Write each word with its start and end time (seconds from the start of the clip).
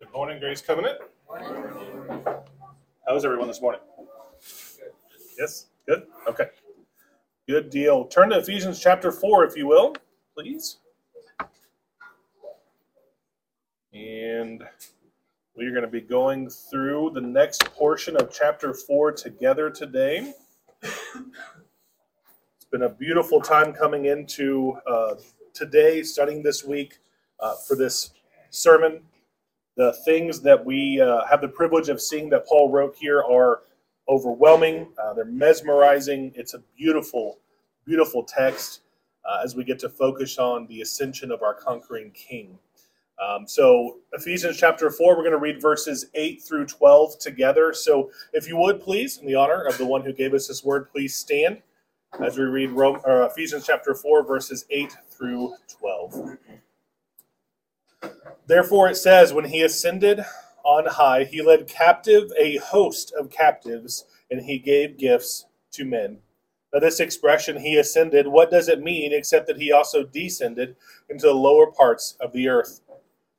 Good 0.00 0.12
morning, 0.14 0.40
Grace 0.40 0.62
Covenant. 0.62 0.96
How's 3.06 3.22
everyone 3.22 3.48
this 3.48 3.60
morning? 3.60 3.82
Yes, 5.38 5.66
good. 5.86 6.06
Okay, 6.26 6.46
good 7.46 7.68
deal. 7.68 8.06
Turn 8.06 8.30
to 8.30 8.38
Ephesians 8.38 8.80
chapter 8.80 9.12
four, 9.12 9.44
if 9.44 9.54
you 9.56 9.66
will, 9.66 9.94
please. 10.34 10.78
And 13.92 14.64
we 15.54 15.66
are 15.66 15.70
going 15.70 15.82
to 15.82 15.86
be 15.88 16.00
going 16.00 16.48
through 16.48 17.10
the 17.12 17.20
next 17.20 17.66
portion 17.74 18.16
of 18.16 18.32
chapter 18.32 18.72
four 18.72 19.12
together 19.12 19.68
today. 19.68 20.32
It's 20.82 22.64
been 22.72 22.84
a 22.84 22.88
beautiful 22.88 23.42
time 23.42 23.74
coming 23.74 24.06
into 24.06 24.78
uh, 24.90 25.16
today, 25.52 26.02
studying 26.02 26.42
this 26.42 26.64
week 26.64 27.00
uh, 27.38 27.56
for 27.68 27.76
this 27.76 28.14
sermon. 28.48 29.02
The 29.76 29.92
things 30.04 30.40
that 30.42 30.64
we 30.64 31.00
uh, 31.00 31.24
have 31.26 31.40
the 31.40 31.48
privilege 31.48 31.88
of 31.88 32.00
seeing 32.00 32.28
that 32.30 32.46
Paul 32.46 32.70
wrote 32.70 32.96
here 32.96 33.22
are 33.22 33.62
overwhelming. 34.08 34.88
Uh, 35.02 35.14
they're 35.14 35.24
mesmerizing. 35.24 36.32
It's 36.34 36.54
a 36.54 36.62
beautiful, 36.76 37.38
beautiful 37.86 38.24
text 38.24 38.80
uh, 39.24 39.40
as 39.44 39.54
we 39.54 39.64
get 39.64 39.78
to 39.80 39.88
focus 39.88 40.38
on 40.38 40.66
the 40.66 40.80
ascension 40.80 41.30
of 41.30 41.42
our 41.42 41.54
conquering 41.54 42.10
King. 42.12 42.58
Um, 43.20 43.46
so, 43.46 43.98
Ephesians 44.14 44.56
chapter 44.56 44.90
4, 44.90 45.14
we're 45.14 45.22
going 45.22 45.32
to 45.32 45.38
read 45.38 45.60
verses 45.60 46.06
8 46.14 46.42
through 46.42 46.66
12 46.66 47.18
together. 47.18 47.74
So, 47.74 48.10
if 48.32 48.48
you 48.48 48.56
would 48.56 48.80
please, 48.80 49.18
in 49.18 49.26
the 49.26 49.34
honor 49.34 49.62
of 49.62 49.76
the 49.76 49.84
one 49.84 50.02
who 50.02 50.12
gave 50.12 50.32
us 50.32 50.48
this 50.48 50.64
word, 50.64 50.90
please 50.90 51.14
stand 51.14 51.60
as 52.18 52.38
we 52.38 52.44
read 52.44 52.70
Rome, 52.70 53.00
uh, 53.06 53.26
Ephesians 53.26 53.66
chapter 53.66 53.94
4, 53.94 54.24
verses 54.24 54.64
8 54.70 54.96
through 55.10 55.54
12. 55.68 56.38
Therefore, 58.50 58.88
it 58.88 58.96
says, 58.96 59.32
When 59.32 59.44
he 59.44 59.62
ascended 59.62 60.24
on 60.64 60.84
high, 60.84 61.22
he 61.22 61.40
led 61.40 61.68
captive 61.68 62.32
a 62.36 62.56
host 62.56 63.12
of 63.16 63.30
captives, 63.30 64.06
and 64.28 64.40
he 64.40 64.58
gave 64.58 64.98
gifts 64.98 65.46
to 65.70 65.84
men. 65.84 66.18
Now, 66.74 66.80
this 66.80 66.98
expression, 66.98 67.60
he 67.60 67.76
ascended, 67.76 68.26
what 68.26 68.50
does 68.50 68.68
it 68.68 68.82
mean 68.82 69.12
except 69.12 69.46
that 69.46 69.58
he 69.58 69.70
also 69.70 70.02
descended 70.02 70.74
into 71.08 71.26
the 71.26 71.32
lower 71.32 71.70
parts 71.70 72.16
of 72.20 72.32
the 72.32 72.48
earth? 72.48 72.80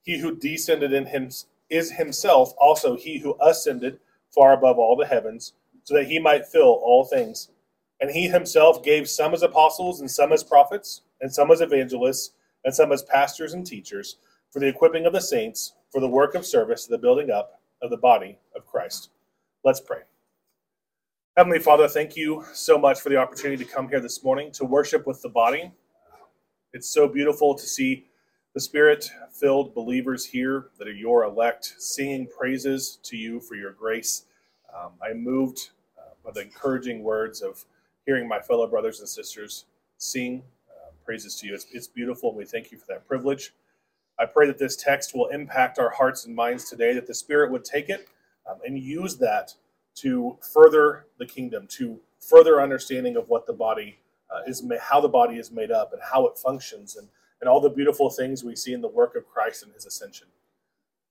He 0.02 0.18
who 0.18 0.38
descended 0.38 0.94
in 0.94 1.08
him 1.08 1.30
is 1.70 1.92
himself 1.92 2.54
also 2.58 2.96
he 2.96 3.20
who 3.20 3.36
ascended 3.42 4.00
far 4.30 4.54
above 4.54 4.80
all 4.80 4.96
the 4.96 5.06
heavens, 5.06 5.52
so 5.84 5.94
that 5.96 6.08
he 6.08 6.20
might 6.20 6.48
fill 6.48 6.80
all 6.86 7.04
things. 7.04 7.50
And 8.00 8.12
he 8.12 8.30
himself 8.30 8.82
gave 8.82 9.10
some 9.10 9.34
as 9.34 9.44
apostles, 9.44 10.00
and 10.00 10.10
some 10.10 10.32
as 10.32 10.42
prophets, 10.42 11.02
and 11.20 11.34
some 11.34 11.52
as 11.52 11.60
evangelists, 11.60 12.32
and 12.64 12.74
some 12.74 12.94
as 12.94 13.04
pastors 13.04 13.52
and 13.54 13.68
teachers, 13.68 14.16
for 14.52 14.60
the 14.60 14.68
equipping 14.68 15.06
of 15.06 15.14
the 15.14 15.22
saints, 15.22 15.74
for 15.90 16.02
the 16.02 16.08
work 16.08 16.36
of 16.36 16.46
service, 16.46 16.86
the 16.86 16.98
building 16.98 17.32
up 17.32 17.62
of 17.82 17.90
the 17.90 17.98
body 17.98 18.38
of 18.56 18.66
Christ. 18.66 19.10
Let's 19.64 19.80
pray. 19.80 20.00
Heavenly 21.38 21.60
Father, 21.60 21.88
thank 21.88 22.18
you 22.18 22.44
so 22.54 22.78
much 22.78 23.00
for 23.00 23.10
the 23.10 23.16
opportunity 23.16 23.64
to 23.64 23.72
come 23.72 23.88
here 23.88 24.02
this 24.02 24.24
morning 24.24 24.52
to 24.52 24.66
worship 24.66 25.08
with 25.08 25.22
the 25.22 25.30
body. 25.30 25.72
It's 26.74 26.90
so 26.90 27.08
beautiful 27.08 27.56
to 27.56 27.66
see 27.66 28.06
the 28.54 28.60
spirit 28.60 29.10
filled 29.32 29.74
believers 29.74 30.26
here 30.26 30.68
that 30.78 30.88
are 30.88 30.94
your 30.94 31.24
elect 31.24 31.76
singing 31.80 32.28
praises 32.28 33.00
to 33.04 33.16
you 33.16 33.40
for 33.40 33.56
your 33.56 33.72
grace. 33.72 34.26
Um, 34.78 34.92
I'm 35.02 35.24
moved 35.24 35.70
uh, 35.98 36.12
by 36.24 36.32
the 36.32 36.42
encouraging 36.42 37.02
words 37.02 37.42
of 37.42 37.64
hearing 38.06 38.28
my 38.28 38.40
fellow 38.40 38.68
brothers 38.68 39.00
and 39.00 39.08
sisters 39.08 39.66
sing 39.98 40.44
uh, 40.70 40.92
praises 41.06 41.36
to 41.40 41.48
you. 41.48 41.54
It's, 41.54 41.68
it's 41.72 41.88
beautiful, 41.88 42.30
and 42.30 42.38
we 42.38 42.46
thank 42.46 42.72
you 42.72 42.78
for 42.78 42.88
that 42.90 43.08
privilege. 43.08 43.54
I 44.22 44.26
pray 44.26 44.46
that 44.46 44.60
this 44.60 44.76
text 44.76 45.16
will 45.16 45.30
impact 45.30 45.80
our 45.80 45.90
hearts 45.90 46.26
and 46.26 46.36
minds 46.36 46.70
today, 46.70 46.94
that 46.94 47.08
the 47.08 47.14
Spirit 47.14 47.52
would 47.52 47.66
take 47.66 47.90
it 47.90 48.08
um, 48.48 48.60
and 48.64 48.78
use 48.78 49.18
that 49.18 49.56
to 49.96 50.38
further 50.54 51.08
the 51.18 51.26
kingdom, 51.26 51.66
to 51.72 52.00
further 52.20 52.62
understanding 52.62 53.18
of 53.18 53.30
what 53.30 53.48
the 53.48 53.54
body 53.54 53.98
uh, 54.30 54.42
is, 54.46 54.64
how 54.80 55.02
the 55.02 55.10
body 55.10 55.38
is 55.38 55.52
made 55.52 55.72
up, 55.72 55.92
and 55.92 56.02
how 56.14 56.28
it 56.28 56.38
functions, 56.38 56.96
and, 56.96 57.08
and 57.42 57.50
all 57.50 57.60
the 57.60 57.70
beautiful 57.70 58.12
things 58.12 58.44
we 58.44 58.56
see 58.56 58.74
in 58.74 58.82
the 58.82 58.88
work 58.88 59.16
of 59.16 59.28
Christ 59.28 59.64
and 59.64 59.74
his 59.74 59.88
ascension. 59.88 60.28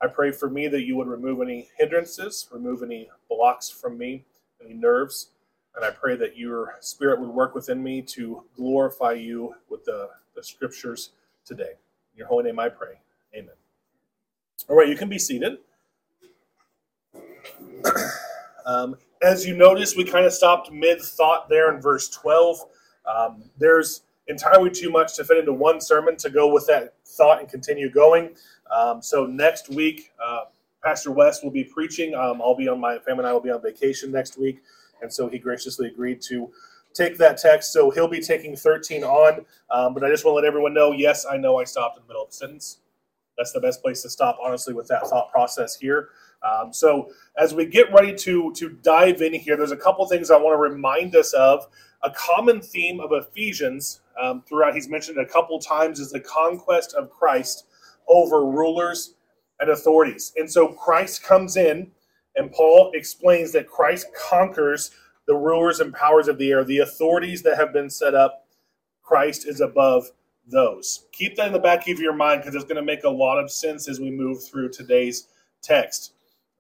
I 0.00 0.06
pray 0.06 0.30
for 0.30 0.48
me 0.48 0.68
that 0.68 0.82
you 0.82 0.96
would 0.96 1.08
remove 1.08 1.42
any 1.42 1.68
hindrances, 1.76 2.46
remove 2.52 2.80
any 2.84 3.10
blocks 3.28 3.68
from 3.68 3.98
me, 3.98 4.24
any 4.64 4.72
nerves, 4.72 5.30
and 5.74 5.84
I 5.84 5.90
pray 5.90 6.14
that 6.14 6.38
your 6.38 6.76
spirit 6.78 7.20
would 7.20 7.30
work 7.30 7.56
within 7.56 7.82
me 7.82 8.02
to 8.02 8.44
glorify 8.54 9.12
you 9.12 9.56
with 9.68 9.84
the, 9.84 10.10
the 10.36 10.44
scriptures 10.44 11.10
today. 11.44 11.72
Your 12.14 12.26
holy 12.26 12.44
name 12.44 12.58
I 12.58 12.68
pray. 12.68 13.00
Amen. 13.34 13.54
All 14.68 14.76
right, 14.76 14.88
you 14.88 14.96
can 14.96 15.08
be 15.08 15.18
seated. 15.18 15.58
um, 18.66 18.96
as 19.22 19.46
you 19.46 19.56
notice, 19.56 19.96
we 19.96 20.04
kind 20.04 20.26
of 20.26 20.32
stopped 20.32 20.70
mid 20.72 21.00
thought 21.00 21.48
there 21.48 21.74
in 21.74 21.80
verse 21.80 22.08
12. 22.08 22.60
Um, 23.06 23.42
there's 23.58 24.02
entirely 24.28 24.70
too 24.70 24.90
much 24.90 25.16
to 25.16 25.24
fit 25.24 25.38
into 25.38 25.52
one 25.52 25.80
sermon 25.80 26.16
to 26.16 26.30
go 26.30 26.52
with 26.52 26.66
that 26.66 26.94
thought 27.04 27.40
and 27.40 27.48
continue 27.48 27.90
going. 27.90 28.30
Um, 28.70 29.02
so 29.02 29.26
next 29.26 29.68
week, 29.68 30.12
uh, 30.24 30.44
Pastor 30.82 31.10
West 31.10 31.42
will 31.44 31.50
be 31.50 31.64
preaching. 31.64 32.14
Um, 32.14 32.40
I'll 32.40 32.54
be 32.54 32.68
on 32.68 32.80
my 32.80 32.98
family 32.98 33.20
and 33.20 33.26
I 33.26 33.32
will 33.32 33.40
be 33.40 33.50
on 33.50 33.60
vacation 33.60 34.10
next 34.10 34.38
week, 34.38 34.62
and 35.02 35.12
so 35.12 35.28
he 35.28 35.38
graciously 35.38 35.88
agreed 35.88 36.22
to 36.22 36.50
take 36.94 37.16
that 37.18 37.38
text. 37.38 37.72
So 37.72 37.90
he'll 37.90 38.08
be 38.08 38.20
taking 38.20 38.56
13 38.56 39.04
on. 39.04 39.44
Um, 39.70 39.94
but 39.94 40.04
I 40.04 40.08
just 40.08 40.24
want 40.24 40.34
to 40.34 40.36
let 40.36 40.44
everyone 40.44 40.74
know 40.74 40.92
yes, 40.92 41.26
I 41.30 41.36
know 41.36 41.58
I 41.58 41.64
stopped 41.64 41.96
in 41.96 42.02
the 42.02 42.08
middle 42.08 42.24
of 42.24 42.30
a 42.30 42.32
sentence. 42.32 42.78
That's 43.36 43.52
the 43.52 43.60
best 43.60 43.80
place 43.82 44.02
to 44.02 44.10
stop, 44.10 44.38
honestly, 44.42 44.74
with 44.74 44.86
that 44.88 45.06
thought 45.06 45.30
process 45.30 45.74
here. 45.74 46.10
Um, 46.42 46.72
so 46.72 47.10
as 47.38 47.54
we 47.54 47.66
get 47.66 47.92
ready 47.92 48.14
to 48.14 48.52
to 48.54 48.70
dive 48.82 49.22
in 49.22 49.34
here, 49.34 49.56
there's 49.56 49.72
a 49.72 49.76
couple 49.76 50.06
things 50.06 50.30
I 50.30 50.36
want 50.36 50.54
to 50.54 50.58
remind 50.58 51.14
us 51.16 51.32
of. 51.32 51.66
A 52.02 52.10
common 52.10 52.62
theme 52.62 52.98
of 53.00 53.12
Ephesians 53.12 54.00
um, 54.20 54.42
throughout, 54.48 54.74
he's 54.74 54.88
mentioned 54.88 55.18
a 55.18 55.26
couple 55.26 55.58
times, 55.58 56.00
is 56.00 56.10
the 56.10 56.20
conquest 56.20 56.94
of 56.94 57.10
Christ 57.10 57.66
over 58.08 58.44
rulers 58.44 59.14
and 59.60 59.70
authorities. 59.70 60.32
And 60.36 60.50
so 60.50 60.68
Christ 60.68 61.22
comes 61.22 61.56
in, 61.56 61.90
and 62.36 62.50
Paul 62.52 62.90
explains 62.94 63.52
that 63.52 63.68
Christ 63.68 64.06
conquers 64.14 64.90
the 65.30 65.36
rulers 65.36 65.78
and 65.78 65.94
powers 65.94 66.26
of 66.26 66.38
the 66.38 66.50
air, 66.50 66.64
the 66.64 66.78
authorities 66.78 67.40
that 67.40 67.56
have 67.56 67.72
been 67.72 67.88
set 67.88 68.16
up. 68.16 68.48
Christ 69.00 69.46
is 69.46 69.60
above 69.60 70.10
those. 70.48 71.06
Keep 71.12 71.36
that 71.36 71.46
in 71.46 71.52
the 71.52 71.60
back 71.60 71.86
of 71.86 72.00
your 72.00 72.12
mind 72.12 72.40
because 72.40 72.56
it's 72.56 72.64
going 72.64 72.74
to 72.74 72.82
make 72.82 73.04
a 73.04 73.08
lot 73.08 73.38
of 73.38 73.48
sense 73.48 73.88
as 73.88 74.00
we 74.00 74.10
move 74.10 74.42
through 74.42 74.70
today's 74.70 75.28
text. 75.62 76.14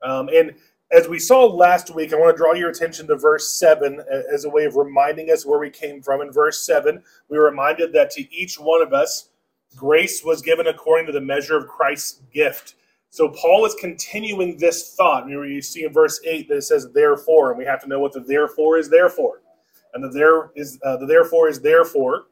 Um, 0.04 0.28
and 0.28 0.54
as 0.92 1.08
we 1.08 1.18
saw 1.18 1.46
last 1.46 1.92
week, 1.92 2.12
I 2.12 2.16
want 2.16 2.36
to 2.36 2.40
draw 2.40 2.52
your 2.52 2.70
attention 2.70 3.08
to 3.08 3.16
verse 3.16 3.50
7 3.58 4.04
as 4.32 4.44
a 4.44 4.50
way 4.50 4.66
of 4.66 4.76
reminding 4.76 5.32
us 5.32 5.44
where 5.44 5.58
we 5.58 5.70
came 5.70 6.00
from. 6.00 6.20
In 6.20 6.30
verse 6.30 6.64
7, 6.64 7.02
we 7.28 7.38
were 7.38 7.46
reminded 7.46 7.92
that 7.94 8.12
to 8.12 8.32
each 8.32 8.54
one 8.54 8.82
of 8.82 8.92
us, 8.92 9.30
grace 9.74 10.22
was 10.22 10.42
given 10.42 10.68
according 10.68 11.06
to 11.06 11.12
the 11.12 11.20
measure 11.20 11.56
of 11.56 11.66
Christ's 11.66 12.22
gift. 12.32 12.76
So 13.10 13.28
Paul 13.28 13.66
is 13.66 13.74
continuing 13.74 14.56
this 14.56 14.94
thought. 14.94 15.28
You 15.28 15.60
see 15.60 15.84
in 15.84 15.92
verse 15.92 16.20
8 16.24 16.48
that 16.48 16.58
it 16.58 16.62
says, 16.62 16.88
therefore, 16.94 17.50
and 17.50 17.58
we 17.58 17.64
have 17.64 17.82
to 17.82 17.88
know 17.88 17.98
what 17.98 18.12
the 18.12 18.20
therefore 18.20 18.78
is 18.78 18.88
there 18.88 19.08
for. 19.08 19.42
And 19.92 20.04
the 20.04 20.08
there 20.08 20.52
is 20.54 20.78
uh, 20.84 20.96
the 20.96 21.06
therefore 21.06 21.48
is 21.48 21.60
therefore 21.60 22.26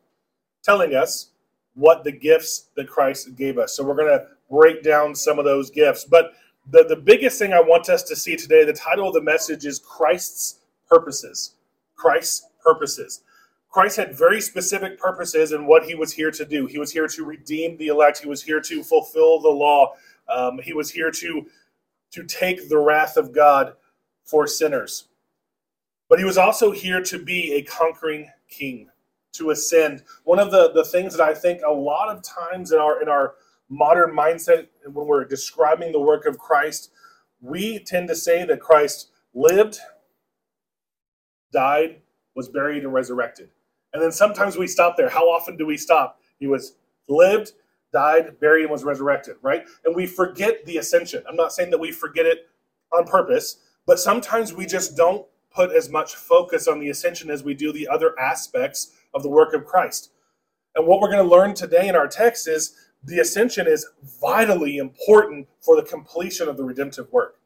telling 0.63 0.95
us 0.95 1.31
what 1.75 2.05
the 2.05 2.13
gifts 2.13 2.69
that 2.77 2.89
Christ 2.89 3.35
gave 3.37 3.59
us. 3.59 3.75
So 3.75 3.85
we're 3.85 3.97
going 3.97 4.17
to 4.17 4.27
break 4.49 4.83
down 4.85 5.15
some 5.15 5.39
of 5.41 5.45
those 5.45 5.71
gifts. 5.71 6.05
But 6.05 6.33
the, 6.71 6.85
the 6.85 6.97
biggest 6.97 7.39
thing 7.39 7.53
I 7.53 7.61
want 7.61 7.89
us 7.89 8.03
to 8.05 8.17
see 8.17 8.37
today, 8.37 8.65
the 8.65 8.73
title 8.73 9.09
of 9.09 9.15
the 9.15 9.23
message 9.23 9.67
is 9.67 9.81
Christ's 9.81 10.61
purposes. 10.89 11.55
Christ's 11.97 12.47
purposes. 12.63 13.23
Christ 13.71 13.97
had 13.97 14.17
very 14.17 14.41
specific 14.41 14.99
purposes 14.99 15.53
in 15.53 15.67
what 15.67 15.85
he 15.85 15.95
was 15.95 16.13
here 16.13 16.31
to 16.31 16.45
do. 16.45 16.67
He 16.67 16.79
was 16.79 16.91
here 16.91 17.07
to 17.07 17.25
redeem 17.25 17.77
the 17.77 17.89
elect. 17.89 18.19
He 18.19 18.29
was 18.29 18.43
here 18.43 18.61
to 18.63 18.83
fulfill 18.83 19.41
the 19.41 19.49
law. 19.49 19.95
Um, 20.29 20.59
he 20.63 20.73
was 20.73 20.91
here 20.91 21.11
to 21.11 21.47
to 22.11 22.25
take 22.25 22.69
the 22.69 22.79
wrath 22.79 23.17
of 23.17 23.33
God 23.33 23.75
for 24.25 24.47
sinners. 24.47 25.09
But 26.09 26.19
he 26.19 26.25
was 26.25 26.39
also 26.39 26.71
here 26.71 27.03
to 27.03 27.23
be 27.23 27.55
a 27.55 27.63
conquering 27.63 28.31
king, 28.49 28.89
to 29.33 29.51
ascend. 29.51 30.05
One 30.25 30.39
of 30.39 30.51
the, 30.51 30.73
the 30.73 30.85
things 30.85 31.15
that 31.15 31.23
I 31.23 31.35
think 31.35 31.61
a 31.67 31.71
lot 31.73 32.09
of 32.09 32.23
times 32.23 32.73
in 32.73 32.79
our 32.79 33.03
in 33.03 33.09
our 33.09 33.35
modern 33.69 34.15
mindset 34.17 34.69
when 34.87 35.07
we're 35.07 35.25
describing 35.25 35.93
the 35.93 36.01
work 36.01 36.25
of 36.25 36.39
Christ, 36.39 36.91
we 37.41 37.79
tend 37.79 38.09
to 38.09 38.15
say 38.15 38.45
that 38.45 38.61
Christ 38.61 39.11
lived, 39.35 39.79
died, 41.53 42.01
was 42.35 42.49
buried, 42.49 42.85
and 42.85 42.93
resurrected. 42.93 43.51
And 43.93 44.03
then 44.03 44.13
sometimes 44.13 44.57
we 44.57 44.67
stop 44.67 44.97
there. 44.97 45.09
How 45.09 45.29
often 45.29 45.57
do 45.57 45.67
we 45.67 45.77
stop? 45.77 46.21
He 46.39 46.47
was 46.47 46.77
lived, 47.09 47.53
died, 47.93 48.39
buried, 48.41 48.63
and 48.63 48.71
was 48.71 48.85
resurrected, 48.85 49.37
right? 49.43 49.65
And 49.85 49.95
we 49.95 50.07
forget 50.07 50.65
the 50.67 50.79
ascension. 50.79 51.23
I'm 51.29 51.37
not 51.37 51.53
saying 51.53 51.71
that 51.71 51.81
we 51.81 51.93
forget 51.93 52.27
it 52.27 52.49
on 52.93 53.05
purpose, 53.05 53.59
but 53.87 53.99
sometimes 53.99 54.53
we 54.53 54.67
just 54.67 54.97
don't 54.97 55.27
put 55.51 55.73
as 55.73 55.89
much 55.89 56.15
focus 56.15 56.69
on 56.69 56.81
the 56.81 56.91
ascension 56.91 57.31
as 57.31 57.43
we 57.43 57.55
do 57.55 57.73
the 57.73 57.89
other 57.89 58.19
aspects 58.19 58.93
of 59.15 59.23
the 59.23 59.29
work 59.29 59.55
of 59.55 59.65
Christ. 59.65 60.11
And 60.75 60.87
what 60.87 61.01
we're 61.01 61.11
going 61.11 61.27
to 61.27 61.35
learn 61.35 61.55
today 61.55 61.89
in 61.89 61.97
our 61.97 62.07
text 62.07 62.47
is 62.47 62.75
the 63.03 63.21
ascension 63.21 63.67
is 63.67 63.87
vitally 64.21 64.79
important 64.79 65.49
for 65.61 65.77
the 65.77 65.83
completion 65.83 66.49
of 66.49 66.57
the 66.57 66.65
redemptive 66.65 67.11
work. 67.13 67.37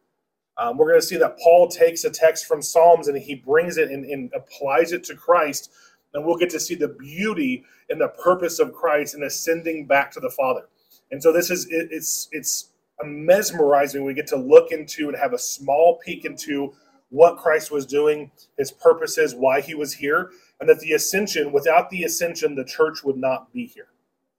Um, 0.58 0.76
we're 0.76 0.88
going 0.88 1.00
to 1.00 1.06
see 1.06 1.16
that 1.16 1.38
Paul 1.38 1.68
takes 1.68 2.04
a 2.04 2.10
text 2.10 2.46
from 2.46 2.60
Psalms 2.60 3.08
and 3.08 3.16
he 3.16 3.34
brings 3.34 3.78
it 3.78 3.90
and, 3.90 4.04
and 4.04 4.30
applies 4.34 4.92
it 4.92 5.04
to 5.04 5.14
Christ, 5.14 5.70
and 6.14 6.24
we'll 6.24 6.36
get 6.36 6.50
to 6.50 6.60
see 6.60 6.74
the 6.74 6.88
beauty 6.88 7.64
and 7.88 8.00
the 8.00 8.08
purpose 8.08 8.58
of 8.58 8.72
Christ 8.72 9.14
in 9.14 9.22
ascending 9.22 9.86
back 9.86 10.10
to 10.12 10.20
the 10.20 10.30
Father. 10.30 10.68
And 11.10 11.22
so 11.22 11.32
this 11.32 11.50
is 11.50 11.66
it, 11.66 11.88
it's 11.90 12.28
it's 12.32 12.70
a 13.02 13.06
mesmerizing. 13.06 14.04
We 14.04 14.14
get 14.14 14.26
to 14.28 14.36
look 14.36 14.72
into 14.72 15.08
and 15.08 15.16
have 15.16 15.32
a 15.32 15.38
small 15.38 15.98
peek 16.04 16.24
into 16.24 16.74
what 17.10 17.36
Christ 17.36 17.70
was 17.70 17.84
doing, 17.84 18.30
his 18.56 18.70
purposes, 18.70 19.34
why 19.34 19.60
he 19.60 19.74
was 19.74 19.92
here, 19.92 20.30
and 20.60 20.68
that 20.68 20.80
the 20.80 20.92
ascension, 20.92 21.52
without 21.52 21.90
the 21.90 22.04
ascension, 22.04 22.54
the 22.54 22.64
church 22.64 23.04
would 23.04 23.18
not 23.18 23.52
be 23.52 23.66
here. 23.66 23.88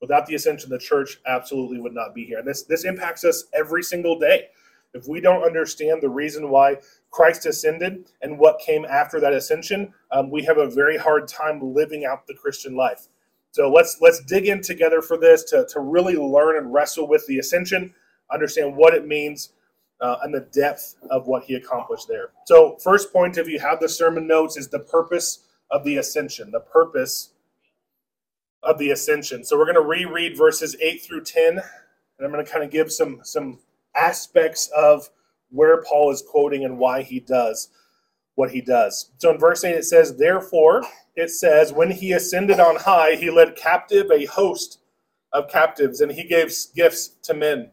Without 0.02 0.26
the 0.26 0.34
ascension, 0.36 0.72
the 0.72 0.80
church 0.80 1.20
absolutely 1.28 1.80
would 1.80 1.94
not 1.94 2.16
be 2.16 2.26
here. 2.26 2.40
And 2.40 2.48
this 2.48 2.64
this 2.64 2.84
impacts 2.84 3.24
us 3.24 3.46
every 3.54 3.84
single 3.84 4.20
day. 4.20 4.48
If 4.94 5.08
we 5.08 5.20
don't 5.22 5.44
understand 5.44 6.02
the 6.02 6.10
reason 6.10 6.50
why 6.50 6.78
Christ 7.10 7.46
ascended 7.46 8.12
and 8.22 8.38
what 8.38 8.60
came 8.60 8.86
after 8.86 9.20
that 9.20 9.34
ascension, 9.34 9.94
um, 10.12 10.30
we 10.30 10.44
have 10.44 10.58
a 10.58 10.70
very 10.70 10.98
hard 10.98 11.28
time 11.28 11.74
living 11.74 12.06
out 12.06 12.28
the 12.28 12.36
Christian 12.36 12.76
life. 12.76 13.08
So 13.52 13.72
let's 13.72 13.98
let's 14.02 14.24
dig 14.24 14.48
in 14.48 14.62
together 14.62 15.02
for 15.02 15.18
this 15.18 15.44
to, 15.46 15.66
to 15.70 15.80
really 15.80 16.16
learn 16.16 16.58
and 16.58 16.74
wrestle 16.74 17.08
with 17.08 17.26
the 17.28 17.40
ascension, 17.40 17.94
understand 18.32 18.76
what 18.76 18.94
it 18.94 19.08
means, 19.08 19.54
uh, 20.02 20.18
and 20.24 20.34
the 20.34 20.48
depth 20.52 20.96
of 21.10 21.28
what 21.28 21.44
he 21.44 21.56
accomplished 21.56 22.08
there. 22.08 22.32
So 22.46 22.78
first 22.84 23.14
point, 23.14 23.38
if 23.38 23.48
you 23.48 23.60
have 23.60 23.80
the 23.80 23.90
sermon 23.90 24.28
notes, 24.28 24.58
is 24.58 24.70
the 24.70 24.80
purpose 24.80 25.46
of 25.70 25.84
the 25.84 25.98
ascension. 25.98 26.52
The 26.52 26.60
purpose 26.62 27.34
of 28.64 28.78
the 28.78 28.92
ascension. 28.92 29.44
So 29.44 29.58
we're 29.58 29.66
going 29.66 29.76
to 29.76 29.82
reread 29.82 30.38
verses 30.38 30.76
eight 30.82 31.04
through 31.04 31.24
ten, 31.24 31.60
and 31.60 32.26
I'm 32.26 32.32
going 32.32 32.46
to 32.46 32.52
kind 32.52 32.64
of 32.64 32.72
give 32.72 32.92
some 32.92 33.20
some 33.24 33.60
aspects 33.96 34.70
of 34.76 35.10
where 35.50 35.84
Paul 35.84 36.12
is 36.12 36.24
quoting 36.28 36.66
and 36.66 36.78
why 36.78 37.04
he 37.04 37.20
does 37.20 37.70
what 38.36 38.52
he 38.52 38.62
does. 38.62 39.12
So 39.18 39.32
in 39.32 39.38
verse 39.40 39.64
8 39.64 39.76
it 39.76 39.86
says, 39.86 40.18
Therefore, 40.18 40.84
it 41.16 41.30
says, 41.30 41.72
When 41.72 41.92
he 41.92 42.14
ascended 42.14 42.60
on 42.60 42.78
high, 42.78 43.16
he 43.16 43.30
led 43.30 43.56
captive 43.56 44.10
a 44.12 44.26
host 44.26 44.80
of 45.32 45.50
captives, 45.50 46.02
and 46.02 46.12
he 46.12 46.24
gave 46.24 46.52
gifts 46.76 47.10
to 47.24 47.34
men. 47.34 47.72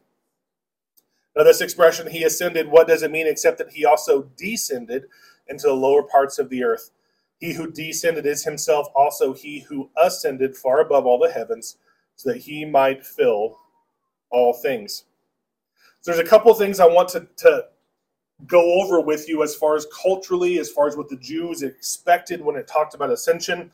Now, 1.37 1.45
this 1.45 1.61
expression, 1.61 2.11
he 2.11 2.25
ascended, 2.25 2.69
what 2.69 2.89
does 2.89 3.03
it 3.03 3.11
mean 3.11 3.27
except 3.27 3.59
that 3.59 3.73
he 3.73 3.85
also 3.85 4.31
descended 4.37 5.05
into 5.47 5.69
the 5.69 5.73
lower 5.73 6.03
parts 6.03 6.39
of 6.39 6.51
the 6.51 6.65
earth? 6.65 6.91
He 7.39 7.55
who 7.55 7.71
descended 7.71 8.27
is 8.27 8.45
himself 8.45 8.89
also 8.95 9.33
he 9.33 9.61
who 9.61 9.91
ascended 9.97 10.57
far 10.57 10.81
above 10.81 11.07
all 11.07 11.19
the 11.19 11.31
heavens, 11.31 11.77
so 12.17 12.31
that 12.31 12.43
he 12.43 12.65
might 12.67 13.07
fill 13.07 13.57
all 14.31 14.53
things. 14.53 15.05
There's 16.05 16.19
a 16.19 16.25
couple 16.25 16.53
things 16.55 16.81
I 16.81 16.87
want 16.87 17.11
to, 17.11 17.27
to 17.39 17.67
go 18.47 18.81
over 18.81 19.01
with 19.01 19.29
you 19.29 19.43
as 19.43 19.55
far 19.55 19.77
as 19.77 19.87
culturally, 19.87 20.59
as 20.59 20.71
far 20.71 20.89
as 20.89 20.97
what 20.97 21.09
the 21.09 21.17
Jews 21.17 21.63
expected 21.63 22.41
when 22.41 22.57
it 22.57 22.67
talked 22.67 22.95
about 22.95 23.11
ascension. 23.11 23.71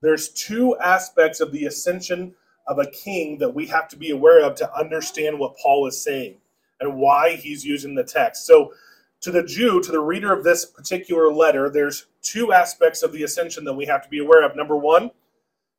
There's 0.00 0.28
two 0.30 0.76
aspects 0.78 1.40
of 1.40 1.52
the 1.52 1.66
ascension 1.66 2.34
of 2.66 2.78
a 2.78 2.90
king 2.90 3.38
that 3.38 3.54
we 3.54 3.66
have 3.66 3.88
to 3.88 3.96
be 3.96 4.10
aware 4.10 4.44
of 4.44 4.54
to 4.56 4.74
understand 4.76 5.38
what 5.38 5.56
Paul 5.56 5.86
is 5.86 6.02
saying 6.02 6.36
and 6.80 6.96
why 6.96 7.36
he's 7.36 7.64
using 7.64 7.94
the 7.94 8.04
text. 8.04 8.46
So, 8.46 8.74
to 9.22 9.30
the 9.30 9.44
Jew, 9.44 9.80
to 9.80 9.92
the 9.92 10.00
reader 10.00 10.32
of 10.32 10.42
this 10.42 10.64
particular 10.64 11.32
letter, 11.32 11.70
there's 11.70 12.06
two 12.22 12.52
aspects 12.52 13.04
of 13.04 13.12
the 13.12 13.22
ascension 13.22 13.62
that 13.64 13.72
we 13.72 13.86
have 13.86 14.02
to 14.02 14.08
be 14.08 14.18
aware 14.18 14.42
of. 14.44 14.56
Number 14.56 14.76
one 14.76 15.12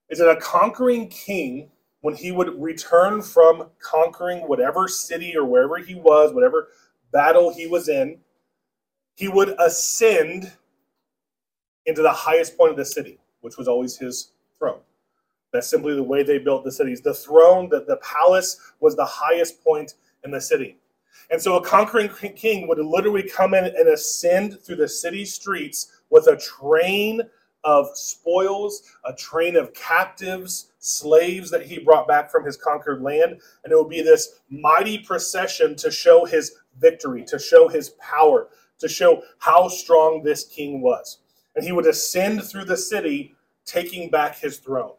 is 0.10 0.20
that 0.20 0.30
a 0.30 0.40
conquering 0.40 1.10
king, 1.10 1.70
when 2.04 2.14
he 2.14 2.34
would 2.34 2.62
return 2.62 3.22
from 3.22 3.70
conquering 3.80 4.40
whatever 4.40 4.90
city 4.90 5.38
or 5.38 5.46
wherever 5.46 5.78
he 5.78 5.96
was, 5.96 6.34
whatever 6.34 6.68
battle 7.14 7.54
he 7.54 7.66
was 7.66 7.88
in, 7.88 8.18
he 9.16 9.30
would 9.30 9.56
ascend 9.58 10.52
into 11.86 12.02
the 12.02 12.12
highest 12.12 12.58
point 12.58 12.72
of 12.72 12.78
the 12.78 12.84
city, 12.84 13.20
which 13.40 13.56
was 13.56 13.70
always 13.70 13.96
his 13.96 14.34
throne. 14.60 14.82
That's 15.54 15.70
simply 15.70 15.96
the 15.96 16.04
way 16.04 16.24
they 16.24 16.40
built 16.40 16.66
the 16.66 16.74
cities. 16.74 17.00
The 17.00 17.14
throne, 17.14 17.70
the, 17.70 17.86
the 17.86 17.98
palace, 17.98 18.60
was 18.82 18.98
the 18.98 19.06
highest 19.06 19.64
point 19.64 19.94
in 20.26 20.32
the 20.32 20.42
city. 20.42 20.80
And 21.32 21.42
so 21.42 21.56
a 21.56 21.64
conquering 21.64 22.10
king 22.36 22.68
would 22.68 22.80
literally 22.80 23.24
come 23.24 23.54
in 23.54 23.64
and 23.64 23.88
ascend 23.88 24.60
through 24.60 24.76
the 24.76 24.90
city 24.90 25.24
streets 25.24 26.02
with 26.10 26.28
a 26.28 26.36
train 26.36 27.22
of 27.64 27.96
spoils, 27.98 28.84
a 29.06 29.14
train 29.14 29.56
of 29.56 29.74
captives, 29.74 30.72
slaves 30.80 31.50
that 31.52 31.66
he 31.66 31.80
brought 31.80 32.08
back 32.08 32.30
from 32.30 32.44
his 32.46 32.58
conquered 32.58 33.02
land. 33.02 33.40
And 33.64 33.72
it 33.72 33.76
would 33.76 33.90
be 33.90 34.02
this 34.02 34.42
mighty 34.50 35.00
procession 35.00 35.76
to 35.78 35.92
show 35.92 36.26
his 36.26 36.56
victory, 36.80 37.24
to 37.26 37.40
show 37.40 37.68
his 37.68 37.92
power, 37.92 38.50
to 38.80 38.88
show 38.88 39.24
how 39.40 39.68
strong 39.68 40.24
this 40.24 40.46
king 40.46 40.82
was. 40.82 41.20
And 41.56 41.64
he 41.64 41.72
would 41.72 41.86
ascend 41.86 42.44
through 42.44 42.66
the 42.66 42.78
city, 42.78 43.36
taking 43.66 44.10
back 44.10 44.38
his 44.38 44.58
throne. 44.58 44.94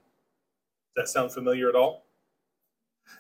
Does 0.96 1.08
that 1.08 1.08
sound 1.08 1.32
familiar 1.32 1.69
at 1.69 1.75
all? 1.75 2.04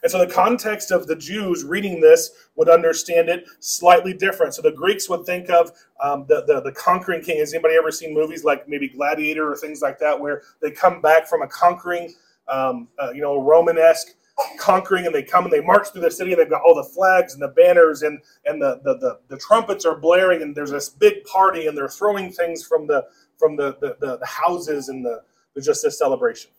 And 0.02 0.10
so 0.10 0.18
the 0.18 0.32
context 0.32 0.90
of 0.90 1.06
the 1.06 1.16
Jews 1.16 1.64
reading 1.64 2.00
this 2.00 2.30
would 2.56 2.68
understand 2.68 3.28
it 3.28 3.46
slightly 3.60 4.12
different. 4.12 4.54
So 4.54 4.62
the 4.62 4.72
Greeks 4.72 5.08
would 5.08 5.24
think 5.24 5.48
of 5.48 5.72
um, 6.02 6.26
the, 6.28 6.44
the, 6.46 6.60
the 6.60 6.72
conquering 6.72 7.22
king. 7.22 7.38
Has 7.38 7.54
anybody 7.54 7.74
ever 7.74 7.90
seen 7.90 8.12
movies 8.12 8.44
like 8.44 8.68
maybe 8.68 8.88
Gladiator 8.88 9.50
or 9.50 9.56
things 9.56 9.80
like 9.80 9.98
that, 10.00 10.18
where 10.18 10.42
they 10.60 10.70
come 10.70 11.00
back 11.00 11.26
from 11.26 11.42
a 11.42 11.48
conquering, 11.48 12.12
um, 12.48 12.88
uh, 12.98 13.12
you 13.12 13.22
know, 13.22 13.40
Romanesque 13.40 14.14
conquering 14.58 15.06
and 15.06 15.14
they 15.14 15.22
come 15.22 15.44
and 15.44 15.52
they 15.52 15.60
march 15.60 15.88
through 15.88 16.02
the 16.02 16.10
city 16.10 16.32
and 16.32 16.40
they've 16.40 16.50
got 16.50 16.62
all 16.62 16.74
the 16.74 16.82
flags 16.82 17.34
and 17.34 17.42
the 17.42 17.48
banners 17.48 18.02
and 18.02 18.18
and 18.46 18.60
the 18.60 18.80
the, 18.82 18.98
the, 18.98 19.18
the 19.28 19.36
trumpets 19.38 19.84
are 19.84 19.96
blaring 19.96 20.42
and 20.42 20.56
there's 20.56 20.72
this 20.72 20.88
big 20.88 21.22
party 21.24 21.66
and 21.66 21.76
they're 21.76 21.88
throwing 21.88 22.32
things 22.32 22.66
from 22.66 22.86
the 22.86 23.06
from 23.38 23.56
the 23.56 23.76
the, 23.80 23.96
the, 24.00 24.26
houses 24.26 24.88
and 24.88 25.04
the 25.04 25.22
just 25.60 25.82
this 25.82 25.98
celebration 25.98 26.50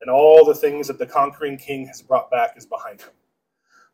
and 0.00 0.10
all 0.10 0.44
the 0.44 0.54
things 0.54 0.86
that 0.88 0.98
the 0.98 1.06
conquering 1.06 1.56
king 1.56 1.86
has 1.86 2.02
brought 2.02 2.30
back 2.30 2.54
is 2.56 2.66
behind 2.66 3.00
him. 3.00 3.10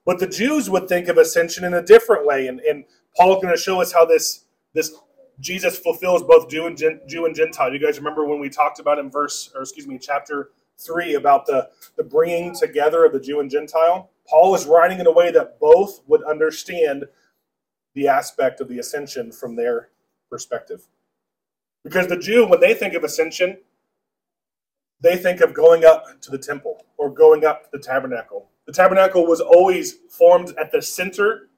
But 0.04 0.18
the 0.18 0.26
jews 0.26 0.68
would 0.68 0.88
think 0.88 1.08
of 1.08 1.18
ascension 1.18 1.64
in 1.64 1.74
a 1.74 1.82
different 1.82 2.26
way 2.26 2.46
and, 2.46 2.60
and 2.60 2.84
paul's 3.16 3.42
going 3.42 3.54
to 3.54 3.60
show 3.60 3.80
us 3.80 3.92
how 3.92 4.04
this 4.04 4.44
this 4.74 4.92
jesus 5.40 5.78
fulfills 5.78 6.22
both 6.22 6.48
jew 6.48 6.66
and 6.66 6.76
jew 6.76 7.26
and 7.26 7.34
gentile. 7.34 7.72
You 7.72 7.78
guys 7.78 7.98
remember 7.98 8.24
when 8.26 8.40
we 8.40 8.50
talked 8.50 8.80
about 8.80 8.98
in 8.98 9.10
verse 9.10 9.50
or 9.54 9.62
excuse 9.62 9.86
me 9.86 9.98
chapter 9.98 10.50
3 10.78 11.14
about 11.14 11.46
the, 11.46 11.68
the 11.96 12.02
bringing 12.02 12.54
together 12.54 13.04
of 13.04 13.12
the 13.12 13.20
Jew 13.20 13.40
and 13.40 13.50
Gentile, 13.50 14.10
Paul 14.28 14.54
is 14.54 14.66
writing 14.66 14.98
in 14.98 15.06
a 15.06 15.12
way 15.12 15.30
that 15.30 15.60
both 15.60 16.00
would 16.06 16.22
understand 16.24 17.04
the 17.94 18.08
aspect 18.08 18.60
of 18.60 18.68
the 18.68 18.78
ascension 18.78 19.30
from 19.30 19.56
their 19.56 19.90
perspective. 20.30 20.88
Because 21.84 22.08
the 22.08 22.18
Jew, 22.18 22.46
when 22.46 22.60
they 22.60 22.74
think 22.74 22.94
of 22.94 23.04
ascension, 23.04 23.58
they 25.00 25.16
think 25.16 25.40
of 25.40 25.54
going 25.54 25.84
up 25.84 26.04
to 26.22 26.30
the 26.30 26.38
temple 26.38 26.86
or 26.96 27.10
going 27.10 27.44
up 27.44 27.64
to 27.64 27.68
the 27.72 27.78
tabernacle. 27.78 28.50
The 28.66 28.72
tabernacle 28.72 29.26
was 29.26 29.40
always 29.40 29.94
formed 30.08 30.54
at 30.58 30.72
the 30.72 30.80
center 30.80 31.48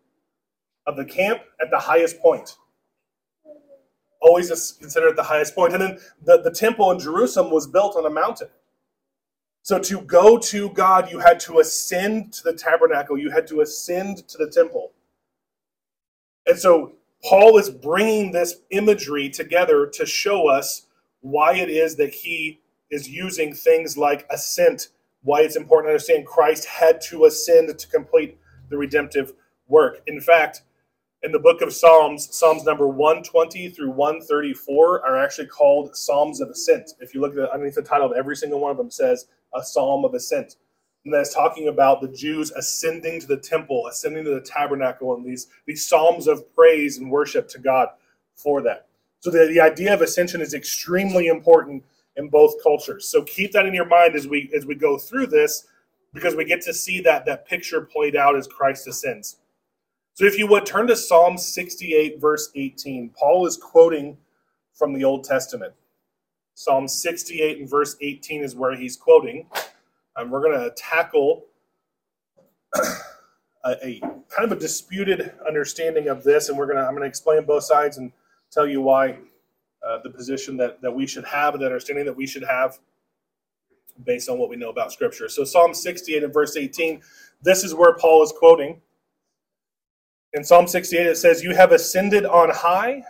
of 0.86 0.96
the 0.96 1.04
camp 1.04 1.42
at 1.60 1.70
the 1.70 1.78
highest 1.78 2.20
point. 2.20 2.56
Always 4.20 4.48
considered 4.72 5.10
at 5.10 5.16
the 5.16 5.22
highest 5.22 5.54
point. 5.54 5.74
And 5.74 5.82
then 5.82 5.98
the, 6.24 6.40
the 6.42 6.50
temple 6.50 6.90
in 6.90 6.98
Jerusalem 6.98 7.52
was 7.52 7.66
built 7.66 7.96
on 7.96 8.06
a 8.06 8.10
mountain. 8.10 8.48
So 9.62 9.78
to 9.80 10.00
go 10.00 10.38
to 10.38 10.70
God, 10.70 11.10
you 11.10 11.18
had 11.18 11.40
to 11.40 11.58
ascend 11.58 12.32
to 12.34 12.44
the 12.44 12.52
tabernacle, 12.52 13.18
you 13.18 13.30
had 13.30 13.46
to 13.48 13.60
ascend 13.60 14.28
to 14.28 14.38
the 14.38 14.48
temple. 14.48 14.92
And 16.46 16.58
so 16.58 16.92
Paul 17.24 17.58
is 17.58 17.70
bringing 17.70 18.30
this 18.30 18.54
imagery 18.70 19.28
together 19.28 19.86
to 19.94 20.06
show 20.06 20.48
us 20.48 20.86
why 21.20 21.54
it 21.54 21.68
is 21.68 21.96
that 21.96 22.14
he 22.14 22.60
is 22.90 23.08
using 23.08 23.54
things 23.54 23.96
like 23.96 24.26
ascent, 24.30 24.88
why 25.22 25.40
it's 25.40 25.56
important 25.56 25.88
to 25.88 25.92
understand 25.92 26.26
Christ 26.26 26.66
had 26.66 27.00
to 27.02 27.24
ascend 27.24 27.76
to 27.78 27.88
complete 27.88 28.38
the 28.68 28.76
redemptive 28.76 29.32
work. 29.68 30.02
In 30.06 30.20
fact, 30.20 30.62
in 31.22 31.32
the 31.32 31.38
book 31.38 31.60
of 31.62 31.72
Psalms, 31.72 32.28
Psalms 32.34 32.64
number 32.64 32.86
120 32.86 33.70
through 33.70 33.90
134 33.90 35.04
are 35.04 35.18
actually 35.18 35.48
called 35.48 35.96
Psalms 35.96 36.40
of 36.40 36.50
Ascent. 36.50 36.92
If 37.00 37.14
you 37.14 37.20
look 37.20 37.32
at 37.32 37.36
the, 37.36 37.52
underneath 37.52 37.74
the 37.74 37.82
title 37.82 38.06
of 38.06 38.16
every 38.16 38.36
single 38.36 38.60
one 38.60 38.70
of 38.70 38.76
them 38.76 38.90
says 38.90 39.26
a 39.54 39.62
Psalm 39.62 40.04
of 40.04 40.14
Ascent. 40.14 40.56
And 41.04 41.14
that's 41.14 41.32
talking 41.32 41.68
about 41.68 42.00
the 42.00 42.08
Jews 42.08 42.50
ascending 42.50 43.20
to 43.20 43.26
the 43.28 43.36
temple, 43.36 43.86
ascending 43.86 44.24
to 44.24 44.34
the 44.34 44.40
tabernacle, 44.40 45.14
and 45.14 45.24
these, 45.24 45.46
these 45.64 45.86
psalms 45.86 46.26
of 46.26 46.52
praise 46.54 46.98
and 46.98 47.10
worship 47.10 47.48
to 47.50 47.60
God 47.60 47.88
for 48.34 48.60
that. 48.62 48.86
So 49.20 49.30
the, 49.30 49.46
the 49.46 49.60
idea 49.60 49.94
of 49.94 50.02
ascension 50.02 50.40
is 50.40 50.52
extremely 50.52 51.28
important 51.28 51.84
in 52.16 52.28
both 52.28 52.62
cultures. 52.62 53.08
So 53.08 53.22
keep 53.22 53.52
that 53.52 53.66
in 53.66 53.74
your 53.74 53.86
mind 53.86 54.14
as 54.14 54.26
we 54.26 54.50
as 54.56 54.66
we 54.66 54.74
go 54.74 54.98
through 54.98 55.26
this, 55.28 55.66
because 56.12 56.34
we 56.34 56.44
get 56.44 56.62
to 56.62 56.74
see 56.74 57.00
that 57.02 57.26
that 57.26 57.46
picture 57.46 57.80
played 57.80 58.16
out 58.16 58.36
as 58.36 58.46
Christ 58.46 58.86
ascends. 58.86 59.36
So 60.14 60.24
if 60.24 60.38
you 60.38 60.46
would 60.46 60.64
turn 60.64 60.86
to 60.86 60.96
Psalm 60.96 61.36
68, 61.36 62.20
verse 62.20 62.50
18, 62.54 63.10
Paul 63.10 63.46
is 63.46 63.58
quoting 63.58 64.16
from 64.72 64.94
the 64.94 65.04
Old 65.04 65.24
Testament. 65.24 65.74
Psalm 66.54 66.88
68 66.88 67.58
and 67.58 67.68
verse 67.68 67.96
18 68.00 68.42
is 68.42 68.56
where 68.56 68.74
he's 68.74 68.96
quoting. 68.96 69.46
And 70.16 70.30
we're 70.30 70.40
going 70.40 70.58
to 70.58 70.70
tackle 70.74 71.44
a, 73.66 73.86
a, 73.86 74.00
kind 74.00 74.44
of 74.44 74.52
a 74.52 74.56
disputed 74.56 75.32
understanding 75.46 76.08
of 76.08 76.22
this, 76.22 76.48
and 76.48 76.56
we're 76.56 76.66
gonna 76.66 76.86
I'm 76.86 76.94
gonna 76.94 77.06
explain 77.06 77.44
both 77.44 77.64
sides 77.64 77.98
and 77.98 78.12
tell 78.50 78.66
you 78.66 78.80
why 78.80 79.18
uh, 79.84 79.98
the 80.02 80.10
position 80.10 80.56
that 80.56 80.80
that 80.82 80.94
we 80.94 81.06
should 81.06 81.24
have 81.24 81.54
and 81.54 81.62
the 81.62 81.66
understanding 81.66 82.04
that 82.04 82.16
we 82.16 82.26
should 82.26 82.44
have 82.44 82.78
based 84.04 84.28
on 84.28 84.38
what 84.38 84.50
we 84.50 84.56
know 84.56 84.70
about 84.70 84.92
Scripture. 84.92 85.28
So 85.28 85.44
Psalm 85.44 85.72
68 85.72 86.22
and 86.22 86.32
verse 86.32 86.56
18, 86.56 87.00
this 87.42 87.64
is 87.64 87.74
where 87.74 87.94
Paul 87.94 88.22
is 88.22 88.32
quoting. 88.32 88.80
In 90.34 90.44
Psalm 90.44 90.66
68, 90.66 91.06
it 91.06 91.16
says, 91.16 91.42
"You 91.42 91.54
have 91.54 91.72
ascended 91.72 92.26
on 92.26 92.50
high, 92.50 93.04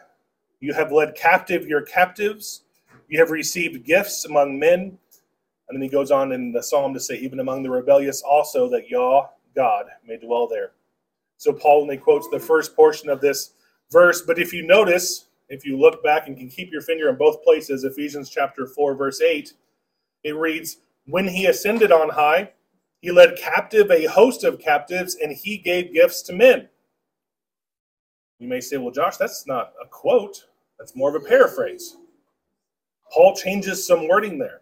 you 0.61 0.73
have 0.75 0.93
led 0.93 1.15
captive 1.17 1.67
your 1.67 1.83
captives, 1.83 2.63
you 3.09 3.19
have 3.19 3.31
received 3.31 3.85
gifts 3.85 4.25
among 4.25 4.59
men." 4.59 4.99
And 5.69 5.77
then 5.77 5.83
he 5.83 5.89
goes 5.89 6.11
on 6.11 6.33
in 6.33 6.53
the 6.53 6.63
psalm 6.63 6.95
to 6.95 7.01
say, 7.01 7.17
even 7.17 7.41
among 7.41 7.63
the 7.63 7.71
rebellious 7.71 8.23
also, 8.23 8.69
that 8.71 8.89
Yah, 8.89 9.27
God, 9.55 9.87
may 10.07 10.17
dwell 10.17 10.47
there. 10.47 10.73
So 11.39 11.53
Paul 11.53 11.83
only 11.83 11.97
quotes 11.97 12.29
the 12.29 12.39
first 12.39 12.77
portion 12.77 13.09
of 13.09 13.21
this 13.21 13.53
verse. 13.91 14.23
But 14.23 14.39
if 14.39 14.53
you 14.53 14.67
notice, 14.67 15.26
if 15.49 15.65
you 15.65 15.79
look 15.79 16.03
back 16.03 16.27
and 16.27 16.37
can 16.37 16.49
keep 16.49 16.73
your 16.73 16.83
finger 16.83 17.09
in 17.09 17.17
both 17.17 17.43
places, 17.43 17.85
Ephesians 17.85 18.31
chapter 18.31 18.67
4, 18.67 18.95
verse 18.95 19.21
8, 19.21 19.53
it 20.25 20.37
reads, 20.37 20.79
When 21.07 21.29
he 21.29 21.47
ascended 21.47 21.93
on 21.93 22.11
high, 22.11 22.51
he 23.01 23.11
led 23.13 23.37
captive 23.37 23.91
a 23.91 24.07
host 24.07 24.43
of 24.43 24.59
captives, 24.59 25.17
and 25.17 25.33
he 25.33 25.59
gave 25.59 25.93
gifts 25.95 26.23
to 26.23 26.33
men. 26.33 26.69
You 28.39 28.49
may 28.49 28.61
say, 28.61 28.77
well, 28.77 28.91
Josh, 28.91 29.17
that's 29.17 29.47
not 29.47 29.73
a 29.83 29.87
quote. 29.89 30.45
That's 30.79 30.97
more 30.97 31.15
of 31.15 31.23
a 31.23 31.27
paraphrase. 31.27 31.97
Paul 33.13 33.35
changes 33.35 33.87
some 33.87 34.09
wording 34.09 34.39
there. 34.39 34.61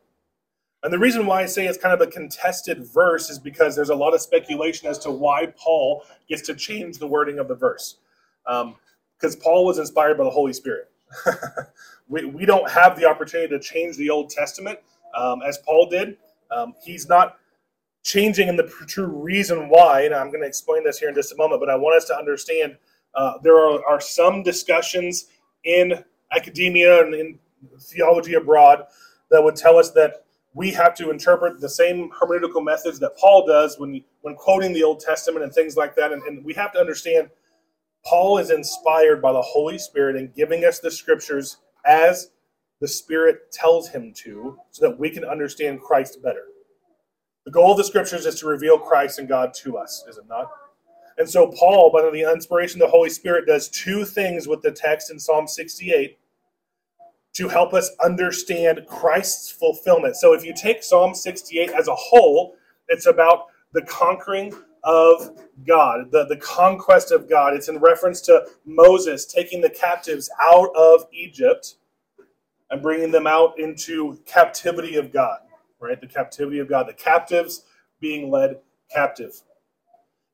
And 0.83 0.93
the 0.93 0.99
reason 0.99 1.25
why 1.25 1.43
I 1.43 1.47
say 1.47 1.67
it's 1.67 1.79
kind 1.79 1.95
of 1.95 2.07
a 2.07 2.11
contested 2.11 2.85
verse 2.93 3.31
is 3.31 3.39
because 3.39 3.75
there's 3.75 3.89
a 3.89 3.95
lot 3.95 4.13
of 4.13 4.21
speculation 4.21 4.87
as 4.87 4.99
to 5.01 5.11
why 5.11 5.47
Paul 5.57 6.05
gets 6.29 6.43
to 6.43 6.55
change 6.55 6.99
the 6.99 7.07
wording 7.07 7.39
of 7.39 7.49
the 7.49 7.55
verse. 7.55 7.97
Um, 8.47 8.77
Because 9.25 9.37
Paul 9.37 9.65
was 9.65 9.79
inspired 9.79 10.19
by 10.19 10.25
the 10.25 10.31
Holy 10.31 10.53
Spirit. 10.53 10.91
we, 12.09 12.27
we 12.27 12.45
don't 12.45 12.71
have 12.71 12.95
the 12.95 13.07
opportunity 13.07 13.49
to 13.49 13.59
change 13.59 13.97
the 13.97 14.11
Old 14.11 14.29
Testament 14.29 14.79
um, 15.17 15.41
as 15.41 15.57
Paul 15.65 15.89
did. 15.89 16.19
Um, 16.51 16.75
he's 16.85 17.09
not 17.09 17.39
changing 18.03 18.49
in 18.49 18.57
the 18.57 18.71
true 18.87 19.07
reason 19.07 19.71
why, 19.71 20.03
and 20.03 20.15
I'm 20.15 20.27
going 20.27 20.43
to 20.43 20.47
explain 20.47 20.85
this 20.85 20.99
here 20.99 21.09
in 21.09 21.15
just 21.15 21.33
a 21.33 21.37
moment, 21.37 21.63
but 21.63 21.71
I 21.71 21.75
want 21.75 21.97
us 21.97 22.05
to 22.09 22.15
understand 22.15 22.77
uh, 23.15 23.39
there 23.43 23.57
are, 23.57 23.81
are 23.89 23.99
some 23.99 24.43
discussions 24.43 25.29
in 25.65 26.05
academia 26.31 27.03
and 27.03 27.15
in 27.15 27.39
theology 27.81 28.35
abroad 28.35 28.85
that 29.31 29.43
would 29.43 29.57
tell 29.57 29.79
us 29.79 29.91
that 29.93 30.27
we 30.53 30.71
have 30.73 30.95
to 30.97 31.09
interpret 31.09 31.63
the 31.63 31.69
same 31.71 32.11
hermeneutical 32.11 32.63
methods 32.63 32.99
that 33.01 33.17
Paul 33.17 33.47
does 33.47 33.79
when 33.79 34.05
when 34.21 34.35
quoting 34.35 34.75
the 34.75 34.83
Old 34.83 35.01
Testament 35.01 35.45
and 35.45 35.53
things 35.53 35.79
like 35.79 35.97
that. 35.97 36.13
And, 36.13 36.23
and, 36.25 36.45
we 36.45 36.53
have 36.55 36.73
to 36.73 36.79
understand 36.79 37.31
Paul 38.07 38.39
is 38.39 38.51
inspired 38.51 39.23
by 39.23 39.33
the 39.33 39.43
Holy 39.43 39.79
Spirit 39.79 40.17
and 40.17 40.35
giving 40.35 40.65
us 40.65 40.79
the 40.79 40.91
scriptures 40.91 41.59
as 41.87 42.31
the 42.81 42.89
Spirit 42.89 43.51
tells 43.51 43.89
him 43.89 44.13
to, 44.25 44.59
so 44.71 44.89
that 44.89 44.99
we 44.99 45.09
can 45.09 45.25
understand 45.25 45.81
Christ 45.81 46.23
better. 46.23 46.45
The 47.47 47.51
goal 47.51 47.73
of 47.73 47.79
the 47.79 47.85
scriptures 47.85 48.27
is 48.27 48.41
to 48.41 48.47
reveal 48.47 48.79
Christ 48.79 49.19
and 49.19 49.29
God 49.29 49.55
to 49.63 49.79
us, 49.79 50.05
is 50.09 50.19
it 50.19 50.25
not? 50.29 50.51
And 51.17 51.29
so 51.29 51.47
Paul, 51.47 51.91
by 51.93 52.03
the 52.03 52.33
inspiration 52.33 52.83
of 52.83 52.89
the 52.89 52.91
Holy 52.91 53.11
Spirit, 53.11 53.47
does 53.47 53.69
two 53.69 54.05
things 54.05 54.49
with 54.49 54.63
the 54.63 54.73
text 54.73 55.11
in 55.11 55.19
Psalm 55.19 55.47
68 55.47 56.19
to 57.35 57.49
help 57.49 57.75
us 57.75 57.91
understand 58.05 58.87
Christ's 58.89 59.51
fulfillment. 59.51 60.17
So 60.17 60.33
if 60.33 60.45
you 60.45 60.53
take 60.55 60.83
Psalm 60.83 61.15
68 61.15 61.71
as 61.71 61.89
a 61.89 61.95
whole, 61.95 62.57
it's 62.89 63.07
about 63.07 63.47
the 63.73 63.83
conquering 63.83 64.55
of 64.85 65.31
God, 65.67 66.11
the, 66.11 66.27
the 66.27 66.37
conquest 66.37 67.11
of 67.11 67.29
God. 67.29 67.55
It's 67.55 67.69
in 67.69 67.79
reference 67.79 68.21
to 68.23 68.47
Moses 68.65 69.25
taking 69.25 69.61
the 69.61 69.71
captives 69.71 70.31
out 70.41 70.75
of 70.77 71.07
Egypt 71.13 71.77
and 72.71 72.83
bringing 72.83 73.11
them 73.11 73.27
out 73.27 73.59
into 73.59 74.19
captivity 74.27 74.97
of 74.97 75.13
God, 75.13 75.39
right? 75.81 76.01
The 76.01 76.07
captivity 76.07 76.59
of 76.59 76.69
God, 76.69 76.89
the 76.89 76.95
captives 76.95 77.65
being 78.01 78.31
led 78.31 78.59
captive. 78.91 79.41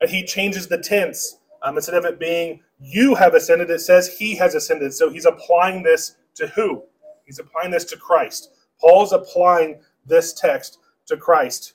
And 0.01 0.09
he 0.09 0.23
changes 0.23 0.67
the 0.67 0.77
tense. 0.77 1.37
Um, 1.63 1.77
instead 1.77 1.95
of 1.95 2.05
it 2.05 2.19
being 2.19 2.61
you 2.79 3.15
have 3.15 3.35
ascended, 3.35 3.69
it 3.69 3.79
says 3.79 4.17
he 4.17 4.35
has 4.37 4.55
ascended. 4.55 4.93
So 4.93 5.09
he's 5.09 5.25
applying 5.25 5.83
this 5.83 6.15
to 6.35 6.47
who? 6.47 6.83
He's 7.25 7.39
applying 7.39 7.71
this 7.71 7.85
to 7.85 7.97
Christ. 7.97 8.51
Paul's 8.79 9.13
applying 9.13 9.79
this 10.05 10.33
text 10.33 10.79
to 11.05 11.17
Christ. 11.17 11.73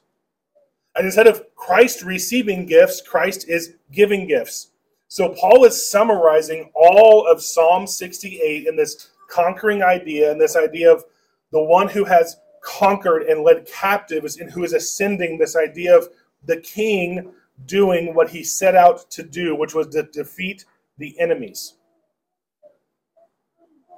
And 0.96 1.04
instead 1.04 1.26
of 1.26 1.44
Christ 1.54 2.02
receiving 2.02 2.64
gifts, 2.64 3.02
Christ 3.02 3.48
is 3.48 3.74
giving 3.92 4.26
gifts. 4.26 4.70
So 5.08 5.28
Paul 5.28 5.64
is 5.64 5.88
summarizing 5.88 6.70
all 6.74 7.26
of 7.30 7.42
Psalm 7.42 7.86
68 7.86 8.66
in 8.66 8.76
this 8.76 9.10
conquering 9.28 9.82
idea 9.82 10.30
and 10.30 10.40
this 10.40 10.56
idea 10.56 10.92
of 10.92 11.04
the 11.52 11.62
one 11.62 11.88
who 11.88 12.04
has 12.04 12.38
conquered 12.62 13.22
and 13.24 13.44
led 13.44 13.66
captives 13.66 14.38
and 14.38 14.50
who 14.50 14.64
is 14.64 14.72
ascending 14.72 15.38
this 15.38 15.54
idea 15.54 15.96
of 15.96 16.08
the 16.44 16.60
king 16.60 17.32
doing 17.66 18.14
what 18.14 18.30
he 18.30 18.42
set 18.42 18.74
out 18.74 19.10
to 19.10 19.22
do, 19.22 19.54
which 19.54 19.74
was 19.74 19.88
to 19.88 20.02
defeat 20.02 20.64
the 20.98 21.18
enemies. 21.20 21.74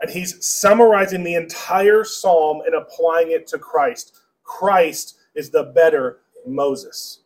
And 0.01 0.11
he's 0.11 0.45
summarizing 0.45 1.25
the 1.25 1.35
entire 1.35 2.05
psalm 2.05 2.63
and 2.67 2.75
applying 2.75 3.33
it 3.33 3.47
to 3.49 3.59
Christ. 3.59 4.17
Christ 4.45 5.17
is 5.35 5.51
the 5.51 5.65
better 5.65 6.21
Moses. 6.47 7.21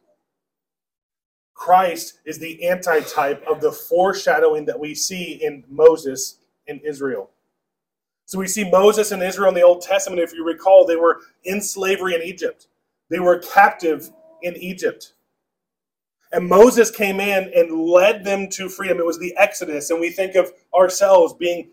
Christ 1.54 2.18
is 2.24 2.38
the 2.38 2.68
antitype 2.68 3.44
of 3.46 3.60
the 3.60 3.72
foreshadowing 3.72 4.64
that 4.66 4.80
we 4.80 4.94
see 4.94 5.38
in 5.42 5.64
Moses 5.68 6.38
in 6.66 6.80
Israel. 6.80 7.30
So 8.24 8.38
we 8.38 8.48
see 8.48 8.68
Moses 8.68 9.12
and 9.12 9.22
Israel 9.22 9.50
in 9.50 9.54
the 9.54 9.62
Old 9.62 9.82
Testament. 9.82 10.20
If 10.20 10.32
you 10.32 10.44
recall, 10.44 10.86
they 10.86 10.96
were 10.96 11.20
in 11.44 11.60
slavery 11.60 12.14
in 12.14 12.22
Egypt, 12.22 12.66
they 13.10 13.20
were 13.20 13.38
captive 13.38 14.10
in 14.42 14.56
Egypt. 14.56 15.12
And 16.32 16.48
Moses 16.48 16.90
came 16.90 17.20
in 17.20 17.52
and 17.54 17.78
led 17.78 18.24
them 18.24 18.48
to 18.50 18.70
freedom. 18.70 18.98
It 18.98 19.04
was 19.04 19.18
the 19.18 19.36
Exodus. 19.36 19.90
And 19.90 20.00
we 20.00 20.10
think 20.10 20.34
of 20.34 20.50
ourselves 20.74 21.34
being 21.34 21.72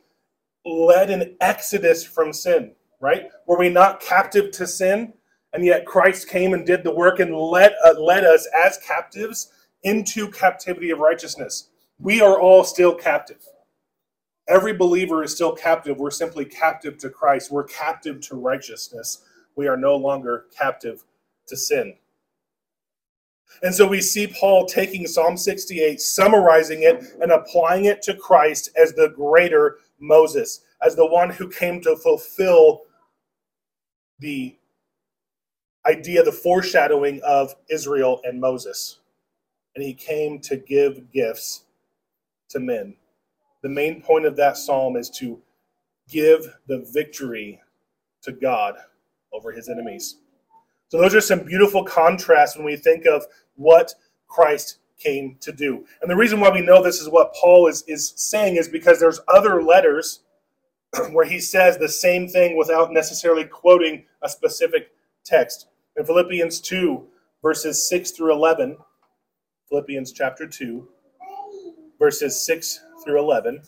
led 0.66 1.10
in 1.10 1.36
exodus 1.40 2.04
from 2.04 2.34
sin, 2.34 2.74
right? 3.00 3.30
Were 3.48 3.58
we 3.58 3.70
not 3.70 4.02
captive 4.02 4.52
to 4.52 4.68
sin? 4.68 5.14
And 5.54 5.66
yet 5.66 5.86
Christ 5.86 6.30
came 6.30 6.54
and 6.54 6.66
did 6.66 6.84
the 6.84 6.94
work 6.94 7.20
and 7.20 7.36
led, 7.36 7.74
uh, 7.84 8.00
led 8.00 8.24
us 8.24 8.48
as 8.66 8.78
captives 8.86 9.52
into 9.84 10.30
captivity 10.30 10.92
of 10.92 11.00
righteousness. 11.00 11.70
We 11.98 12.22
are 12.22 12.40
all 12.40 12.64
still 12.64 12.94
captive. 12.94 13.46
Every 14.48 14.74
believer 14.74 15.24
is 15.24 15.34
still 15.36 15.56
captive. 15.56 15.98
We're 15.98 16.12
simply 16.12 16.46
captive 16.46 16.98
to 17.00 17.10
Christ. 17.10 17.52
We're 17.52 17.66
captive 17.66 18.22
to 18.22 18.36
righteousness. 18.36 19.24
We 19.56 19.68
are 19.68 19.78
no 19.78 19.96
longer 19.96 20.46
captive 20.58 21.04
to 21.48 21.58
sin. 21.58 21.96
And 23.64 23.74
so 23.74 23.88
we 23.88 24.02
see 24.02 24.28
Paul 24.28 24.66
taking 24.66 25.06
Psalm 25.08 25.36
68, 25.36 26.00
summarizing 26.00 26.84
it, 26.84 27.04
and 27.22 27.32
applying 27.32 27.86
it 27.86 28.02
to 28.04 28.14
Christ 28.14 28.70
as 28.78 28.94
the 28.94 29.10
greater 29.10 29.78
Moses, 30.00 30.62
as 30.86 30.96
the 30.96 31.06
one 31.06 31.30
who 31.30 31.50
came 31.50 31.82
to 31.82 31.96
fulfill 31.98 32.82
the 34.20 34.56
idea, 35.86 36.24
the 36.24 36.32
foreshadowing 36.32 37.22
of 37.26 37.56
Israel 37.70 38.22
and 38.24 38.40
Moses. 38.40 39.00
And 39.76 39.84
he 39.84 39.94
came 39.94 40.40
to 40.42 40.58
give 40.58 41.12
gifts 41.12 41.64
to 42.50 42.60
men. 42.60 42.96
The 43.62 43.70
main 43.70 44.02
point 44.02 44.26
of 44.26 44.36
that 44.38 44.58
psalm 44.58 44.96
is 44.96 45.10
to 45.12 45.42
give 46.08 46.56
the 46.68 46.88
victory 46.92 47.62
to 48.24 48.32
God 48.32 48.76
over 49.32 49.52
his 49.52 49.70
enemies. 49.70 50.18
So, 50.90 50.98
those 51.00 51.14
are 51.14 51.22
some 51.22 51.44
beautiful 51.44 51.84
contrasts 51.84 52.56
when 52.56 52.66
we 52.66 52.76
think 52.76 53.06
of 53.06 53.26
what 53.56 53.94
Christ 54.28 54.80
came 54.98 55.38
to 55.42 55.52
do. 55.52 55.86
And 56.02 56.10
the 56.10 56.16
reason 56.16 56.40
why 56.40 56.50
we 56.50 56.62
know 56.62 56.84
this 56.84 57.00
is 57.00 57.10
what 57.10 57.34
Paul 57.34 57.68
is, 57.68 57.84
is 57.88 58.14
saying 58.16 58.56
is 58.58 58.68
because 58.68 59.00
there's 59.00 59.22
other 59.28 59.62
letters 59.62 60.22
where 61.12 61.26
he 61.26 61.40
says 61.40 61.78
the 61.78 61.90
same 61.90 62.28
thing 62.28 62.58
without 62.58 62.92
necessarily 62.92 63.46
quoting 63.46 64.06
a 64.22 64.30
specific 64.30 64.92
text. 65.30 65.68
In 65.96 66.06
Philippians 66.06 66.62
2, 66.62 67.06
verses 67.42 67.88
6 67.88 68.12
through 68.12 68.34
11, 68.34 68.78
Philippians 69.70 70.12
chapter 70.12 70.48
2, 70.48 70.88
verses 72.00 72.46
6 72.46 72.82
through 73.04 73.20
11, 73.20 73.62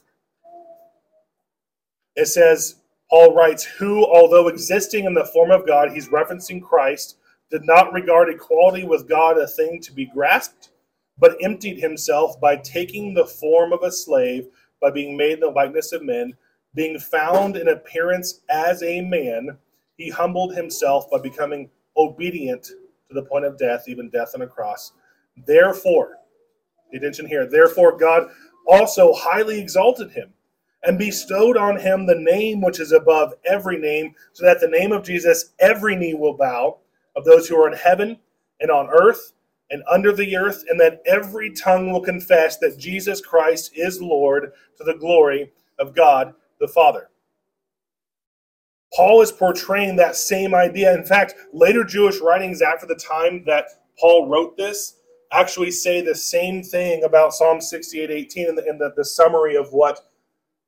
it 2.16 2.28
says, 2.28 2.76
Paul 3.10 3.36
writes, 3.36 3.64
Who, 3.64 4.06
although 4.06 4.48
existing 4.48 5.06
in 5.06 5.14
the 5.14 5.26
form 5.26 5.52
of 5.52 5.68
God, 5.68 5.92
he's 5.92 6.10
referencing 6.10 6.62
Christ, 6.62 7.18
did 7.50 7.66
not 7.66 7.94
regard 7.94 8.30
equality 8.30 8.86
with 8.86 9.10
God 9.10 9.38
a 9.38 9.48
thing 9.48 9.80
to 9.82 9.92
be 9.92 10.06
grasped 10.06 10.72
but 11.22 11.38
emptied 11.42 11.80
himself 11.80 12.42
by 12.42 12.56
taking 12.58 13.14
the 13.14 13.26
form 13.26 13.72
of 13.72 13.84
a 13.84 13.92
slave, 13.92 14.48
by 14.82 14.90
being 14.90 15.16
made 15.16 15.34
in 15.34 15.40
the 15.40 15.48
likeness 15.48 15.94
of 15.94 16.04
men, 16.04 16.34
being 16.74 16.98
found 16.98 17.56
in 17.56 17.68
appearance 17.68 18.42
as 18.50 18.82
a 18.82 19.02
man, 19.02 19.58
he 20.02 20.10
humbled 20.10 20.56
himself 20.56 21.10
by 21.12 21.20
becoming 21.20 21.70
obedient 21.96 22.64
to 22.64 23.14
the 23.14 23.22
point 23.22 23.46
of 23.46 23.56
death, 23.58 23.84
even 23.88 24.10
death 24.10 24.32
on 24.34 24.42
a 24.42 24.48
cross. 24.48 24.94
Therefore, 25.46 26.18
the 26.92 26.98
attention 26.98 27.28
here, 27.28 27.46
therefore 27.46 27.98
God 27.98 28.30
also 28.68 29.14
highly 29.14 29.60
exalted 29.60 30.12
him 30.12 30.34
and 30.84 30.98
bestowed 30.98 31.56
on 31.56 31.80
him 31.80 32.08
the 32.08 32.16
name 32.16 32.62
which 32.62 32.80
is 32.80 32.92
above 32.92 33.34
every 33.46 33.78
name, 33.78 34.16
so 34.34 34.44
that 34.44 34.60
the 34.60 34.68
name 34.68 34.92
of 34.92 35.04
Jesus 35.04 35.54
every 35.60 35.96
knee 35.96 36.16
will 36.16 36.36
bow 36.36 36.80
of 37.16 37.24
those 37.24 37.48
who 37.48 37.56
are 37.62 37.68
in 37.68 37.78
heaven 37.78 38.18
and 38.60 38.72
on 38.72 38.90
earth 38.90 39.34
and 39.70 39.84
under 39.90 40.12
the 40.12 40.36
earth, 40.36 40.64
and 40.68 40.80
that 40.80 41.04
every 41.06 41.52
tongue 41.54 41.92
will 41.92 42.02
confess 42.02 42.58
that 42.58 42.80
Jesus 42.80 43.22
Christ 43.22 43.72
is 43.76 44.02
Lord 44.02 44.52
to 44.78 44.84
the 44.84 44.96
glory 44.96 45.52
of 45.78 45.96
God 45.96 46.34
the 46.60 46.68
Father. 46.68 47.11
Paul 48.94 49.22
is 49.22 49.32
portraying 49.32 49.96
that 49.96 50.16
same 50.16 50.54
idea. 50.54 50.94
In 50.94 51.06
fact, 51.06 51.36
later 51.54 51.84
Jewish 51.84 52.20
writings 52.20 52.62
after 52.62 52.86
the 52.86 52.96
time 52.96 53.44
that 53.46 53.66
Paul 54.00 54.28
wrote 54.28 54.58
this 54.58 54.98
actually 55.32 55.72
say 55.72 56.02
the 56.02 56.16
same 56.16 56.62
thing 56.62 57.04
about 57.04 57.34
Psalm 57.34 57.62
68 57.62 58.12
18 58.12 58.50
in 58.50 58.56
the, 58.56 58.62
the, 58.62 58.94
the 58.98 59.06
summary 59.06 59.56
of 59.56 59.72
what 59.72 60.12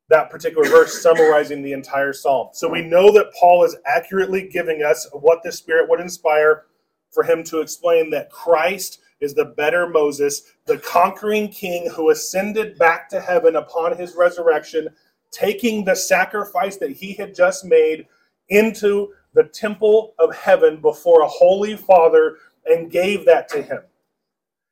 that 0.10 0.30
particular 0.30 0.70
verse 0.70 1.02
summarizing 1.02 1.62
the 1.62 1.74
entire 1.74 2.14
psalm. 2.14 2.50
So 2.54 2.70
we 2.70 2.82
know 2.82 3.12
that 3.14 3.34
Paul 3.40 3.64
is 3.64 3.76
accurately 3.86 4.48
giving 4.48 4.84
us 4.84 5.08
what 5.14 5.42
the 5.44 5.52
Spirit 5.52 5.90
would 5.90 6.00
inspire 6.00 6.66
for 7.12 7.24
him 7.24 7.44
to 7.46 7.62
explain 7.62 8.10
that 8.12 8.32
Christ 8.32 9.00
is 9.22 9.34
the 9.34 9.46
better 9.46 9.88
Moses, 9.88 10.54
the 10.66 10.78
conquering 10.80 11.48
king 11.48 11.90
who 11.90 12.10
ascended 12.10 12.78
back 12.78 13.10
to 13.10 13.22
heaven 13.22 13.56
upon 13.56 13.98
his 13.98 14.16
resurrection, 14.16 14.90
taking 15.32 15.86
the 15.86 15.96
sacrifice 15.96 16.78
that 16.78 16.92
he 16.92 17.14
had 17.14 17.34
just 17.34 17.64
made 17.64 18.06
into 18.50 19.14
the 19.34 19.46
temple 19.46 20.14
of 20.20 20.36
heaven 20.36 20.82
before 20.82 21.22
a 21.22 21.28
holy 21.28 21.76
father 21.76 22.38
and 22.66 22.92
gave 22.92 23.26
that 23.26 23.50
to 23.50 23.62
him. 23.62 23.82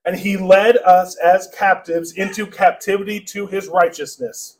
And 0.05 0.15
he 0.15 0.37
led 0.37 0.77
us 0.77 1.15
as 1.17 1.49
captives 1.55 2.13
into 2.13 2.47
captivity 2.47 3.19
to 3.21 3.47
his 3.47 3.67
righteousness. 3.67 4.57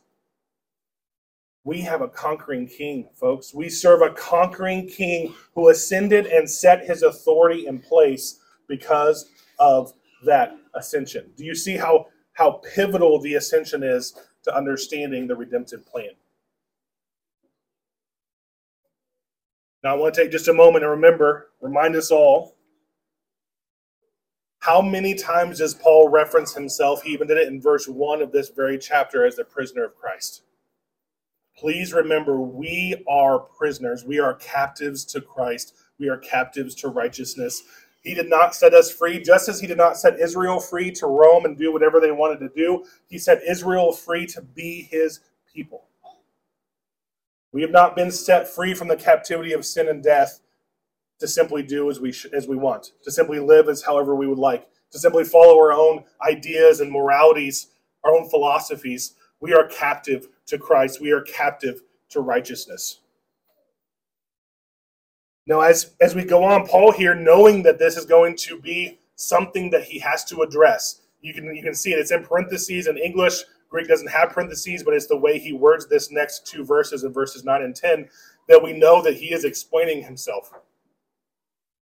We 1.64 1.80
have 1.82 2.00
a 2.00 2.08
conquering 2.08 2.66
king, 2.66 3.08
folks. 3.14 3.54
We 3.54 3.68
serve 3.68 4.02
a 4.02 4.10
conquering 4.10 4.88
king 4.88 5.34
who 5.54 5.68
ascended 5.68 6.26
and 6.26 6.48
set 6.48 6.84
his 6.84 7.02
authority 7.02 7.66
in 7.66 7.78
place 7.78 8.40
because 8.68 9.30
of 9.58 9.92
that 10.24 10.56
ascension. 10.74 11.30
Do 11.36 11.44
you 11.44 11.54
see 11.54 11.76
how, 11.76 12.06
how 12.32 12.62
pivotal 12.74 13.20
the 13.20 13.34
ascension 13.34 13.82
is 13.84 14.14
to 14.42 14.56
understanding 14.56 15.26
the 15.28 15.36
redemptive 15.36 15.86
plan? 15.86 16.10
Now, 19.82 19.94
I 19.94 19.98
want 19.98 20.14
to 20.14 20.22
take 20.22 20.30
just 20.30 20.48
a 20.48 20.54
moment 20.54 20.84
and 20.84 20.90
remember, 20.92 21.48
remind 21.60 21.96
us 21.96 22.10
all 22.10 22.56
how 24.60 24.80
many 24.80 25.14
times 25.14 25.58
does 25.58 25.74
Paul 25.74 26.08
reference 26.08 26.54
himself? 26.54 27.02
He 27.02 27.12
even 27.12 27.26
did 27.26 27.36
it 27.36 27.48
in 27.48 27.60
verse 27.60 27.88
1 27.88 28.22
of 28.22 28.30
this 28.30 28.48
very 28.48 28.78
chapter 28.78 29.26
as 29.26 29.34
the 29.34 29.44
prisoner 29.44 29.84
of 29.84 29.96
Christ. 29.96 30.42
Please 31.58 31.92
remember, 31.92 32.40
we 32.40 33.02
are 33.08 33.40
prisoners. 33.40 34.04
We 34.04 34.20
are 34.20 34.34
captives 34.34 35.04
to 35.06 35.20
Christ. 35.20 35.74
We 35.98 36.08
are 36.08 36.16
captives 36.16 36.76
to 36.76 36.88
righteousness. 36.88 37.62
He 38.02 38.14
did 38.14 38.28
not 38.28 38.54
set 38.54 38.72
us 38.72 38.90
free, 38.90 39.20
just 39.20 39.48
as 39.48 39.60
he 39.60 39.66
did 39.66 39.78
not 39.78 39.96
set 39.96 40.20
Israel 40.20 40.60
free 40.60 40.92
to 40.92 41.08
roam 41.08 41.44
and 41.44 41.58
do 41.58 41.72
whatever 41.72 41.98
they 41.98 42.12
wanted 42.12 42.38
to 42.40 42.48
do. 42.54 42.84
He 43.08 43.18
set 43.18 43.42
Israel 43.48 43.92
free 43.92 44.26
to 44.26 44.42
be 44.42 44.88
his 44.90 45.20
people. 45.52 45.88
We 47.52 47.62
have 47.62 47.70
not 47.70 47.94
been 47.94 48.10
set 48.10 48.48
free 48.48 48.74
from 48.74 48.88
the 48.88 48.96
captivity 48.96 49.52
of 49.52 49.66
sin 49.66 49.88
and 49.88 50.02
death 50.02 50.40
to 51.20 51.28
simply 51.28 51.62
do 51.62 51.90
as 51.90 52.00
we 52.00 52.12
sh- 52.12 52.26
as 52.32 52.48
we 52.48 52.56
want, 52.56 52.92
to 53.04 53.10
simply 53.10 53.38
live 53.38 53.68
as 53.68 53.82
however 53.82 54.16
we 54.16 54.26
would 54.26 54.38
like, 54.38 54.66
to 54.90 54.98
simply 54.98 55.24
follow 55.24 55.56
our 55.56 55.72
own 55.72 56.04
ideas 56.26 56.80
and 56.80 56.90
moralities, 56.90 57.68
our 58.04 58.12
own 58.12 58.28
philosophies. 58.28 59.14
We 59.40 59.52
are 59.52 59.66
captive 59.68 60.28
to 60.46 60.58
Christ. 60.58 61.00
We 61.00 61.12
are 61.12 61.20
captive 61.20 61.82
to 62.10 62.20
righteousness. 62.20 63.00
Now, 65.46 65.60
as, 65.60 65.92
as 66.00 66.14
we 66.14 66.24
go 66.24 66.44
on, 66.44 66.66
Paul 66.66 66.92
here, 66.92 67.14
knowing 67.14 67.62
that 67.64 67.78
this 67.78 67.96
is 67.96 68.04
going 68.04 68.36
to 68.36 68.60
be 68.60 68.98
something 69.16 69.70
that 69.70 69.84
he 69.84 69.98
has 69.98 70.24
to 70.26 70.42
address, 70.42 71.00
you 71.20 71.34
can, 71.34 71.54
you 71.54 71.62
can 71.62 71.74
see 71.74 71.92
it. 71.92 71.98
It's 71.98 72.12
in 72.12 72.24
parentheses 72.24 72.86
in 72.86 72.96
English. 72.96 73.42
Greek 73.72 73.88
doesn't 73.88 74.10
have 74.10 74.30
parentheses, 74.30 74.82
but 74.82 74.92
it's 74.92 75.06
the 75.06 75.16
way 75.16 75.38
he 75.38 75.54
words 75.54 75.88
this 75.88 76.12
next 76.12 76.46
two 76.46 76.62
verses 76.62 77.04
in 77.04 77.12
verses 77.12 77.42
9 77.42 77.62
and 77.62 77.74
10 77.74 78.06
that 78.46 78.62
we 78.62 78.74
know 78.74 79.02
that 79.02 79.16
he 79.16 79.32
is 79.32 79.44
explaining 79.44 80.04
himself. 80.04 80.52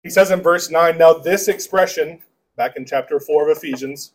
He 0.03 0.11
says 0.11 0.29
in 0.29 0.41
verse 0.41 0.69
9, 0.69 0.97
Now 0.97 1.13
this 1.13 1.47
expression, 1.47 2.21
back 2.55 2.77
in 2.77 2.85
chapter 2.85 3.19
4 3.19 3.49
of 3.49 3.57
Ephesians, 3.57 4.13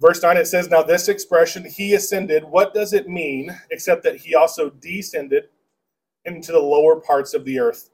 verse 0.00 0.20
9, 0.20 0.36
it 0.36 0.48
says, 0.48 0.68
Now 0.68 0.82
this 0.82 1.08
expression, 1.08 1.64
he 1.64 1.94
ascended, 1.94 2.42
what 2.42 2.74
does 2.74 2.92
it 2.92 3.08
mean 3.08 3.56
except 3.70 4.02
that 4.02 4.16
he 4.16 4.34
also 4.34 4.68
descended 4.68 5.44
into 6.24 6.50
the 6.50 6.58
lower 6.58 7.00
parts 7.00 7.34
of 7.34 7.44
the 7.44 7.60
earth? 7.60 7.90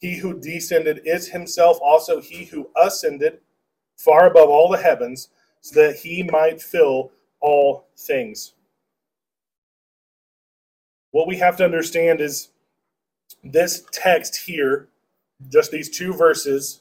He 0.00 0.16
who 0.16 0.40
descended 0.40 1.02
is 1.04 1.28
himself 1.28 1.78
also 1.80 2.20
he 2.20 2.46
who 2.46 2.68
ascended 2.76 3.38
far 3.96 4.26
above 4.26 4.48
all 4.48 4.68
the 4.68 4.82
heavens, 4.82 5.28
so 5.60 5.80
that 5.80 5.98
he 5.98 6.24
might 6.24 6.60
fill 6.60 7.12
all 7.42 7.88
things. 7.98 8.54
What 11.10 11.28
we 11.28 11.36
have 11.36 11.56
to 11.58 11.64
understand 11.64 12.22
is 12.22 12.48
this 13.44 13.84
text 13.92 14.36
here, 14.36 14.88
just 15.50 15.70
these 15.70 15.90
two 15.90 16.14
verses, 16.14 16.80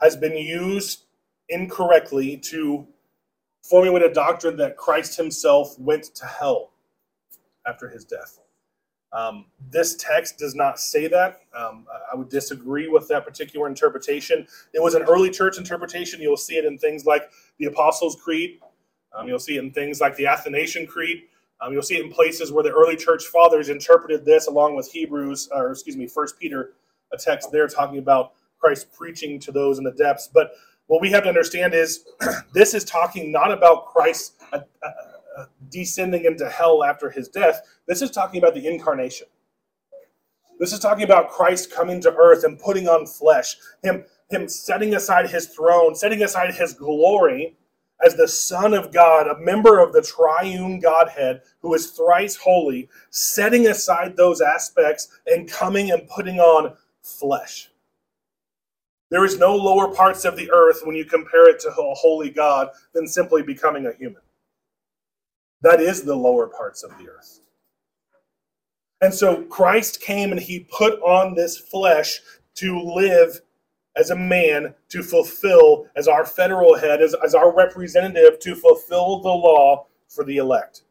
has 0.00 0.16
been 0.16 0.36
used 0.36 1.02
incorrectly 1.48 2.36
to 2.38 2.86
formulate 3.62 4.02
a 4.02 4.12
doctrine 4.12 4.56
that 4.56 4.76
Christ 4.76 5.16
himself 5.16 5.78
went 5.78 6.04
to 6.14 6.24
hell 6.24 6.72
after 7.66 7.88
his 7.88 8.04
death. 8.04 8.38
Um, 9.12 9.44
this 9.70 9.94
text 9.96 10.38
does 10.38 10.54
not 10.54 10.80
say 10.80 11.06
that. 11.08 11.42
Um, 11.54 11.86
I 12.10 12.16
would 12.16 12.30
disagree 12.30 12.88
with 12.88 13.08
that 13.08 13.26
particular 13.26 13.68
interpretation. 13.68 14.46
It 14.72 14.82
was 14.82 14.94
an 14.94 15.02
early 15.02 15.30
church 15.30 15.58
interpretation. 15.58 16.20
You'll 16.20 16.38
see 16.38 16.56
it 16.56 16.64
in 16.64 16.78
things 16.78 17.04
like 17.04 17.30
the 17.58 17.66
Apostles' 17.66 18.16
Creed. 18.16 18.58
Um, 19.16 19.28
you'll 19.28 19.38
see 19.38 19.56
it 19.56 19.64
in 19.64 19.72
things 19.72 20.00
like 20.00 20.16
the 20.16 20.26
Athanasian 20.26 20.86
Creed. 20.86 21.24
Um, 21.60 21.72
you'll 21.72 21.82
see 21.82 21.96
it 21.96 22.04
in 22.04 22.10
places 22.10 22.50
where 22.50 22.64
the 22.64 22.72
early 22.72 22.96
church 22.96 23.24
fathers 23.24 23.68
interpreted 23.68 24.24
this 24.24 24.48
along 24.48 24.74
with 24.76 24.90
Hebrews, 24.90 25.48
or 25.52 25.70
excuse 25.70 25.96
me, 25.96 26.06
First 26.06 26.38
Peter, 26.38 26.72
a 27.12 27.16
text 27.16 27.52
there 27.52 27.68
talking 27.68 27.98
about 27.98 28.32
Christ 28.58 28.92
preaching 28.92 29.38
to 29.40 29.52
those 29.52 29.78
in 29.78 29.84
the 29.84 29.92
depths. 29.92 30.28
But 30.32 30.52
what 30.86 31.00
we 31.00 31.10
have 31.10 31.22
to 31.24 31.28
understand 31.28 31.74
is 31.74 32.04
this 32.54 32.74
is 32.74 32.84
talking 32.84 33.30
not 33.30 33.52
about 33.52 33.86
Christ. 33.86 34.34
Uh, 34.52 34.60
uh, 35.36 35.46
descending 35.70 36.24
into 36.24 36.48
hell 36.48 36.84
after 36.84 37.10
his 37.10 37.28
death. 37.28 37.62
This 37.88 38.02
is 38.02 38.10
talking 38.10 38.38
about 38.38 38.54
the 38.54 38.66
incarnation. 38.66 39.26
This 40.58 40.72
is 40.72 40.78
talking 40.78 41.04
about 41.04 41.30
Christ 41.30 41.72
coming 41.72 42.00
to 42.02 42.14
earth 42.14 42.44
and 42.44 42.58
putting 42.58 42.86
on 42.88 43.06
flesh, 43.06 43.56
him, 43.82 44.04
him 44.30 44.48
setting 44.48 44.94
aside 44.94 45.30
his 45.30 45.46
throne, 45.48 45.94
setting 45.94 46.22
aside 46.22 46.54
his 46.54 46.74
glory 46.74 47.56
as 48.02 48.14
the 48.16 48.28
Son 48.28 48.74
of 48.74 48.92
God, 48.92 49.28
a 49.28 49.38
member 49.40 49.78
of 49.78 49.92
the 49.92 50.02
triune 50.02 50.80
Godhead 50.80 51.42
who 51.60 51.74
is 51.74 51.92
thrice 51.92 52.36
holy, 52.36 52.88
setting 53.10 53.68
aside 53.68 54.16
those 54.16 54.40
aspects 54.40 55.08
and 55.26 55.48
coming 55.48 55.92
and 55.92 56.08
putting 56.08 56.40
on 56.40 56.74
flesh. 57.02 57.70
There 59.10 59.24
is 59.24 59.38
no 59.38 59.54
lower 59.54 59.94
parts 59.94 60.24
of 60.24 60.36
the 60.36 60.50
earth 60.50 60.80
when 60.84 60.96
you 60.96 61.04
compare 61.04 61.48
it 61.48 61.60
to 61.60 61.68
a 61.68 61.94
holy 61.94 62.30
God 62.30 62.70
than 62.94 63.06
simply 63.06 63.42
becoming 63.42 63.86
a 63.86 63.92
human. 63.92 64.22
That 65.60 65.80
is 65.80 66.02
the 66.02 66.16
lower 66.16 66.48
parts 66.48 66.82
of 66.82 66.90
the 66.98 67.08
earth. 67.08 67.40
And 69.02 69.12
so 69.12 69.42
Christ 69.42 70.00
came 70.00 70.32
and 70.32 70.40
he 70.40 70.60
put 70.70 71.00
on 71.02 71.34
this 71.34 71.58
flesh 71.58 72.20
to 72.54 72.80
live 72.80 73.40
as 73.96 74.10
a 74.10 74.16
man, 74.16 74.74
to 74.88 75.02
fulfill, 75.02 75.86
as 75.96 76.08
our 76.08 76.24
federal 76.24 76.78
head, 76.78 77.02
as, 77.02 77.14
as 77.24 77.34
our 77.34 77.54
representative, 77.54 78.38
to 78.40 78.54
fulfill 78.54 79.20
the 79.20 79.28
law 79.28 79.86
for 80.08 80.24
the 80.24 80.38
elect. 80.38 80.82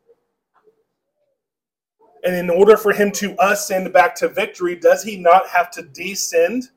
And 2.23 2.35
in 2.35 2.49
order 2.49 2.77
for 2.77 2.93
him 2.93 3.11
to 3.13 3.35
ascend 3.39 3.91
back 3.91 4.13
to 4.15 4.27
victory, 4.27 4.75
does 4.75 5.03
he 5.03 5.17
not 5.17 5.47
have 5.47 5.71
to 5.71 5.81
descend? 5.81 6.69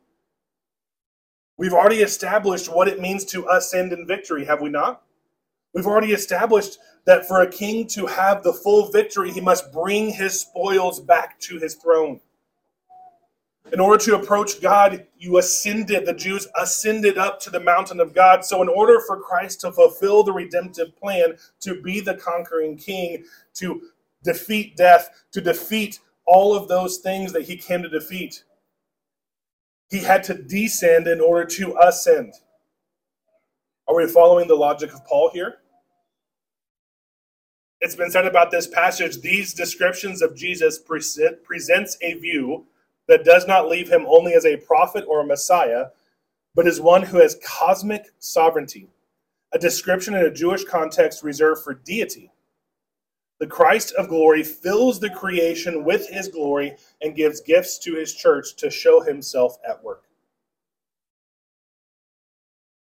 We've 1.59 1.75
already 1.75 2.01
established 2.01 2.75
what 2.75 2.89
it 2.89 3.01
means 3.01 3.25
to 3.27 3.47
ascend 3.51 3.93
in 3.93 4.07
victory, 4.07 4.47
have 4.47 4.63
we 4.63 4.71
not? 4.71 5.03
We've 5.75 5.87
already 5.87 6.13
established 6.13 6.79
that 7.05 7.27
for 7.29 7.43
a 7.43 7.51
king 7.51 7.87
to 7.89 8.07
have 8.07 8.43
the 8.43 8.53
full 8.53 8.91
victory, 8.91 9.31
he 9.31 9.41
must 9.41 9.73
bring 9.73 10.11
his 10.11 10.41
spoils 10.41 11.01
back 11.01 11.39
to 11.41 11.59
his 11.59 11.75
throne. 11.75 12.21
In 13.72 13.81
order 13.81 14.03
to 14.05 14.16
approach 14.16 14.61
God, 14.61 15.07
you 15.18 15.38
ascended, 15.38 16.05
the 16.05 16.12
Jews 16.12 16.46
ascended 16.61 17.16
up 17.16 17.40
to 17.40 17.50
the 17.50 17.61
mountain 17.61 17.98
of 17.98 18.14
God. 18.14 18.44
So, 18.44 18.61
in 18.61 18.68
order 18.68 19.00
for 19.00 19.20
Christ 19.20 19.62
to 19.62 19.72
fulfill 19.72 20.22
the 20.22 20.33
redemptive 20.33 20.94
plan, 20.96 21.35
to 21.61 21.81
be 21.81 22.00
the 22.00 22.14
conquering 22.14 22.77
king, 22.77 23.24
to 23.55 23.81
defeat 24.22 24.77
death, 24.77 25.24
to 25.33 25.40
defeat 25.40 26.00
all 26.27 26.55
of 26.55 26.68
those 26.68 26.98
things 26.98 27.33
that 27.33 27.44
he 27.44 27.57
came 27.57 27.83
to 27.83 27.88
defeat, 27.88 28.44
he 29.90 30.00
had 30.00 30.22
to 30.24 30.35
descend 30.35 31.07
in 31.07 31.20
order 31.20 31.46
to 31.46 31.77
ascend. 31.81 32.35
Are 33.88 33.94
we 33.94 34.07
following 34.07 34.48
the 34.48 34.55
logic 34.55 34.92
of 34.92 35.05
Paul 35.07 35.31
here? 35.33 35.57
It's 37.81 37.94
been 37.94 38.11
said 38.11 38.27
about 38.27 38.50
this 38.50 38.66
passage 38.66 39.20
these 39.20 39.53
descriptions 39.53 40.22
of 40.22 40.35
Jesus 40.35 40.79
present, 40.79 41.44
presents 41.44 41.98
a 42.00 42.14
view 42.14 42.66
that 43.09 43.25
does 43.25 43.47
not 43.47 43.69
leave 43.69 43.90
him 43.90 44.07
only 44.09 44.35
as 44.35 44.47
a 44.47 44.57
prophet 44.57 45.05
or 45.09 45.21
a 45.21 45.27
Messiah, 45.27 45.87
but 46.55 46.67
as 46.67 46.81
one 46.81 47.03
who 47.03 47.19
has 47.19 47.38
cosmic 47.45 48.07
sovereignty, 48.19 48.88
a 49.53 49.59
description 49.59 50.14
in 50.14 50.25
a 50.25 50.33
Jewish 50.33 50.64
context 50.64 51.23
reserved 51.23 51.62
for 51.62 51.75
deity. 51.75 52.31
The 53.40 53.47
Christ 53.47 53.93
of 53.99 54.09
glory 54.09 54.43
fills 54.43 55.01
the 55.01 55.11
creation 55.11 55.85
with 55.85 56.09
his 56.09 56.29
glory 56.29 56.77
and 57.03 57.17
gives 57.17 57.40
gifts 57.40 57.79
to 57.81 57.95
his 57.95 58.14
church 58.14 58.57
to 58.57 58.71
show 58.71 59.01
himself 59.01 59.59
at 59.69 59.83
work. 59.83 60.05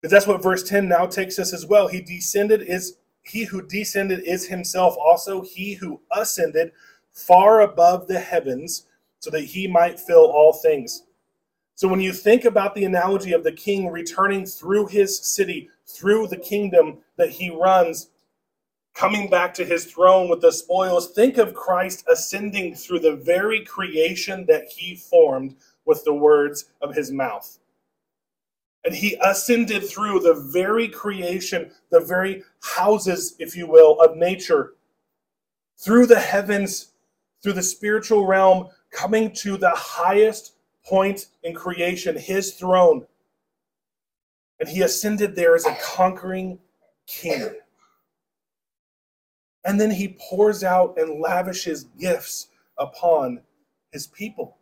Because 0.01 0.13
that's 0.13 0.27
what 0.27 0.43
verse 0.43 0.63
10 0.63 0.87
now 0.87 1.07
takes 1.07 1.39
us 1.39 1.55
as 1.55 1.67
well. 1.67 1.89
He 1.89 2.03
descended 2.03 2.61
is 2.61 2.99
he 3.23 3.45
who 3.45 3.67
descended 3.67 4.21
is 4.21 4.47
himself 4.47 4.97
also 5.03 5.41
he 5.41 5.75
who 5.75 6.03
ascended 6.13 6.73
far 7.11 7.63
above 7.63 8.07
the 8.07 8.21
heavens 8.21 8.87
so 9.25 9.31
that 9.31 9.45
he 9.45 9.67
might 9.67 9.99
fill 9.99 10.31
all 10.31 10.53
things. 10.53 11.05
So 11.77 11.89
when 11.89 12.01
you 12.01 12.13
think 12.13 12.45
about 12.45 12.75
the 12.75 12.85
analogy 12.85 13.33
of 13.33 13.43
the 13.43 13.53
king 13.53 13.91
returning 13.91 14.45
through 14.45 14.89
his 14.89 15.19
city, 15.19 15.71
through 15.87 16.29
the 16.29 16.37
kingdom 16.37 16.99
that 17.17 17.31
he 17.31 17.49
runs, 17.49 18.11
coming 18.95 19.31
back 19.31 19.55
to 19.55 19.65
his 19.65 19.87
throne 19.87 20.29
with 20.29 20.43
the 20.43 20.53
spoils, 20.53 21.13
think 21.13 21.39
of 21.39 21.55
Christ 21.55 22.05
ascending 22.07 22.75
through 22.75 23.01
the 23.01 23.17
very 23.17 23.65
creation 23.65 24.45
that 24.47 24.69
he 24.69 24.95
formed 24.95 25.57
with 25.87 26.05
the 26.05 26.15
words 26.15 26.67
of 26.83 26.95
his 26.95 27.11
mouth. 27.11 27.59
And 28.85 28.95
he 28.95 29.17
ascended 29.23 29.89
through 29.89 30.21
the 30.21 30.35
very 30.53 30.87
creation, 30.87 31.73
the 31.91 32.01
very 32.01 32.45
houses, 32.63 33.37
if 33.39 33.57
you 33.57 33.67
will, 33.67 33.99
of 34.01 34.19
nature, 34.19 34.75
through 35.79 36.07
the 36.07 36.21
heavens, 36.21 36.93
through 37.43 37.55
the 37.55 37.63
spiritual 37.63 38.27
realm, 38.27 38.69
coming 38.95 39.33
to 39.33 39.57
the 39.57 39.71
highest 39.71 40.55
point 40.87 41.27
in 41.43 41.55
creation, 41.55 42.17
his 42.17 42.55
throne. 42.55 43.07
And 44.61 44.69
he 44.69 44.83
ascended 44.83 45.35
there 45.35 45.55
as 45.55 45.67
a 45.67 45.77
conquering 45.83 46.59
king. 47.07 47.51
And 49.65 49.81
then 49.81 49.91
he 49.91 50.17
pours 50.21 50.63
out 50.63 50.97
and 50.97 51.21
lavishes 51.21 51.85
gifts 51.99 52.49
upon 52.79 53.41
his 53.93 54.07
people. 54.07 54.57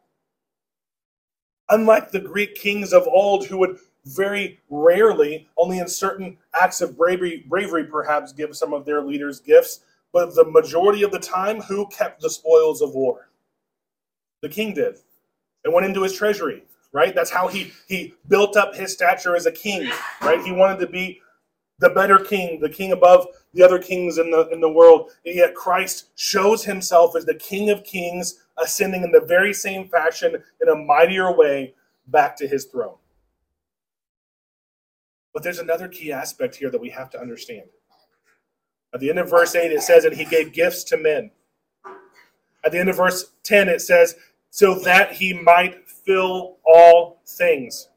Unlike 1.69 2.11
the 2.11 2.21
Greek 2.21 2.55
kings 2.55 2.93
of 2.93 3.07
old 3.07 3.47
who 3.47 3.59
would 3.59 3.79
very 4.05 4.61
rarely, 4.69 5.49
only 5.57 5.79
in 5.79 5.89
certain 5.89 6.37
acts 6.55 6.81
of 6.81 6.97
bravery, 6.97 7.45
bravery 7.49 7.85
perhaps 7.85 8.33
give 8.33 8.57
some 8.57 8.73
of 8.73 8.85
their 8.85 9.03
leaders 9.03 9.41
gifts, 9.41 9.81
but 10.13 10.35
the 10.35 10.45
majority 10.45 11.03
of 11.03 11.13
the 11.13 11.19
time, 11.19 11.61
who 11.61 11.87
kept 11.89 12.21
the 12.21 12.31
spoils 12.31 12.83
of 12.83 12.95
war? 12.95 13.29
The 14.43 14.49
king 14.49 14.75
did. 14.75 14.99
It 15.65 15.73
went 15.73 15.87
into 15.87 16.03
his 16.03 16.13
treasury, 16.13 16.65
right? 16.93 17.15
That's 17.15 17.31
how 17.31 17.49
he 17.49 17.73
he 17.89 18.15
built 18.29 18.57
up 18.57 18.75
his 18.75 18.93
stature 18.93 19.37
as 19.37 19.47
a 19.47 19.53
king, 19.53 19.91
right? 20.21 20.43
He 20.45 20.53
wanted 20.53 20.81
to 20.81 20.89
be 20.89 21.21
the 21.79 21.91
better 21.91 22.19
king, 22.19 22.61
the 22.61 22.69
king 22.69 22.93
above 22.93 23.27
the 23.55 23.63
other 23.63 23.79
kings 23.79 24.19
in 24.19 24.31
the 24.31 24.49
in 24.49 24.61
the 24.61 24.71
world. 24.71 25.11
And 25.25 25.35
yet 25.35 25.55
Christ 25.55 26.11
shows 26.17 26.65
himself 26.65 27.17
as 27.17 27.25
the 27.25 27.35
King 27.35 27.71
of 27.71 27.85
Kings, 27.85 28.45
ascending 28.59 29.05
in 29.05 29.13
the 29.13 29.21
very 29.21 29.55
same 29.55 29.89
fashion 29.89 30.37
in 30.61 30.69
a 30.69 30.75
mightier 30.75 31.35
way 31.35 31.75
back 32.09 32.37
to 32.37 32.49
his 32.49 32.67
throne. 32.67 32.97
But 35.33 35.43
there's 35.43 35.59
another 35.59 35.89
key 35.89 36.13
aspect 36.13 36.57
here 36.57 36.71
that 36.71 36.81
we 36.81 36.91
have 36.91 37.11
to 37.11 37.21
understand. 37.21 37.65
At 38.95 39.01
the 39.01 39.09
end 39.09 39.19
of 39.19 39.31
verse 39.31 39.55
8, 39.55 39.73
it 39.73 39.83
says, 39.83 40.05
And 40.05 40.15
he 40.15 40.25
gave 40.27 40.53
gifts 40.53 40.85
to 40.85 40.99
men. 40.99 41.31
At 42.65 42.73
the 42.73 42.79
end 42.79 42.91
of 42.91 42.97
verse 42.97 43.33
10, 43.43 43.69
it 43.69 43.81
says, 43.81 44.17
So 44.55 44.75
that 44.81 45.13
he 45.13 45.33
might 45.33 45.89
fill 45.89 46.59
all 46.67 47.23
things. 47.27 47.89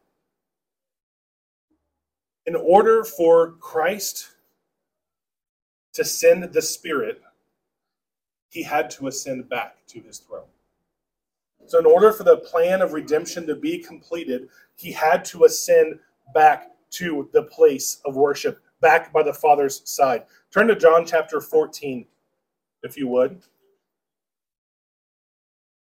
In 2.45 2.55
order 2.55 3.03
for 3.03 3.55
Christ 3.59 4.29
to 5.91 6.05
send 6.05 6.43
the 6.53 6.61
Spirit, 6.61 7.21
he 8.47 8.63
had 8.63 8.89
to 8.91 9.07
ascend 9.07 9.49
back 9.49 9.85
to 9.87 9.99
his 9.99 10.19
throne. 10.19 10.47
So, 11.65 11.77
in 11.77 11.85
order 11.85 12.13
for 12.13 12.23
the 12.23 12.37
plan 12.37 12.81
of 12.81 12.93
redemption 12.93 13.45
to 13.47 13.55
be 13.55 13.79
completed, 13.79 14.47
he 14.77 14.93
had 14.93 15.25
to 15.25 15.43
ascend 15.43 15.99
back 16.33 16.71
to 16.91 17.27
the 17.33 17.43
place 17.43 17.99
of 18.05 18.15
worship, 18.15 18.63
back 18.79 19.11
by 19.11 19.23
the 19.23 19.33
Father's 19.33 19.81
side. 19.83 20.23
Turn 20.51 20.67
to 20.67 20.75
John 20.77 21.05
chapter 21.05 21.41
14, 21.41 22.05
if 22.83 22.95
you 22.95 23.09
would. 23.09 23.41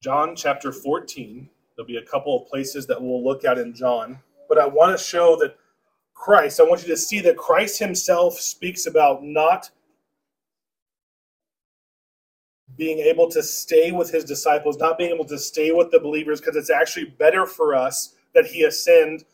John 0.02 0.36
chapter 0.36 0.72
14. 0.72 1.48
There'll 1.76 1.86
be 1.86 1.96
a 1.96 2.04
couple 2.04 2.36
of 2.36 2.48
places 2.48 2.86
that 2.86 3.00
we'll 3.00 3.24
look 3.24 3.44
at 3.44 3.58
in 3.58 3.74
John, 3.74 4.18
but 4.48 4.58
I 4.58 4.66
want 4.66 4.96
to 4.96 5.02
show 5.02 5.36
that 5.36 5.56
Christ, 6.14 6.60
I 6.60 6.64
want 6.64 6.82
you 6.82 6.88
to 6.88 6.96
see 6.96 7.20
that 7.20 7.36
Christ 7.36 7.78
himself 7.78 8.34
speaks 8.40 8.86
about 8.86 9.22
not 9.22 9.70
being 12.76 12.98
able 12.98 13.28
to 13.30 13.42
stay 13.42 13.92
with 13.92 14.10
his 14.10 14.24
disciples, 14.24 14.78
not 14.78 14.98
being 14.98 15.12
able 15.12 15.24
to 15.26 15.38
stay 15.38 15.72
with 15.72 15.90
the 15.90 16.00
believers, 16.00 16.40
because 16.40 16.56
it's 16.56 16.70
actually 16.70 17.06
better 17.06 17.46
for 17.46 17.74
us 17.74 18.14
that 18.34 18.46
he 18.46 18.64
ascend 18.64 19.24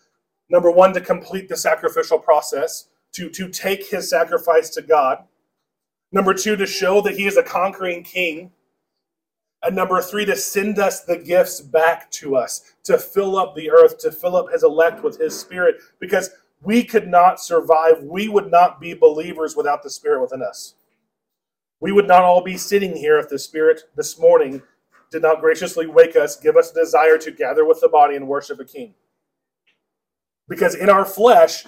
Number 0.49 0.71
one, 0.71 0.93
to 0.95 1.01
complete 1.01 1.49
the 1.49 1.57
sacrificial 1.57 2.19
process, 2.19 2.89
to, 3.13 3.31
to 3.31 3.49
take 3.49 3.87
his 3.87 4.11
sacrifice 4.11 4.71
to 4.71 4.83
God. 4.83 5.25
Number 6.13 6.35
two, 6.35 6.57
to 6.57 6.67
show 6.67 7.01
that 7.01 7.17
he 7.17 7.27
is 7.27 7.37
a 7.37 7.43
conquering 7.43 8.03
king. 8.03 8.53
And 9.65 9.77
number 9.77 10.01
three, 10.03 10.25
to 10.27 10.37
send 10.37 10.79
us 10.79 11.03
the 11.05 11.17
gifts 11.17 11.61
back 11.61 12.11
to 12.13 12.37
us, 12.37 12.75
to 12.85 12.99
fill 12.99 13.37
up 13.37 13.55
the 13.55 13.71
earth, 13.71 13.99
to 13.99 14.13
fill 14.13 14.37
up 14.37 14.53
his 14.53 14.63
elect 14.63 15.03
with 15.03 15.19
his 15.19 15.39
spirit, 15.39 15.77
because 16.01 16.31
we 16.63 16.85
could 16.85 17.09
not 17.09 17.41
survive. 17.41 18.03
We 18.03 18.29
would 18.29 18.51
not 18.51 18.81
be 18.81 18.95
believers 18.95 19.57
without 19.57 19.83
the 19.83 19.91
spirit 19.91 20.21
within 20.21 20.43
us. 20.43 20.75
We 21.81 21.93
would 21.93 22.09
not 22.09 22.23
all 22.23 22.43
be 22.43 22.57
sitting 22.57 22.97
here 22.97 23.19
if 23.19 23.29
the 23.29 23.39
spirit 23.39 23.83
this 23.97 24.19
morning 24.19 24.63
did 25.11 25.23
not 25.23 25.41
graciously 25.41 25.87
wake 25.87 26.17
us, 26.17 26.37
give 26.37 26.57
us 26.57 26.71
a 26.71 26.75
desire 26.75 27.19
to 27.19 27.31
gather 27.31 27.65
with 27.65 27.81
the 27.81 27.89
body 27.89 28.17
and 28.17 28.29
worship 28.29 28.61
a 28.61 28.65
king 28.65 28.95
because 30.49 30.75
in 30.75 30.89
our 30.91 31.05
flesh 31.05 31.65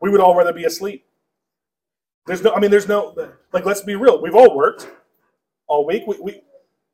we 0.00 0.10
would 0.10 0.20
all 0.20 0.36
rather 0.36 0.52
be 0.52 0.64
asleep 0.64 1.04
there's 2.26 2.42
no 2.42 2.52
i 2.52 2.60
mean 2.60 2.70
there's 2.70 2.88
no 2.88 3.14
like 3.52 3.64
let's 3.64 3.82
be 3.82 3.94
real 3.94 4.20
we've 4.20 4.34
all 4.34 4.56
worked 4.56 4.88
all 5.66 5.86
week 5.86 6.06
we, 6.06 6.18
we 6.20 6.40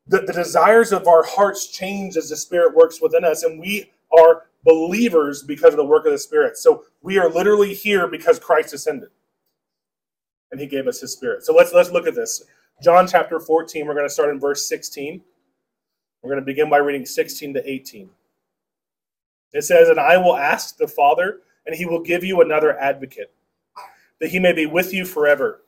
the, 0.07 0.21
the 0.21 0.33
desires 0.33 0.91
of 0.91 1.07
our 1.07 1.23
hearts 1.25 1.67
change 1.67 2.17
as 2.17 2.29
the 2.29 2.37
spirit 2.37 2.75
works 2.75 3.01
within 3.01 3.25
us 3.25 3.43
and 3.43 3.59
we 3.59 3.91
are 4.17 4.47
believers 4.63 5.43
because 5.43 5.73
of 5.73 5.77
the 5.77 5.85
work 5.85 6.05
of 6.05 6.11
the 6.11 6.17
spirit. 6.17 6.57
So 6.57 6.83
we 7.01 7.17
are 7.17 7.29
literally 7.29 7.73
here 7.73 8.07
because 8.07 8.39
christ 8.39 8.73
ascended 8.73 9.09
and 10.51 10.59
he 10.61 10.67
gave 10.67 10.87
us 10.87 11.01
his 11.01 11.13
spirit. 11.13 11.43
So 11.43 11.53
let's 11.53 11.73
let's 11.73 11.91
look 11.91 12.07
at 12.07 12.15
this. 12.15 12.43
John 12.81 13.07
chapter 13.07 13.39
14 13.39 13.85
we're 13.85 13.93
going 13.93 14.05
to 14.05 14.13
start 14.13 14.29
in 14.29 14.39
verse 14.39 14.67
16 14.67 15.21
we're 16.21 16.31
going 16.31 16.41
to 16.41 16.45
begin 16.45 16.69
by 16.69 16.77
reading 16.77 17.05
16 17.05 17.53
to 17.53 17.69
18 17.69 18.09
it 19.53 19.63
says, 19.63 19.89
And 19.89 19.99
I 19.99 20.17
will 20.17 20.35
ask 20.35 20.77
the 20.77 20.87
Father, 20.87 21.39
and 21.65 21.75
he 21.75 21.85
will 21.85 22.01
give 22.01 22.23
you 22.23 22.41
another 22.41 22.77
advocate, 22.77 23.33
that 24.19 24.29
he 24.29 24.39
may 24.39 24.53
be 24.53 24.65
with 24.65 24.93
you 24.93 25.05
forever, 25.05 25.63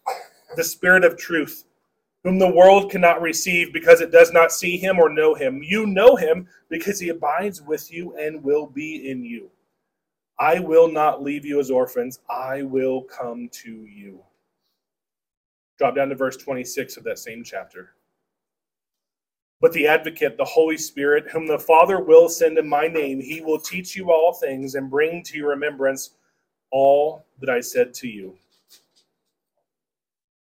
the 0.55 0.63
Spirit 0.63 1.03
of 1.03 1.17
truth, 1.17 1.65
whom 2.23 2.37
the 2.37 2.51
world 2.51 2.91
cannot 2.91 3.21
receive 3.21 3.71
because 3.71 4.01
it 4.01 4.11
does 4.11 4.31
not 4.31 4.51
see 4.51 4.77
him 4.77 4.99
or 4.99 5.09
know 5.09 5.33
him. 5.33 5.61
You 5.63 5.85
know 5.85 6.15
him 6.15 6.47
because 6.69 6.99
he 6.99 7.09
abides 7.09 7.61
with 7.61 7.91
you 7.91 8.15
and 8.17 8.43
will 8.43 8.67
be 8.67 9.09
in 9.09 9.23
you. 9.23 9.49
I 10.39 10.59
will 10.59 10.91
not 10.91 11.21
leave 11.21 11.45
you 11.45 11.59
as 11.59 11.69
orphans, 11.69 12.19
I 12.29 12.63
will 12.63 13.03
come 13.03 13.49
to 13.63 13.71
you. 13.71 14.23
Drop 15.77 15.95
down 15.95 16.09
to 16.09 16.15
verse 16.15 16.37
26 16.37 16.97
of 16.97 17.03
that 17.05 17.19
same 17.19 17.43
chapter. 17.43 17.93
But 19.61 19.73
the 19.73 19.87
advocate, 19.87 20.37
the 20.37 20.45
Holy 20.45 20.77
Spirit, 20.77 21.29
whom 21.29 21.45
the 21.45 21.59
Father 21.59 22.01
will 22.01 22.29
send 22.29 22.57
in 22.57 22.67
my 22.67 22.87
name, 22.87 23.19
he 23.19 23.41
will 23.41 23.59
teach 23.59 23.95
you 23.95 24.11
all 24.11 24.33
things 24.33 24.75
and 24.75 24.89
bring 24.89 25.23
to 25.23 25.37
your 25.37 25.49
remembrance 25.49 26.11
all 26.71 27.25
that 27.39 27.49
I 27.49 27.59
said 27.59 27.93
to 27.95 28.07
you. 28.07 28.37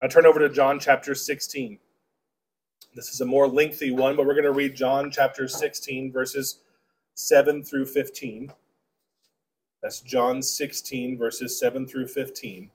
I 0.03 0.07
turn 0.07 0.25
over 0.25 0.39
to 0.39 0.49
John 0.49 0.79
chapter 0.79 1.13
16. 1.13 1.77
This 2.95 3.09
is 3.09 3.21
a 3.21 3.25
more 3.25 3.47
lengthy 3.47 3.91
one, 3.91 4.15
but 4.15 4.25
we're 4.25 4.33
going 4.33 4.45
to 4.45 4.51
read 4.51 4.75
John 4.75 5.11
chapter 5.11 5.47
16, 5.47 6.11
verses 6.11 6.57
7 7.13 7.63
through 7.63 7.85
15. 7.85 8.51
That's 9.83 10.01
John 10.01 10.41
16, 10.41 11.19
verses 11.19 11.59
7 11.59 11.85
through 11.85 12.07
15. 12.07 12.71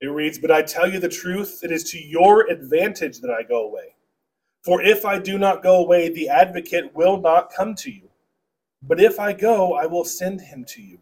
It 0.00 0.06
reads, 0.06 0.38
But 0.38 0.52
I 0.52 0.62
tell 0.62 0.88
you 0.88 1.00
the 1.00 1.08
truth, 1.08 1.60
it 1.64 1.72
is 1.72 1.90
to 1.90 1.98
your 1.98 2.48
advantage 2.48 3.20
that 3.22 3.30
I 3.30 3.42
go 3.42 3.64
away. 3.64 3.96
For 4.62 4.80
if 4.82 5.04
I 5.04 5.18
do 5.18 5.36
not 5.36 5.64
go 5.64 5.76
away, 5.82 6.10
the 6.10 6.28
advocate 6.28 6.94
will 6.94 7.20
not 7.20 7.52
come 7.52 7.74
to 7.76 7.90
you. 7.90 8.08
But 8.82 9.00
if 9.00 9.18
I 9.18 9.32
go, 9.32 9.74
I 9.74 9.86
will 9.86 10.04
send 10.04 10.42
him 10.42 10.64
to 10.68 10.82
you. 10.82 10.98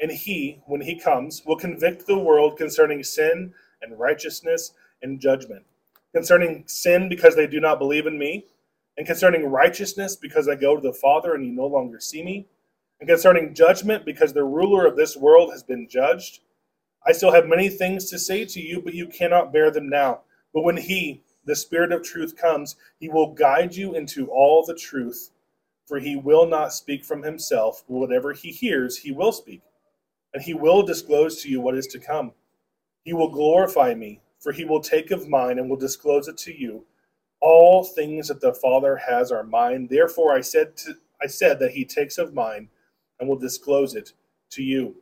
And 0.00 0.10
he, 0.10 0.60
when 0.66 0.80
he 0.80 0.98
comes, 0.98 1.42
will 1.46 1.56
convict 1.56 2.06
the 2.06 2.18
world 2.18 2.58
concerning 2.58 3.02
sin 3.02 3.54
and 3.80 3.98
righteousness 3.98 4.72
and 5.02 5.20
judgment. 5.20 5.64
Concerning 6.12 6.64
sin, 6.66 7.08
because 7.08 7.36
they 7.36 7.46
do 7.46 7.60
not 7.60 7.78
believe 7.78 8.06
in 8.06 8.18
me, 8.18 8.46
and 8.96 9.06
concerning 9.06 9.46
righteousness, 9.46 10.16
because 10.16 10.48
I 10.48 10.54
go 10.54 10.76
to 10.76 10.82
the 10.82 10.92
Father 10.92 11.34
and 11.34 11.44
you 11.44 11.52
no 11.52 11.66
longer 11.66 12.00
see 12.00 12.22
me, 12.22 12.46
and 13.00 13.08
concerning 13.08 13.54
judgment, 13.54 14.04
because 14.04 14.32
the 14.32 14.44
ruler 14.44 14.86
of 14.86 14.96
this 14.96 15.16
world 15.16 15.50
has 15.52 15.62
been 15.62 15.88
judged. 15.88 16.40
I 17.06 17.12
still 17.12 17.32
have 17.32 17.46
many 17.46 17.68
things 17.68 18.08
to 18.10 18.18
say 18.18 18.44
to 18.46 18.60
you, 18.60 18.80
but 18.80 18.94
you 18.94 19.06
cannot 19.06 19.52
bear 19.52 19.70
them 19.70 19.88
now. 19.88 20.20
But 20.52 20.62
when 20.62 20.76
he, 20.76 21.22
the 21.44 21.56
Spirit 21.56 21.92
of 21.92 22.02
truth, 22.02 22.36
comes, 22.36 22.76
he 22.98 23.08
will 23.08 23.34
guide 23.34 23.74
you 23.74 23.94
into 23.94 24.28
all 24.28 24.64
the 24.64 24.74
truth, 24.74 25.30
for 25.86 25.98
he 25.98 26.16
will 26.16 26.46
not 26.46 26.72
speak 26.72 27.04
from 27.04 27.22
himself, 27.22 27.84
but 27.88 27.96
whatever 27.96 28.32
he 28.32 28.50
hears, 28.50 28.98
he 28.98 29.12
will 29.12 29.32
speak 29.32 29.62
and 30.34 30.42
he 30.42 30.52
will 30.54 30.82
disclose 30.82 31.40
to 31.42 31.48
you 31.48 31.60
what 31.60 31.76
is 31.76 31.86
to 31.88 31.98
come. 31.98 32.32
He 33.04 33.12
will 33.12 33.30
glorify 33.30 33.94
me, 33.94 34.20
for 34.40 34.52
he 34.52 34.64
will 34.64 34.80
take 34.80 35.10
of 35.10 35.28
mine 35.28 35.58
and 35.58 35.70
will 35.70 35.76
disclose 35.76 36.28
it 36.28 36.36
to 36.38 36.52
you. 36.56 36.84
All 37.40 37.84
things 37.84 38.28
that 38.28 38.40
the 38.40 38.54
Father 38.54 38.96
has 38.96 39.32
are 39.32 39.44
mine. 39.44 39.86
Therefore 39.88 40.34
I 40.34 40.40
said 40.40 40.76
to, 40.78 40.94
I 41.22 41.26
said 41.26 41.58
that 41.60 41.72
he 41.72 41.84
takes 41.84 42.18
of 42.18 42.34
mine 42.34 42.68
and 43.20 43.28
will 43.28 43.38
disclose 43.38 43.94
it 43.94 44.12
to 44.50 44.62
you. 44.62 44.96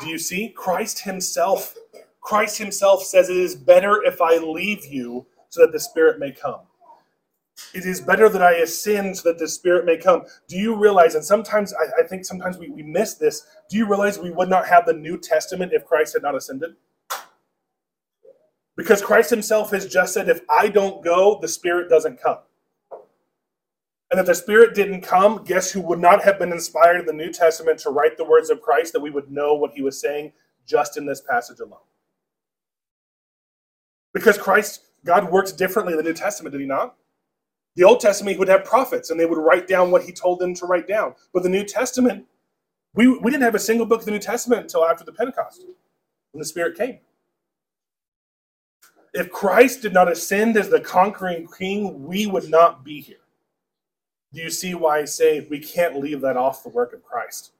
Do 0.00 0.08
you 0.08 0.18
see? 0.18 0.48
Christ 0.48 1.00
himself 1.00 1.74
Christ 2.20 2.58
himself 2.58 3.02
says 3.02 3.28
it 3.30 3.36
is 3.36 3.54
better 3.56 4.02
if 4.04 4.20
I 4.20 4.36
leave 4.36 4.86
you 4.86 5.26
so 5.48 5.62
that 5.62 5.72
the 5.72 5.80
Spirit 5.80 6.18
may 6.18 6.32
come. 6.32 6.60
It 7.72 7.84
is 7.84 8.00
better 8.00 8.28
that 8.28 8.42
I 8.42 8.54
ascend 8.54 9.18
so 9.18 9.28
that 9.28 9.38
the 9.38 9.48
Spirit 9.48 9.84
may 9.84 9.96
come. 9.96 10.22
Do 10.48 10.56
you 10.56 10.74
realize, 10.74 11.14
and 11.14 11.24
sometimes 11.24 11.72
I, 11.72 12.02
I 12.02 12.06
think 12.06 12.24
sometimes 12.24 12.58
we, 12.58 12.68
we 12.68 12.82
miss 12.82 13.14
this, 13.14 13.46
do 13.68 13.76
you 13.76 13.86
realize 13.86 14.18
we 14.18 14.30
would 14.30 14.48
not 14.48 14.66
have 14.66 14.86
the 14.86 14.92
New 14.92 15.18
Testament 15.18 15.72
if 15.72 15.84
Christ 15.84 16.14
had 16.14 16.22
not 16.22 16.34
ascended? 16.34 16.76
Because 18.76 19.02
Christ 19.02 19.30
himself 19.30 19.70
has 19.72 19.86
just 19.86 20.14
said, 20.14 20.28
if 20.28 20.40
I 20.48 20.68
don't 20.68 21.04
go, 21.04 21.38
the 21.40 21.48
Spirit 21.48 21.88
doesn't 21.88 22.20
come. 22.20 22.38
And 24.10 24.18
if 24.18 24.26
the 24.26 24.34
Spirit 24.34 24.74
didn't 24.74 25.02
come, 25.02 25.44
guess 25.44 25.70
who 25.70 25.80
would 25.82 26.00
not 26.00 26.24
have 26.24 26.38
been 26.38 26.50
inspired 26.52 26.98
in 26.98 27.06
the 27.06 27.12
New 27.12 27.30
Testament 27.30 27.78
to 27.80 27.90
write 27.90 28.16
the 28.16 28.24
words 28.24 28.50
of 28.50 28.60
Christ 28.60 28.92
that 28.92 29.00
we 29.00 29.10
would 29.10 29.30
know 29.30 29.54
what 29.54 29.72
he 29.72 29.82
was 29.82 30.00
saying 30.00 30.32
just 30.66 30.96
in 30.96 31.06
this 31.06 31.20
passage 31.20 31.60
alone? 31.60 31.78
Because 34.12 34.36
Christ, 34.36 34.82
God 35.04 35.30
works 35.30 35.52
differently 35.52 35.92
in 35.92 35.98
the 35.98 36.02
New 36.02 36.14
Testament, 36.14 36.52
did 36.52 36.60
he 36.60 36.66
not? 36.66 36.96
The 37.76 37.84
Old 37.84 38.00
Testament, 38.00 38.34
he 38.34 38.38
would 38.38 38.48
have 38.48 38.64
prophets 38.64 39.10
and 39.10 39.18
they 39.18 39.26
would 39.26 39.38
write 39.38 39.68
down 39.68 39.90
what 39.90 40.02
he 40.02 40.12
told 40.12 40.38
them 40.40 40.54
to 40.54 40.66
write 40.66 40.88
down. 40.88 41.14
But 41.32 41.42
the 41.42 41.48
New 41.48 41.64
Testament, 41.64 42.26
we, 42.94 43.08
we 43.08 43.30
didn't 43.30 43.44
have 43.44 43.54
a 43.54 43.60
single 43.60 43.86
book 43.86 44.00
of 44.00 44.06
the 44.06 44.10
New 44.10 44.18
Testament 44.18 44.62
until 44.62 44.84
after 44.84 45.04
the 45.04 45.12
Pentecost, 45.12 45.64
when 46.32 46.40
the 46.40 46.44
Spirit 46.44 46.76
came. 46.76 46.98
If 49.12 49.30
Christ 49.30 49.82
did 49.82 49.92
not 49.92 50.10
ascend 50.10 50.56
as 50.56 50.68
the 50.68 50.80
conquering 50.80 51.48
king, 51.58 52.04
we 52.06 52.26
would 52.26 52.48
not 52.48 52.84
be 52.84 53.00
here. 53.00 53.16
Do 54.32 54.40
you 54.40 54.50
see 54.50 54.74
why 54.74 55.00
I 55.00 55.04
say 55.04 55.46
we 55.50 55.58
can't 55.58 56.00
leave 56.00 56.20
that 56.20 56.36
off 56.36 56.62
the 56.62 56.68
work 56.68 56.92
of 56.92 57.02
Christ? 57.02 57.52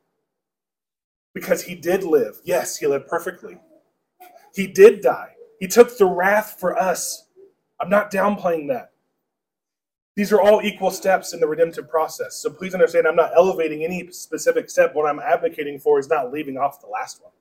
Because 1.35 1.65
he 1.65 1.75
did 1.75 2.05
live. 2.05 2.41
Yes, 2.45 2.77
he 2.77 2.87
lived 2.87 3.09
perfectly. 3.09 3.59
He 4.55 4.67
did 4.67 5.01
die. 5.01 5.35
He 5.59 5.67
took 5.67 5.97
the 5.97 6.07
wrath 6.07 6.57
for 6.59 6.77
us. 6.77 7.27
I'm 7.81 7.89
not 7.89 8.13
downplaying 8.13 8.69
that. 8.69 8.90
These 10.17 10.33
are 10.33 10.41
all 10.41 10.61
equal 10.63 10.91
steps 10.91 11.33
in 11.33 11.41
the 11.41 11.47
redemptive 11.47 11.89
process. 11.89 12.37
So 12.37 12.51
please 12.51 12.75
understand, 12.75 13.07
I'm 13.07 13.17
not 13.17 13.33
elevating 13.37 13.85
any 13.85 14.11
specific 14.11 14.69
step. 14.69 14.95
What 14.95 15.09
I'm 15.09 15.21
advocating 15.21 15.79
for 15.79 15.99
is 15.99 16.09
not 16.09 16.33
leaving 16.33 16.59
off 16.59 16.81
the 16.81 16.89
last 16.89 17.23
one. 17.23 17.33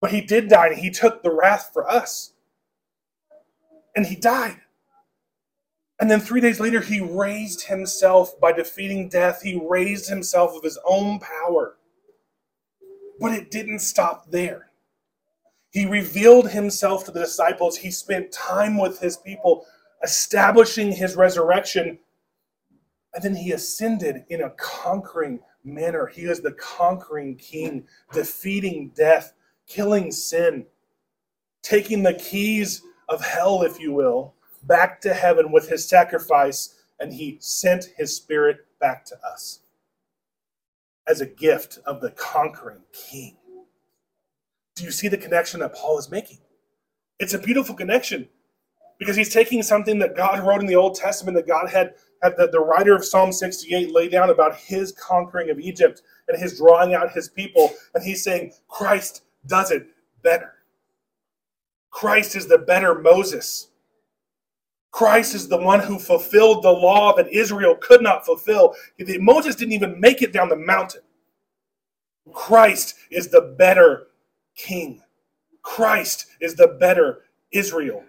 But 0.00 0.10
he 0.10 0.20
did 0.20 0.48
die, 0.48 0.68
and 0.68 0.78
he 0.78 0.90
took 0.90 1.22
the 1.22 1.30
wrath 1.30 1.70
for 1.72 1.88
us. 1.88 2.32
And 3.94 4.06
he 4.06 4.16
died. 4.16 4.60
And 6.00 6.10
then 6.10 6.20
three 6.20 6.40
days 6.40 6.60
later, 6.60 6.80
he 6.80 7.00
raised 7.00 7.66
himself 7.66 8.38
by 8.40 8.52
defeating 8.52 9.08
death. 9.08 9.42
He 9.42 9.60
raised 9.64 10.08
himself 10.08 10.56
of 10.56 10.62
his 10.62 10.78
own 10.84 11.20
power. 11.20 11.76
But 13.20 13.32
it 13.32 13.50
didn't 13.50 13.78
stop 13.78 14.30
there. 14.30 14.70
He 15.70 15.86
revealed 15.86 16.50
himself 16.50 17.04
to 17.04 17.12
the 17.12 17.20
disciples. 17.20 17.76
He 17.76 17.90
spent 17.90 18.32
time 18.32 18.76
with 18.76 18.98
his 19.00 19.16
people 19.16 19.66
establishing 20.04 20.92
his 20.92 21.16
resurrection. 21.16 21.98
And 23.14 23.24
then 23.24 23.34
he 23.34 23.52
ascended 23.52 24.24
in 24.28 24.42
a 24.42 24.50
conquering 24.50 25.40
manner. 25.64 26.06
He 26.06 26.22
is 26.22 26.40
the 26.40 26.52
conquering 26.52 27.36
king, 27.36 27.86
defeating 28.12 28.92
death, 28.94 29.32
killing 29.66 30.12
sin, 30.12 30.66
taking 31.62 32.02
the 32.02 32.14
keys 32.14 32.82
of 33.08 33.24
hell, 33.24 33.62
if 33.62 33.80
you 33.80 33.92
will, 33.92 34.34
back 34.64 35.00
to 35.00 35.14
heaven 35.14 35.50
with 35.50 35.68
his 35.68 35.88
sacrifice, 35.88 36.82
and 37.00 37.12
he 37.12 37.38
sent 37.40 37.86
his 37.96 38.14
spirit 38.14 38.66
back 38.80 39.04
to 39.06 39.16
us 39.26 39.60
as 41.06 41.20
a 41.20 41.26
gift 41.26 41.78
of 41.86 42.00
the 42.00 42.10
conquering 42.10 42.82
king. 42.92 43.36
Do 44.74 44.84
you 44.84 44.90
see 44.90 45.08
the 45.08 45.16
connection 45.16 45.60
that 45.60 45.74
Paul 45.74 45.98
is 45.98 46.10
making? 46.10 46.38
It's 47.18 47.34
a 47.34 47.38
beautiful 47.38 47.74
connection 47.74 48.28
because 49.04 49.16
he's 49.16 49.28
taking 49.28 49.62
something 49.62 49.98
that 49.98 50.16
God 50.16 50.40
wrote 50.40 50.62
in 50.62 50.66
the 50.66 50.76
Old 50.76 50.94
Testament 50.94 51.36
that 51.36 51.46
God 51.46 51.68
had 51.68 51.92
had 52.22 52.38
the, 52.38 52.48
the 52.48 52.58
writer 52.58 52.96
of 52.96 53.04
Psalm 53.04 53.32
68 53.32 53.92
lay 53.92 54.08
down 54.08 54.30
about 54.30 54.56
his 54.56 54.92
conquering 54.92 55.50
of 55.50 55.60
Egypt 55.60 56.00
and 56.26 56.40
his 56.40 56.56
drawing 56.56 56.94
out 56.94 57.12
his 57.12 57.28
people, 57.28 57.70
and 57.94 58.02
he's 58.02 58.24
saying 58.24 58.54
Christ 58.66 59.24
does 59.46 59.70
it 59.70 59.88
better. 60.22 60.54
Christ 61.90 62.34
is 62.34 62.46
the 62.46 62.56
better 62.56 62.94
Moses. 62.94 63.68
Christ 64.90 65.34
is 65.34 65.48
the 65.48 65.60
one 65.60 65.80
who 65.80 65.98
fulfilled 65.98 66.62
the 66.62 66.70
law 66.70 67.14
that 67.14 67.30
Israel 67.30 67.76
could 67.78 68.00
not 68.00 68.24
fulfill. 68.24 68.74
Moses 68.98 69.54
didn't 69.54 69.74
even 69.74 70.00
make 70.00 70.22
it 70.22 70.32
down 70.32 70.48
the 70.48 70.56
mountain. 70.56 71.02
Christ 72.32 72.94
is 73.10 73.28
the 73.28 73.54
better 73.58 74.06
king. 74.56 75.02
Christ 75.60 76.24
is 76.40 76.54
the 76.54 76.68
better 76.80 77.24
Israel. 77.52 78.02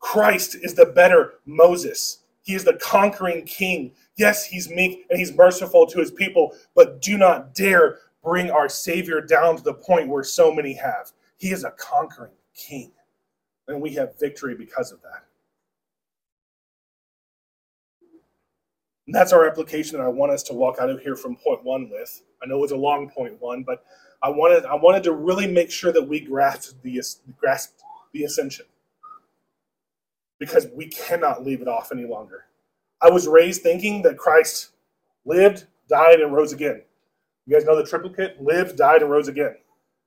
Christ 0.00 0.56
is 0.56 0.74
the 0.74 0.86
better 0.86 1.34
Moses. 1.46 2.24
He 2.42 2.54
is 2.54 2.64
the 2.64 2.74
conquering 2.74 3.44
king. 3.44 3.92
Yes, 4.16 4.44
he's 4.44 4.68
meek 4.68 5.06
and 5.10 5.18
he's 5.18 5.32
merciful 5.32 5.86
to 5.86 6.00
his 6.00 6.10
people, 6.10 6.54
but 6.74 7.00
do 7.00 7.16
not 7.16 7.54
dare 7.54 7.98
bring 8.24 8.50
our 8.50 8.68
Savior 8.68 9.20
down 9.20 9.56
to 9.56 9.62
the 9.62 9.74
point 9.74 10.08
where 10.08 10.24
so 10.24 10.52
many 10.52 10.72
have. 10.74 11.12
He 11.36 11.52
is 11.52 11.64
a 11.64 11.70
conquering 11.72 12.32
king, 12.54 12.92
and 13.68 13.80
we 13.80 13.94
have 13.94 14.18
victory 14.18 14.54
because 14.54 14.90
of 14.90 15.00
that. 15.02 15.24
And 19.06 19.14
that's 19.14 19.32
our 19.32 19.46
application 19.46 19.98
that 19.98 20.04
I 20.04 20.08
want 20.08 20.32
us 20.32 20.42
to 20.44 20.54
walk 20.54 20.76
out 20.80 20.90
of 20.90 21.00
here 21.00 21.16
from 21.16 21.36
point 21.36 21.64
one 21.64 21.90
with. 21.90 22.22
I 22.42 22.46
know 22.46 22.56
it 22.56 22.60
was 22.60 22.70
a 22.72 22.76
long 22.76 23.10
point 23.10 23.40
one, 23.40 23.64
but 23.64 23.84
I 24.22 24.28
wanted 24.28 24.64
I 24.64 24.74
wanted 24.74 25.02
to 25.04 25.12
really 25.12 25.46
make 25.46 25.70
sure 25.70 25.92
that 25.92 26.02
we 26.02 26.20
grasped 26.20 26.82
the 26.82 27.00
grasped 27.38 27.82
the 28.12 28.24
ascension 28.24 28.66
because 30.40 30.66
we 30.74 30.86
cannot 30.88 31.44
leave 31.44 31.62
it 31.62 31.68
off 31.68 31.92
any 31.92 32.04
longer. 32.04 32.46
I 33.00 33.10
was 33.10 33.28
raised 33.28 33.62
thinking 33.62 34.02
that 34.02 34.18
Christ 34.18 34.70
lived, 35.24 35.66
died, 35.88 36.20
and 36.20 36.34
rose 36.34 36.52
again. 36.52 36.82
You 37.46 37.54
guys 37.54 37.64
know 37.64 37.76
the 37.76 37.86
triplicate: 37.86 38.42
lived, 38.42 38.76
died, 38.76 39.02
and 39.02 39.10
rose 39.10 39.28
again. 39.28 39.54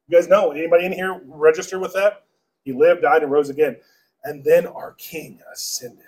You 0.09 0.17
guys 0.17 0.27
know 0.27 0.51
anybody 0.51 0.85
in 0.85 0.91
here 0.91 1.21
register 1.25 1.79
with 1.79 1.93
that? 1.93 2.25
He 2.65 2.73
lived, 2.73 3.03
died, 3.03 3.23
and 3.23 3.31
rose 3.31 3.49
again, 3.49 3.77
and 4.25 4.43
then 4.43 4.67
our 4.67 4.93
King 4.93 5.39
ascended. 5.53 6.03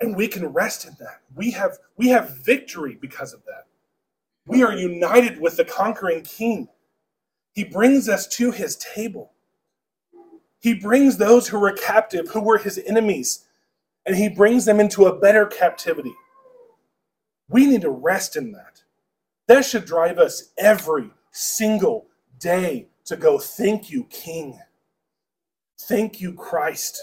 And 0.00 0.14
we 0.14 0.28
can 0.28 0.46
rest 0.46 0.86
in 0.86 0.94
that. 1.00 1.22
We 1.34 1.50
have 1.52 1.78
we 1.96 2.08
have 2.08 2.44
victory 2.44 2.98
because 3.00 3.32
of 3.32 3.44
that. 3.46 3.66
We 4.46 4.62
are 4.62 4.76
united 4.76 5.40
with 5.40 5.56
the 5.56 5.64
conquering 5.64 6.22
King. 6.22 6.68
He 7.54 7.64
brings 7.64 8.08
us 8.08 8.26
to 8.36 8.50
his 8.52 8.76
table. 8.76 9.32
He 10.66 10.74
brings 10.74 11.16
those 11.16 11.46
who 11.46 11.60
were 11.60 11.70
captive, 11.70 12.30
who 12.30 12.40
were 12.40 12.58
his 12.58 12.76
enemies, 12.76 13.44
and 14.04 14.16
he 14.16 14.28
brings 14.28 14.64
them 14.64 14.80
into 14.80 15.04
a 15.04 15.16
better 15.16 15.46
captivity. 15.46 16.12
We 17.48 17.66
need 17.66 17.82
to 17.82 17.90
rest 17.90 18.34
in 18.34 18.50
that. 18.50 18.82
That 19.46 19.64
should 19.64 19.84
drive 19.84 20.18
us 20.18 20.50
every 20.58 21.12
single 21.30 22.08
day 22.40 22.88
to 23.04 23.14
go, 23.14 23.38
Thank 23.38 23.90
you, 23.90 24.08
King. 24.10 24.58
Thank 25.82 26.20
you, 26.20 26.34
Christ. 26.34 27.00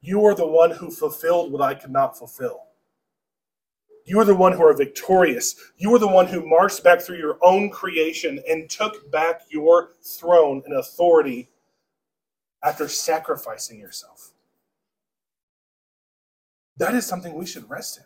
You 0.00 0.24
are 0.26 0.36
the 0.36 0.46
one 0.46 0.70
who 0.70 0.92
fulfilled 0.92 1.50
what 1.50 1.62
I 1.62 1.74
could 1.74 1.90
not 1.90 2.16
fulfill. 2.16 2.60
You 4.06 4.20
are 4.20 4.24
the 4.24 4.36
one 4.36 4.52
who 4.52 4.62
are 4.62 4.72
victorious. 4.72 5.56
You 5.78 5.92
are 5.96 5.98
the 5.98 6.06
one 6.06 6.28
who 6.28 6.48
marched 6.48 6.84
back 6.84 7.00
through 7.00 7.18
your 7.18 7.38
own 7.42 7.70
creation 7.70 8.40
and 8.48 8.70
took 8.70 9.10
back 9.10 9.40
your 9.50 9.94
throne 10.00 10.62
and 10.64 10.74
authority 10.78 11.48
after 12.64 12.88
sacrificing 12.88 13.80
yourself. 13.80 14.32
That 16.78 16.94
is 16.94 17.06
something 17.06 17.34
we 17.34 17.46
should 17.46 17.68
rest 17.70 17.98
in. 17.98 18.04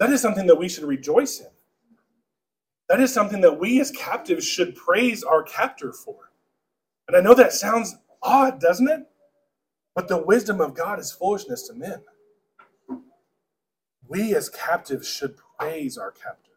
That 0.00 0.10
is 0.12 0.20
something 0.22 0.46
that 0.48 0.56
we 0.58 0.68
should 0.68 0.84
rejoice 0.84 1.40
in. 1.40 1.48
that 2.88 3.00
is 3.00 3.12
something 3.12 3.40
that 3.42 3.58
we 3.60 3.80
as 3.80 3.90
captives 3.92 4.46
should 4.46 4.76
praise 4.76 5.22
our 5.24 5.42
captor 5.42 5.92
for. 5.92 6.32
And 7.08 7.16
I 7.16 7.20
know 7.20 7.34
that 7.34 7.52
sounds 7.52 7.96
odd, 8.22 8.60
doesn't 8.60 8.88
it? 8.88 9.08
But 9.94 10.08
the 10.08 10.18
wisdom 10.22 10.60
of 10.60 10.74
God 10.74 10.98
is 11.00 11.12
foolishness 11.12 11.68
to 11.68 11.74
men. 11.74 12.02
We 14.08 14.34
as 14.34 14.48
captives 14.50 15.08
should 15.08 15.36
praise 15.58 15.98
our 15.98 16.12
captor 16.12 16.52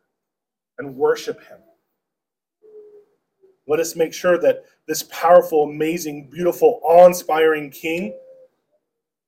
and 0.77 0.95
worship 0.97 1.41
him. 1.47 1.59
Let 3.67 3.79
us 3.79 3.95
make 3.95 4.13
sure 4.13 4.37
that 4.39 4.65
this 4.87 5.03
powerful, 5.03 5.63
amazing, 5.63 6.29
beautiful, 6.29 6.79
awe 6.83 7.07
inspiring 7.07 7.71
King, 7.71 8.13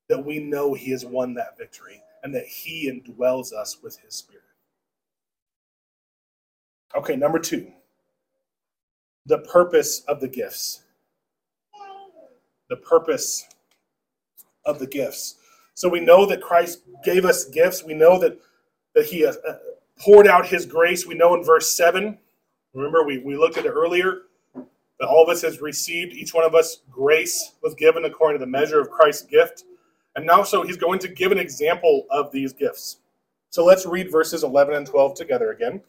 that 0.10 0.24
we 0.24 0.40
know 0.40 0.74
he 0.74 0.92
has 0.92 1.06
won 1.06 1.34
that 1.34 1.58
victory 1.58 2.02
and 2.24 2.34
that 2.34 2.46
he 2.46 2.90
indwells 2.90 3.52
us 3.54 3.82
with 3.82 3.98
his 4.00 4.14
spirit. 4.14 4.44
Okay, 6.96 7.16
number 7.16 7.40
two 7.40 7.72
the 9.28 9.40
purpose 9.40 10.04
of 10.08 10.22
the 10.22 10.28
gifts. 10.28 10.84
The 12.70 12.78
purpose 12.78 13.46
of 14.66 14.80
the 14.80 14.88
gifts. 14.88 15.36
So 15.74 15.90
we 15.90 16.00
know 16.00 16.26
that 16.26 16.42
Christ 16.42 16.80
gave 17.04 17.26
us 17.26 17.46
gifts. 17.46 17.84
We 17.84 17.94
know 17.94 18.18
that, 18.20 18.40
that 18.96 19.06
he 19.06 19.26
uh, 19.26 19.34
poured 20.00 20.28
out 20.28 20.48
his 20.48 20.66
grace. 20.66 21.06
We 21.06 21.16
know 21.16 21.36
in 21.36 21.44
verse 21.44 21.72
7, 21.74 22.18
remember 22.74 23.04
we, 23.04 23.20
we 23.20 23.38
looked 23.38 23.58
at 23.58 23.66
it 23.66 23.70
earlier, 23.70 24.22
that 25.00 25.08
all 25.08 25.24
of 25.24 25.30
us 25.30 25.42
has 25.42 25.62
received, 25.62 26.14
each 26.14 26.34
one 26.34 26.44
of 26.44 26.56
us, 26.56 26.82
grace 26.90 27.54
was 27.62 27.76
given 27.76 28.06
according 28.06 28.40
to 28.40 28.46
the 28.46 28.50
measure 28.50 28.80
of 28.80 28.90
Christ's 28.90 29.28
gift. 29.28 29.64
And 30.16 30.26
now, 30.26 30.44
so 30.44 30.64
he's 30.64 30.78
going 30.78 31.00
to 31.00 31.08
give 31.08 31.32
an 31.32 31.38
example 31.38 32.06
of 32.10 32.32
these 32.32 32.54
gifts. 32.54 32.98
So 33.50 33.64
let's 33.64 33.86
read 33.86 34.12
verses 34.12 34.44
11 34.44 34.74
and 34.74 34.88
12 34.88 35.14
together 35.16 35.52
again. 35.52 35.82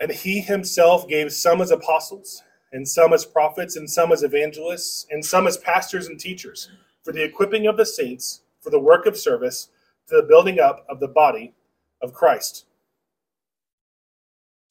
And 0.00 0.10
he 0.10 0.40
himself 0.40 1.06
gave 1.06 1.32
some 1.32 1.60
as 1.60 1.70
apostles, 1.70 2.42
and 2.72 2.86
some 2.86 3.12
as 3.12 3.24
prophets, 3.24 3.76
and 3.76 3.88
some 3.88 4.12
as 4.12 4.22
evangelists, 4.22 5.06
and 5.10 5.24
some 5.24 5.46
as 5.46 5.58
pastors 5.58 6.06
and 6.06 6.18
teachers, 6.18 6.70
for 7.02 7.12
the 7.12 7.22
equipping 7.22 7.66
of 7.66 7.76
the 7.76 7.86
saints, 7.86 8.42
for 8.60 8.70
the 8.70 8.80
work 8.80 9.06
of 9.06 9.16
service, 9.16 9.68
to 10.08 10.16
the 10.16 10.22
building 10.22 10.58
up 10.58 10.84
of 10.88 11.00
the 11.00 11.08
body 11.08 11.54
of 12.02 12.12
Christ. 12.12 12.66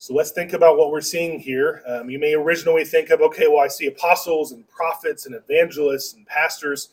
So 0.01 0.13
let's 0.13 0.31
think 0.31 0.53
about 0.53 0.77
what 0.77 0.91
we're 0.91 1.01
seeing 1.01 1.39
here. 1.39 1.83
Um, 1.85 2.09
you 2.09 2.19
may 2.19 2.33
originally 2.33 2.85
think 2.85 3.09
of, 3.09 3.19
okay, 3.19 3.47
well, 3.47 3.59
I 3.59 3.67
see 3.67 3.87
apostles 3.87 4.53
and 4.53 4.65
prophets 4.69 5.25
and 5.25 5.35
evangelists 5.35 6.13
and 6.13 6.25
pastors. 6.25 6.89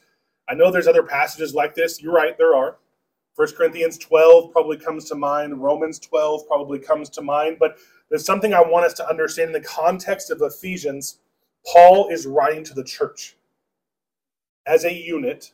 I 0.49 0.55
know 0.55 0.73
there's 0.73 0.89
other 0.89 1.05
passages 1.05 1.55
like 1.55 1.77
this. 1.77 2.03
You're 2.03 2.13
right, 2.13 2.37
there 2.37 2.57
are. 2.57 2.79
1 3.37 3.53
Corinthians 3.53 3.97
12 3.99 4.51
probably 4.51 4.77
comes 4.77 5.05
to 5.05 5.15
mind. 5.15 5.63
Romans 5.63 6.01
12 6.01 6.49
probably 6.49 6.81
comes 6.81 7.09
to 7.11 7.23
mind. 7.23 7.59
But 7.61 7.79
there's 8.11 8.25
something 8.25 8.53
I 8.53 8.61
want 8.61 8.87
us 8.87 8.95
to 8.95 9.09
understand 9.09 9.55
in 9.55 9.63
the 9.63 9.69
context 9.69 10.33
of 10.33 10.43
Ephesians. 10.43 11.19
Paul 11.65 12.09
is 12.09 12.27
writing 12.27 12.65
to 12.65 12.75
the 12.75 12.85
church 12.85 13.37
as 14.67 14.85
a 14.85 14.93
unit 14.93 15.53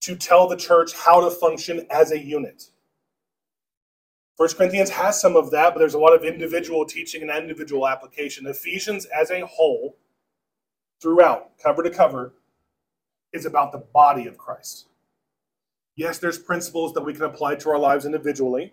to 0.00 0.16
tell 0.16 0.48
the 0.48 0.56
church 0.56 0.92
how 0.92 1.20
to 1.20 1.30
function 1.30 1.86
as 1.88 2.10
a 2.10 2.18
unit. 2.18 2.71
First 4.36 4.56
Corinthians 4.56 4.90
has 4.90 5.20
some 5.20 5.36
of 5.36 5.50
that, 5.50 5.74
but 5.74 5.78
there's 5.78 5.94
a 5.94 5.98
lot 5.98 6.14
of 6.14 6.24
individual 6.24 6.84
teaching 6.84 7.22
and 7.22 7.30
individual 7.30 7.86
application. 7.86 8.46
Ephesians 8.46 9.06
as 9.06 9.30
a 9.30 9.46
whole, 9.46 9.96
throughout, 11.00 11.58
cover 11.62 11.82
to 11.82 11.90
cover, 11.90 12.32
is 13.32 13.46
about 13.46 13.72
the 13.72 13.78
body 13.78 14.26
of 14.26 14.38
Christ. 14.38 14.86
Yes, 15.96 16.18
there's 16.18 16.38
principles 16.38 16.94
that 16.94 17.02
we 17.02 17.12
can 17.12 17.24
apply 17.24 17.56
to 17.56 17.70
our 17.70 17.78
lives 17.78 18.06
individually. 18.06 18.72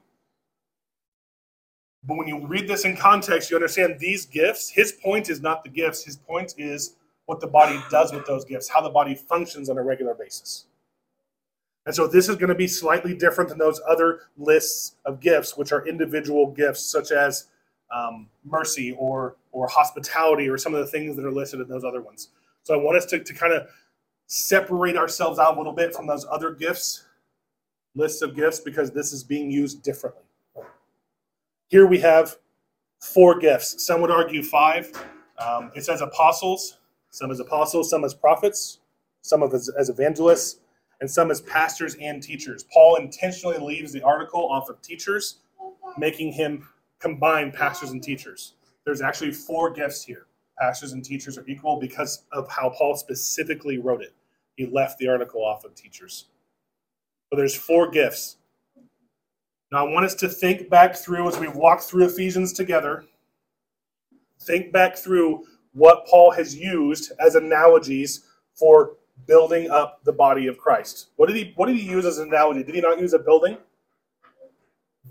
But 2.04 2.18
when 2.18 2.28
you 2.30 2.48
read 2.48 2.68
this 2.68 2.86
in 2.86 2.96
context, 2.96 3.52
you 3.52 3.58
understand 3.58 4.00
these 4.00 4.26
gifts, 4.26 4.70
his 4.70 4.94
point 4.94 5.30
is 5.30 5.42
not 5.42 5.64
the 5.64 5.70
gifts, 5.70 6.04
his 6.04 6.16
point 6.16 6.54
is 6.58 6.96
what 7.26 7.42
the 7.42 7.48
body 7.48 7.78
does 7.92 8.14
with 8.14 8.26
those 8.26 8.46
gifts, 8.46 8.70
how 8.70 8.82
the 8.82 8.90
body 8.90 9.16
functions 9.16 9.70
on 9.70 9.78
a 9.78 9.84
regular 9.84 10.14
basis. 10.14 10.66
And 11.86 11.96
so 11.96 12.08
this 12.08 12.30
is 12.30 12.36
going 12.36 12.50
to 12.50 12.56
be 12.56 12.68
slightly 12.68 13.16
different 13.16 13.50
than 13.50 13.58
those 13.58 13.82
other 13.88 14.22
lists 14.38 14.96
of 15.06 15.20
gifts, 15.20 15.58
which 15.58 15.72
are 15.72 15.88
individual 15.88 16.52
gifts, 16.52 16.84
such 16.86 17.12
as 17.12 17.48
um, 17.96 18.28
mercy 18.44 18.96
or 19.00 19.36
or 19.52 19.68
hospitality 19.68 20.48
or 20.48 20.58
some 20.58 20.76
of 20.76 20.80
the 20.80 20.88
things 20.88 21.16
that 21.16 21.26
are 21.26 21.32
listed 21.32 21.60
in 21.60 21.68
those 21.68 21.84
other 21.84 22.02
ones. 22.02 22.30
So 22.64 22.74
I 22.74 22.78
want 22.78 22.98
us 22.98 23.06
to, 23.08 23.20
to 23.24 23.34
kind 23.34 23.54
of 23.54 23.68
separate 24.28 24.96
ourselves 24.96 25.40
out 25.40 25.56
a 25.56 25.58
little 25.58 25.74
bit 25.74 25.96
from 25.96 26.06
those 26.06 26.26
other 26.30 26.52
gifts, 26.52 27.06
lists 27.96 28.22
of 28.22 28.36
gifts, 28.36 28.60
because 28.60 28.92
this 28.92 29.12
is 29.12 29.24
being 29.24 29.50
used 29.50 29.82
differently. 29.82 30.22
Here 31.68 31.88
we 31.88 32.00
have 32.00 32.38
four 33.00 33.40
gifts. 33.40 33.84
Some 33.86 34.02
would 34.02 34.12
argue 34.12 34.44
five. 34.44 34.92
Um, 35.40 35.72
it 35.76 35.84
says 35.84 36.02
apostles, 36.02 36.78
some 37.10 37.32
as 37.32 37.40
apostles, 37.40 37.90
some 37.90 38.04
as 38.04 38.14
prophets, 38.14 38.80
some 39.22 39.42
of 39.42 39.54
as, 39.54 39.70
as 39.70 39.90
evangelists, 39.90 40.60
and 41.02 41.10
some 41.10 41.32
as 41.32 41.42
pastors 41.42 41.96
and 42.02 42.22
teachers. 42.22 42.66
Paul 42.74 42.98
intentionally 42.98 43.58
leaves 43.58 43.92
the 43.92 44.02
article 44.02 44.50
off 44.50 44.70
of 44.70 44.82
teachers, 44.82 45.40
making 45.98 46.34
him 46.34 46.68
combine 47.00 47.52
pastors 47.52 47.92
and 47.92 48.04
teachers. 48.04 48.56
There's 48.86 49.02
actually 49.02 49.32
four 49.32 49.72
gifts 49.72 50.04
here. 50.04 50.26
Pastors 50.60 50.92
and 50.92 51.04
teachers 51.04 51.38
are 51.38 51.46
equal 51.48 51.80
because 51.80 52.26
of 52.34 52.50
how 52.50 52.70
Paul 52.70 52.96
specifically 52.96 53.78
wrote 53.78 54.02
it. 54.02 54.14
He 54.56 54.66
left 54.66 54.98
the 54.98 55.08
article 55.08 55.44
off 55.44 55.64
of 55.64 55.74
teachers. 55.74 56.26
But 57.32 57.38
there's 57.38 57.56
four 57.56 57.90
gifts. 57.90 58.38
Now 59.72 59.88
I 59.88 59.92
want 59.92 60.06
us 60.06 60.16
to 60.16 60.28
think 60.28 60.70
back 60.70 60.96
through 60.96 61.30
as 61.30 61.40
we 61.40 61.48
walk 61.48 61.82
through 61.82 62.06
Ephesians 62.06 62.52
together. 62.52 63.06
Think 64.42 64.74
back 64.74 64.98
through 64.98 65.46
what 65.74 66.06
Paul 66.08 66.32
has 66.32 66.56
used 66.56 67.12
as 67.20 67.36
analogies 67.36 68.26
for 68.56 68.98
building 69.28 69.70
up 69.70 70.04
the 70.04 70.12
body 70.12 70.48
of 70.48 70.58
Christ. 70.58 71.10
What 71.16 71.28
did 71.28 71.36
he 71.36 71.54
what 71.56 71.68
did 71.68 71.78
he 71.78 71.88
use 71.88 72.06
as 72.06 72.18
an 72.18 72.30
analogy? 72.30 72.64
Did 72.64 72.76
he 72.76 72.82
not 72.82 73.00
use 73.00 73.14
a 73.14 73.20
building? 73.20 73.58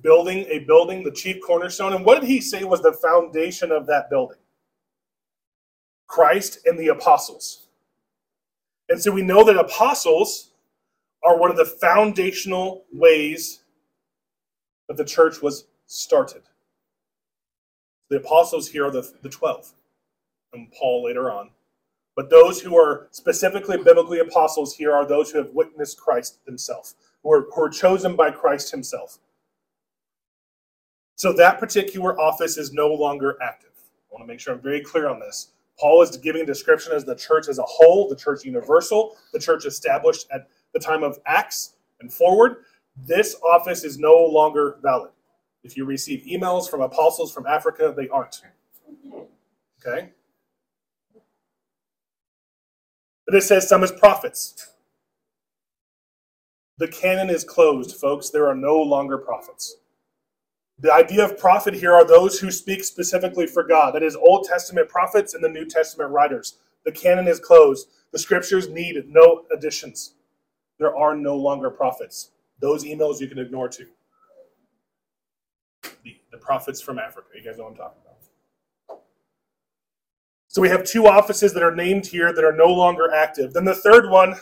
Building 0.03 0.45
a 0.49 0.61
building, 0.61 1.03
the 1.03 1.11
chief 1.11 1.41
cornerstone. 1.45 1.93
And 1.93 2.05
what 2.05 2.21
did 2.21 2.29
he 2.29 2.41
say 2.41 2.65
was 2.65 2.83
the 2.83 2.93
foundation 2.93 3.73
of 3.73 3.87
that 3.87 4.11
building? 4.11 4.39
Christ 6.07 6.61
and 6.65 6.79
the 6.79 6.89
apostles. 6.89 7.69
And 8.89 9.01
so 9.01 9.11
we 9.11 9.23
know 9.23 9.45
that 9.45 9.57
apostles 9.57 10.51
are 11.23 11.39
one 11.39 11.51
of 11.51 11.57
the 11.57 11.65
foundational 11.65 12.85
ways 12.93 13.61
that 14.89 14.97
the 14.97 15.05
church 15.05 15.43
was 15.43 15.67
started. 15.87 16.43
The 18.09 18.17
apostles 18.17 18.69
here 18.69 18.87
are 18.87 18.91
the, 18.91 19.11
the 19.23 19.29
12, 19.29 19.73
and 20.55 20.73
Paul 20.73 21.05
later 21.05 21.31
on. 21.31 21.51
But 22.19 22.31
those 22.31 22.61
who 22.61 22.77
are 22.77 23.07
specifically 23.13 23.77
biblically 23.77 24.19
apostles 24.19 24.75
here 24.75 24.93
are 24.93 25.07
those 25.07 25.31
who 25.31 25.39
have 25.39 25.51
witnessed 25.55 26.01
Christ 26.01 26.41
himself, 26.47 26.95
who 27.23 27.33
are, 27.33 27.47
who 27.55 27.63
are 27.63 27.69
chosen 27.69 28.17
by 28.17 28.33
Christ 28.33 28.73
himself. 28.73 29.19
So 31.15 31.33
that 31.35 31.61
particular 31.61 32.21
office 32.21 32.59
is 32.59 32.73
no 32.73 32.89
longer 32.89 33.37
active. 33.41 33.71
I 34.11 34.15
want 34.15 34.25
to 34.25 34.27
make 34.27 34.41
sure 34.41 34.53
I'm 34.53 34.61
very 34.61 34.81
clear 34.81 35.09
on 35.09 35.21
this. 35.21 35.53
Paul 35.79 36.03
is 36.03 36.17
giving 36.17 36.43
a 36.43 36.45
description 36.45 36.93
as 36.93 37.05
the 37.05 37.15
church 37.15 37.47
as 37.49 37.61
a 37.61 37.65
whole, 37.65 38.09
the 38.09 38.17
church 38.17 38.45
universal, 38.45 39.17
the 39.33 39.39
church 39.39 39.65
established 39.65 40.27
at 40.33 40.49
the 40.75 40.81
time 40.81 41.05
of 41.05 41.21
Acts 41.25 41.75
and 42.01 42.13
forward. 42.13 42.65
This 42.97 43.37
office 43.49 43.85
is 43.85 43.97
no 43.97 44.17
longer 44.17 44.79
valid. 44.83 45.13
If 45.63 45.77
you 45.77 45.85
receive 45.85 46.27
emails 46.27 46.69
from 46.69 46.81
apostles 46.81 47.33
from 47.33 47.47
Africa, 47.47 47.95
they 47.97 48.09
aren't. 48.09 48.43
Okay? 49.87 50.11
But 53.29 53.37
it 53.37 53.43
says 53.43 53.69
some 53.69 53.85
as 53.85 53.93
prophets. 53.93 54.71
The 56.79 56.89
canon 56.89 57.29
is 57.29 57.45
closed, 57.45 57.97
folks. 58.01 58.31
There 58.31 58.49
are 58.49 58.55
no 58.55 58.77
longer 58.77 59.19
prophets. 59.19 59.77
The 60.79 60.95
idea 60.95 61.25
of 61.27 61.37
prophet 61.37 61.75
here 61.75 61.93
are 61.93 62.07
those 62.07 62.39
who 62.39 62.51
speak 62.51 62.85
specifically 62.85 63.47
for 63.47 63.63
God. 63.63 63.95
That 63.95 64.03
is, 64.03 64.17
Old 64.17 64.47
Testament 64.49 64.89
prophets 64.89 65.35
and 65.35 65.45
the 65.45 65.49
New 65.51 65.67
Testament 65.67 66.11
writers. 66.11 66.57
The 66.87 66.93
canon 66.93 67.29
is 67.29 67.39
closed. 67.39 67.89
The 68.13 68.19
scriptures 68.19 68.71
need 68.71 68.97
no 69.09 69.45
additions. 69.55 70.15
There 70.79 70.97
are 70.97 71.15
no 71.15 71.37
longer 71.37 71.69
prophets. 71.69 72.31
Those 72.61 72.85
emails 72.85 73.21
you 73.21 73.29
can 73.29 73.39
ignore 73.39 73.69
too. 73.69 73.89
The, 76.03 76.17
the 76.33 76.39
prophets 76.39 76.81
from 76.81 76.99
Africa. 76.99 77.29
You 77.37 77.45
guys 77.45 77.59
know 77.59 77.65
what 77.65 77.73
I'm 77.73 77.77
talking 77.77 78.01
about. 78.03 78.08
So 80.49 80.63
we 80.63 80.69
have 80.71 80.85
two 80.85 81.07
offices 81.07 81.53
that 81.55 81.63
are 81.63 81.75
named 81.75 82.07
here 82.07 82.33
that 82.33 82.45
are 82.45 82.57
no 82.57 82.67
longer 82.67 83.13
active. 83.15 83.53
Then 83.53 83.65
the 83.65 83.75
third 83.75 84.11
one 84.11 84.35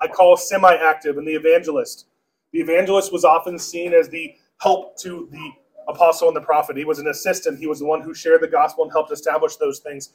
I 0.00 0.06
call 0.06 0.36
semi 0.36 0.74
active, 0.74 1.16
and 1.16 1.26
the 1.26 1.34
evangelist. 1.34 2.06
The 2.52 2.60
evangelist 2.60 3.12
was 3.12 3.24
often 3.24 3.58
seen 3.58 3.92
as 3.92 4.08
the 4.08 4.34
help 4.58 4.98
to 4.98 5.28
the 5.30 5.50
apostle 5.88 6.28
and 6.28 6.36
the 6.36 6.42
prophet. 6.42 6.76
He 6.76 6.84
was 6.84 6.98
an 6.98 7.08
assistant, 7.08 7.58
he 7.58 7.66
was 7.66 7.78
the 7.78 7.86
one 7.86 8.02
who 8.02 8.14
shared 8.14 8.42
the 8.42 8.48
gospel 8.48 8.84
and 8.84 8.92
helped 8.92 9.12
establish 9.12 9.56
those 9.56 9.78
things. 9.78 10.10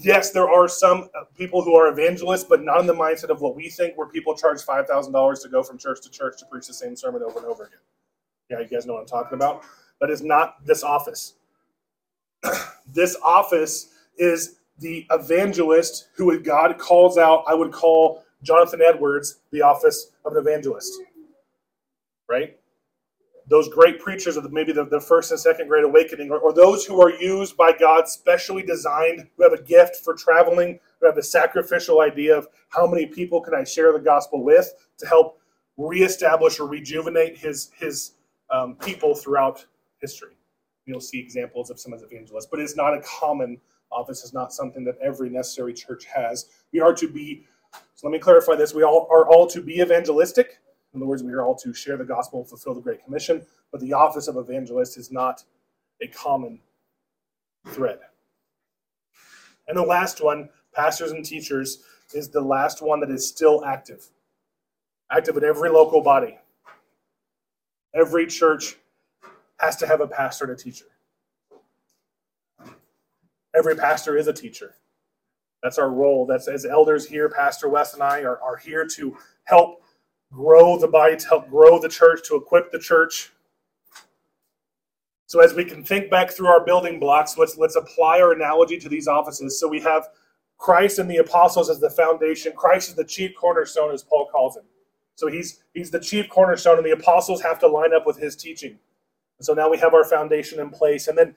Yes, 0.00 0.30
there 0.30 0.48
are 0.48 0.68
some 0.68 1.10
uh, 1.14 1.24
people 1.36 1.62
who 1.62 1.74
are 1.74 1.88
evangelists, 1.88 2.44
but 2.44 2.62
not 2.62 2.80
in 2.80 2.86
the 2.86 2.94
mindset 2.94 3.30
of 3.30 3.40
what 3.40 3.56
we 3.56 3.68
think, 3.68 3.96
where 3.98 4.06
people 4.06 4.36
charge 4.36 4.62
$5,000 4.62 5.42
to 5.42 5.48
go 5.48 5.62
from 5.62 5.76
church 5.76 6.00
to 6.02 6.10
church 6.10 6.38
to 6.38 6.46
preach 6.46 6.68
the 6.68 6.72
same 6.72 6.94
sermon 6.94 7.22
over 7.22 7.38
and 7.38 7.46
over 7.46 7.64
again. 7.64 7.80
Yeah, 8.48 8.60
you 8.60 8.68
guys 8.68 8.86
know 8.86 8.94
what 8.94 9.00
I'm 9.00 9.06
talking 9.06 9.34
about? 9.34 9.64
That 10.00 10.10
is 10.10 10.22
not 10.22 10.64
this 10.64 10.84
office. 10.84 11.34
this 12.92 13.16
office 13.24 13.92
is 14.18 14.60
the 14.78 15.06
evangelist 15.10 16.08
who 16.16 16.38
God 16.40 16.78
calls 16.78 17.18
out. 17.18 17.44
I 17.46 17.54
would 17.54 17.72
call 17.72 18.24
Jonathan 18.42 18.80
Edwards 18.82 19.40
the 19.50 19.62
office 19.62 20.10
of 20.24 20.32
an 20.32 20.38
evangelist. 20.38 20.92
Right? 22.28 22.58
Those 23.48 23.68
great 23.68 24.00
preachers 24.00 24.36
of 24.36 24.44
the, 24.44 24.48
maybe 24.50 24.72
the, 24.72 24.84
the 24.84 25.00
first 25.00 25.30
and 25.30 25.38
second 25.38 25.68
great 25.68 25.84
awakening, 25.84 26.30
or, 26.30 26.38
or 26.38 26.52
those 26.52 26.84
who 26.84 27.02
are 27.02 27.10
used 27.10 27.56
by 27.56 27.72
God, 27.72 28.08
specially 28.08 28.62
designed, 28.62 29.28
who 29.36 29.42
have 29.42 29.52
a 29.52 29.62
gift 29.62 29.96
for 29.96 30.14
traveling, 30.14 30.78
who 31.00 31.06
have 31.06 31.16
the 31.16 31.22
sacrificial 31.22 32.00
idea 32.00 32.36
of 32.36 32.48
how 32.68 32.86
many 32.86 33.06
people 33.06 33.40
can 33.40 33.54
I 33.54 33.64
share 33.64 33.92
the 33.92 33.98
gospel 33.98 34.42
with 34.42 34.72
to 34.98 35.06
help 35.06 35.40
reestablish 35.76 36.60
or 36.60 36.66
rejuvenate 36.66 37.36
his 37.36 37.70
his 37.76 38.12
um, 38.50 38.76
people 38.76 39.14
throughout 39.14 39.66
history. 40.00 40.34
You'll 40.86 41.00
see 41.00 41.18
examples 41.18 41.70
of 41.70 41.80
some 41.80 41.94
as 41.94 42.02
evangelists, 42.02 42.46
but 42.50 42.60
it's 42.60 42.76
not 42.76 42.94
a 42.94 43.00
common 43.00 43.60
office. 43.92 44.24
Is 44.24 44.32
not 44.32 44.52
something 44.52 44.84
that 44.84 44.96
every 45.02 45.30
necessary 45.30 45.74
church 45.74 46.06
has. 46.06 46.46
We 46.72 46.80
are 46.80 46.94
to 46.94 47.08
be. 47.08 47.44
So 47.94 48.08
let 48.08 48.12
me 48.12 48.18
clarify 48.18 48.56
this: 48.56 48.74
we 48.74 48.82
all 48.82 49.08
are 49.10 49.28
all 49.28 49.46
to 49.48 49.60
be 49.60 49.80
evangelistic. 49.80 50.58
In 50.94 51.00
other 51.00 51.06
words, 51.06 51.22
we 51.22 51.32
are 51.32 51.42
all 51.42 51.56
to 51.56 51.72
share 51.72 51.96
the 51.96 52.04
gospel, 52.04 52.44
fulfill 52.44 52.74
the 52.74 52.80
Great 52.80 53.02
Commission. 53.04 53.46
But 53.70 53.80
the 53.80 53.94
office 53.94 54.28
of 54.28 54.36
evangelist 54.36 54.98
is 54.98 55.10
not 55.10 55.42
a 56.02 56.08
common 56.08 56.60
thread. 57.68 57.98
And 59.68 59.76
the 59.76 59.82
last 59.82 60.22
one, 60.22 60.50
pastors 60.74 61.12
and 61.12 61.24
teachers, 61.24 61.84
is 62.12 62.28
the 62.28 62.40
last 62.40 62.82
one 62.82 63.00
that 63.00 63.10
is 63.10 63.26
still 63.26 63.64
active. 63.64 64.08
Active 65.10 65.36
in 65.36 65.44
every 65.44 65.70
local 65.70 66.02
body. 66.02 66.38
Every 67.94 68.26
church 68.26 68.76
has 69.58 69.76
to 69.76 69.86
have 69.86 70.00
a 70.00 70.08
pastor 70.08 70.44
and 70.44 70.54
a 70.54 70.56
teacher. 70.56 70.86
Every 73.54 73.76
pastor 73.76 74.16
is 74.16 74.28
a 74.28 74.32
teacher. 74.32 74.74
That's 75.62 75.78
our 75.78 75.90
role. 75.90 76.26
That's 76.26 76.48
as 76.48 76.64
elders 76.66 77.06
here, 77.06 77.28
Pastor 77.28 77.68
Wes 77.68 77.94
and 77.94 78.02
I 78.02 78.22
are, 78.22 78.40
are 78.40 78.56
here 78.56 78.86
to 78.96 79.16
help 79.44 79.82
grow 80.32 80.78
the 80.78 80.88
body, 80.88 81.16
to 81.16 81.28
help 81.28 81.48
grow 81.48 81.78
the 81.78 81.88
church, 81.88 82.26
to 82.28 82.36
equip 82.36 82.72
the 82.72 82.78
church. 82.78 83.30
So 85.26 85.40
as 85.40 85.54
we 85.54 85.64
can 85.64 85.84
think 85.84 86.10
back 86.10 86.30
through 86.30 86.48
our 86.48 86.64
building 86.64 86.98
blocks, 86.98 87.38
let's 87.38 87.56
let's 87.56 87.76
apply 87.76 88.20
our 88.20 88.32
analogy 88.32 88.78
to 88.78 88.88
these 88.88 89.08
offices. 89.08 89.58
So 89.58 89.68
we 89.68 89.80
have 89.80 90.08
Christ 90.58 90.98
and 90.98 91.10
the 91.10 91.18
apostles 91.18 91.70
as 91.70 91.80
the 91.80 91.90
foundation. 91.90 92.52
Christ 92.54 92.90
is 92.90 92.94
the 92.96 93.04
chief 93.04 93.34
cornerstone, 93.34 93.92
as 93.92 94.02
Paul 94.02 94.28
calls 94.30 94.56
him. 94.56 94.64
So 95.14 95.28
he's 95.28 95.62
he's 95.74 95.90
the 95.90 96.00
chief 96.00 96.28
cornerstone, 96.28 96.76
and 96.76 96.86
the 96.86 96.92
apostles 96.92 97.40
have 97.42 97.58
to 97.60 97.68
line 97.68 97.94
up 97.94 98.06
with 98.06 98.18
his 98.18 98.36
teaching. 98.36 98.78
And 99.38 99.46
so 99.46 99.54
now 99.54 99.70
we 99.70 99.78
have 99.78 99.94
our 99.94 100.04
foundation 100.04 100.60
in 100.60 100.70
place. 100.70 101.08
And 101.08 101.16
then 101.16 101.34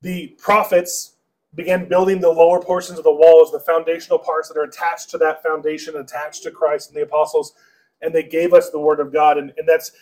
the 0.00 0.36
prophets 0.38 1.11
began 1.54 1.88
building 1.88 2.20
the 2.20 2.30
lower 2.30 2.60
portions 2.60 2.98
of 2.98 3.04
the 3.04 3.12
walls, 3.12 3.52
the 3.52 3.60
foundational 3.60 4.18
parts 4.18 4.48
that 4.48 4.58
are 4.58 4.64
attached 4.64 5.10
to 5.10 5.18
that 5.18 5.42
foundation, 5.42 5.96
attached 5.96 6.42
to 6.44 6.50
Christ 6.50 6.88
and 6.88 6.96
the 6.96 7.02
apostles, 7.02 7.54
and 8.00 8.14
they 8.14 8.22
gave 8.22 8.54
us 8.54 8.70
the 8.70 8.78
word 8.80 9.00
of 9.00 9.12
God. 9.12 9.38
And, 9.38 9.52
and 9.56 9.68
that's 9.68 9.92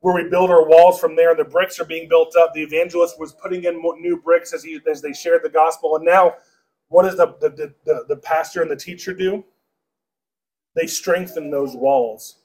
where 0.00 0.14
we 0.14 0.30
build 0.30 0.50
our 0.50 0.66
walls 0.66 1.00
from 1.00 1.16
there. 1.16 1.30
And 1.30 1.38
the 1.38 1.44
bricks 1.44 1.80
are 1.80 1.84
being 1.84 2.08
built 2.08 2.36
up. 2.36 2.54
The 2.54 2.62
evangelist 2.62 3.18
was 3.18 3.32
putting 3.32 3.64
in 3.64 3.82
new 4.00 4.20
bricks 4.20 4.54
as 4.54 4.62
he 4.62 4.80
as 4.88 5.02
they 5.02 5.12
shared 5.12 5.42
the 5.42 5.50
gospel. 5.50 5.96
And 5.96 6.04
now, 6.04 6.34
what 6.88 7.02
does 7.02 7.16
the 7.16 7.26
the, 7.40 7.74
the, 7.84 8.04
the 8.08 8.16
pastor 8.16 8.62
and 8.62 8.70
the 8.70 8.76
teacher 8.76 9.12
do? 9.12 9.44
They 10.76 10.86
strengthen 10.86 11.50
those 11.50 11.74
walls 11.74 12.36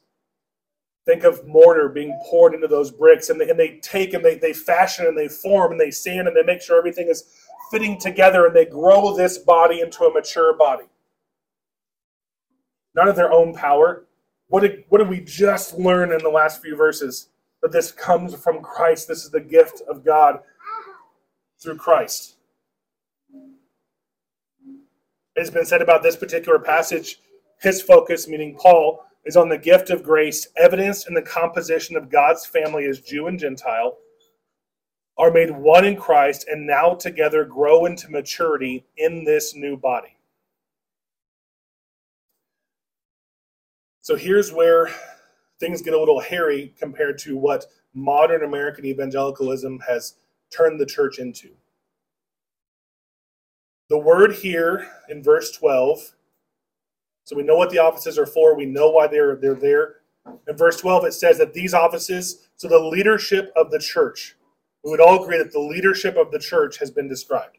Think 1.05 1.23
of 1.23 1.45
mortar 1.45 1.87
being 1.87 2.19
poured 2.25 2.55
into 2.55 2.67
those 2.67 2.89
bricks, 2.89 3.29
and 3.29 3.39
they, 3.39 3.47
and 3.47 3.59
they 3.59 3.77
take 3.83 4.15
and 4.15 4.25
they, 4.25 4.39
they 4.39 4.53
fashion 4.53 5.05
and 5.05 5.15
they 5.15 5.27
form 5.27 5.71
and 5.71 5.79
they 5.79 5.91
sand 5.91 6.27
and 6.27 6.35
they 6.35 6.41
make 6.41 6.63
sure 6.63 6.79
everything 6.79 7.09
is 7.09 7.44
fitting 7.75 7.99
together 7.99 8.45
and 8.45 8.55
they 8.55 8.63
grow 8.63 9.13
this 9.13 9.37
body 9.37 9.81
into 9.81 10.05
a 10.05 10.13
mature 10.13 10.55
body. 10.55 10.85
Not 12.93 13.09
of 13.09 13.17
their 13.17 13.33
own 13.33 13.53
power. 13.53 14.05
What 14.47 14.61
did, 14.61 14.85
what 14.87 14.99
did 14.99 15.09
we 15.09 15.19
just 15.19 15.77
learn 15.77 16.13
in 16.13 16.19
the 16.19 16.29
last 16.29 16.61
few 16.61 16.77
verses? 16.77 17.27
That 17.61 17.73
this 17.73 17.91
comes 17.91 18.33
from 18.33 18.61
Christ. 18.61 19.09
This 19.09 19.25
is 19.25 19.29
the 19.29 19.41
gift 19.41 19.81
of 19.89 20.05
God 20.05 20.39
through 21.61 21.75
Christ. 21.75 22.37
It's 25.35 25.49
been 25.49 25.65
said 25.65 25.81
about 25.81 26.01
this 26.01 26.15
particular 26.15 26.59
passage, 26.59 27.19
his 27.59 27.81
focus, 27.81 28.25
meaning 28.25 28.55
Paul, 28.57 29.03
is 29.25 29.35
on 29.35 29.49
the 29.49 29.57
gift 29.57 29.89
of 29.89 30.01
grace, 30.01 30.47
evidenced 30.55 31.09
in 31.09 31.13
the 31.13 31.21
composition 31.21 31.97
of 31.97 32.09
God's 32.09 32.45
family 32.45 32.85
as 32.85 33.01
Jew 33.01 33.27
and 33.27 33.37
Gentile, 33.37 33.97
are 35.17 35.31
made 35.31 35.51
one 35.51 35.85
in 35.85 35.95
Christ, 35.95 36.45
and 36.49 36.67
now 36.67 36.93
together 36.93 37.45
grow 37.45 37.85
into 37.85 38.09
maturity 38.09 38.85
in 38.97 39.23
this 39.23 39.55
new 39.55 39.77
body. 39.77 40.17
So 44.01 44.15
here's 44.15 44.51
where 44.51 44.89
things 45.59 45.81
get 45.81 45.93
a 45.93 45.99
little 45.99 46.19
hairy 46.19 46.73
compared 46.77 47.17
to 47.19 47.37
what 47.37 47.65
modern 47.93 48.43
American 48.43 48.85
evangelicalism 48.85 49.79
has 49.87 50.15
turned 50.51 50.79
the 50.79 50.85
church 50.85 51.17
into. 51.17 51.49
The 53.89 53.97
word 53.97 54.33
here 54.33 54.87
in 55.09 55.23
verse 55.23 55.51
12 55.51 56.15
so 57.25 57.35
we 57.35 57.41
know 57.41 57.55
what 57.55 57.71
the 57.71 57.79
offices 57.79 58.19
are 58.19 58.27
for. 58.27 58.55
We 58.55 58.67
know 58.67 58.91
why 58.91 59.07
they're 59.07 59.35
they're 59.35 59.55
there. 59.55 59.95
In 60.47 60.55
verse 60.55 60.79
12, 60.79 61.05
it 61.05 61.13
says 61.13 61.37
that 61.39 61.53
these 61.53 61.73
offices, 61.73 62.47
so 62.55 62.67
the 62.67 62.79
leadership 62.79 63.51
of 63.55 63.69
the 63.69 63.79
church, 63.79 64.35
we 64.85 64.91
would 64.91 65.01
all 65.01 65.23
agree 65.23 65.39
that 65.39 65.51
the 65.51 65.59
leadership 65.59 66.15
of 66.15 66.31
the 66.31 66.37
church 66.37 66.77
has 66.77 66.91
been 66.91 67.09
described. 67.09 67.57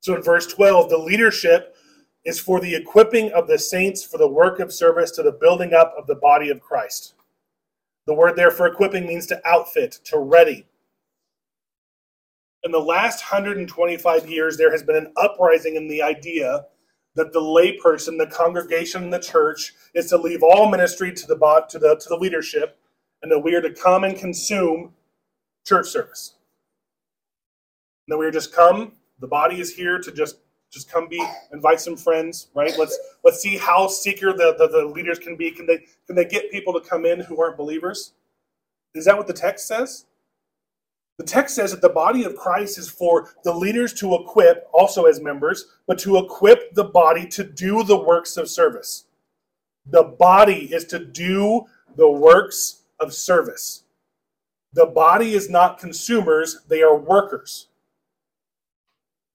So 0.00 0.16
in 0.16 0.22
verse 0.22 0.48
12, 0.48 0.90
the 0.90 0.98
leadership 0.98 1.76
is 2.24 2.40
for 2.40 2.58
the 2.58 2.74
equipping 2.74 3.30
of 3.32 3.46
the 3.46 3.56
saints 3.56 4.04
for 4.04 4.18
the 4.18 4.28
work 4.28 4.58
of 4.58 4.72
service 4.72 5.12
to 5.12 5.22
the 5.22 5.38
building 5.40 5.74
up 5.74 5.94
of 5.96 6.08
the 6.08 6.16
body 6.16 6.50
of 6.50 6.60
Christ. 6.60 7.14
The 8.08 8.14
word 8.14 8.34
there 8.34 8.50
for 8.50 8.66
equipping 8.66 9.06
means 9.06 9.26
to 9.26 9.40
outfit, 9.48 10.00
to 10.06 10.18
ready. 10.18 10.66
In 12.64 12.72
the 12.72 12.80
last 12.80 13.22
125 13.22 14.28
years, 14.28 14.56
there 14.56 14.72
has 14.72 14.82
been 14.82 14.96
an 14.96 15.12
uprising 15.16 15.76
in 15.76 15.86
the 15.86 16.02
idea 16.02 16.66
that 17.14 17.32
the 17.32 17.40
layperson, 17.40 18.18
the 18.18 18.26
congregation, 18.26 19.08
the 19.08 19.20
church 19.20 19.72
is 19.94 20.08
to 20.08 20.16
leave 20.16 20.42
all 20.42 20.68
ministry 20.68 21.12
to 21.12 21.26
the 21.28 21.36
to 21.68 21.78
the 21.78 21.96
to 21.96 22.08
the 22.08 22.16
leadership, 22.16 22.78
and 23.22 23.30
that 23.30 23.38
we 23.38 23.54
are 23.54 23.60
to 23.60 23.72
come 23.72 24.04
and 24.04 24.16
consume 24.16 24.92
church 25.64 25.88
service. 25.88 26.34
And 28.06 28.14
that 28.14 28.18
we 28.18 28.26
are 28.26 28.32
just 28.32 28.52
come. 28.52 28.92
The 29.20 29.28
body 29.28 29.60
is 29.60 29.74
here 29.74 29.98
to 29.98 30.12
just 30.12 30.36
just 30.72 30.90
come 30.90 31.06
be 31.06 31.22
invite 31.52 31.80
some 31.80 31.96
friends, 31.96 32.48
right? 32.54 32.72
Let's 32.78 32.98
let's 33.24 33.40
see 33.40 33.58
how 33.58 33.86
seeker 33.86 34.32
the, 34.32 34.54
the, 34.58 34.68
the 34.68 34.86
leaders 34.86 35.18
can 35.18 35.36
be. 35.36 35.50
Can 35.50 35.66
they 35.66 35.84
can 36.06 36.16
they 36.16 36.24
get 36.24 36.50
people 36.50 36.72
to 36.72 36.80
come 36.80 37.04
in 37.04 37.20
who 37.20 37.40
aren't 37.40 37.56
believers? 37.56 38.14
Is 38.94 39.04
that 39.04 39.16
what 39.16 39.26
the 39.26 39.32
text 39.32 39.68
says? 39.68 40.06
The 41.18 41.24
text 41.24 41.54
says 41.54 41.70
that 41.72 41.82
the 41.82 41.90
body 41.90 42.24
of 42.24 42.36
Christ 42.36 42.78
is 42.78 42.88
for 42.88 43.28
the 43.44 43.54
leaders 43.54 43.92
to 43.94 44.14
equip, 44.14 44.66
also 44.72 45.04
as 45.04 45.20
members, 45.20 45.66
but 45.86 45.98
to 46.00 46.16
equip 46.16 46.74
the 46.74 46.84
body 46.84 47.26
to 47.28 47.44
do 47.44 47.84
the 47.84 47.96
works 48.02 48.36
of 48.36 48.48
service. 48.48 49.04
The 49.86 50.02
body 50.02 50.72
is 50.72 50.84
to 50.86 50.98
do 50.98 51.66
the 51.96 52.10
works 52.10 52.81
of 53.02 53.12
service. 53.12 53.84
The 54.72 54.86
body 54.86 55.34
is 55.34 55.50
not 55.50 55.78
consumers, 55.78 56.62
they 56.68 56.82
are 56.82 56.96
workers. 56.96 57.68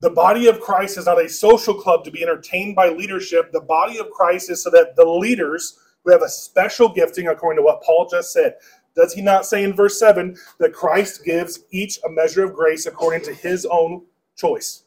The 0.00 0.10
body 0.10 0.46
of 0.46 0.60
Christ 0.60 0.96
is 0.96 1.06
not 1.06 1.22
a 1.22 1.28
social 1.28 1.74
club 1.74 2.04
to 2.04 2.10
be 2.10 2.22
entertained 2.22 2.76
by 2.76 2.88
leadership. 2.88 3.50
The 3.52 3.60
body 3.60 3.98
of 3.98 4.10
Christ 4.10 4.50
is 4.50 4.62
so 4.62 4.70
that 4.70 4.94
the 4.96 5.04
leaders 5.04 5.78
who 6.04 6.12
have 6.12 6.22
a 6.22 6.28
special 6.28 6.88
gifting, 6.88 7.28
according 7.28 7.58
to 7.58 7.64
what 7.64 7.82
Paul 7.82 8.08
just 8.08 8.32
said, 8.32 8.56
does 8.94 9.12
he 9.12 9.22
not 9.22 9.46
say 9.46 9.64
in 9.64 9.74
verse 9.74 9.98
7 9.98 10.36
that 10.58 10.72
Christ 10.72 11.24
gives 11.24 11.60
each 11.70 11.98
a 12.04 12.10
measure 12.10 12.44
of 12.44 12.54
grace 12.54 12.86
according 12.86 13.22
to 13.22 13.34
his 13.34 13.66
own 13.66 14.04
choice? 14.36 14.84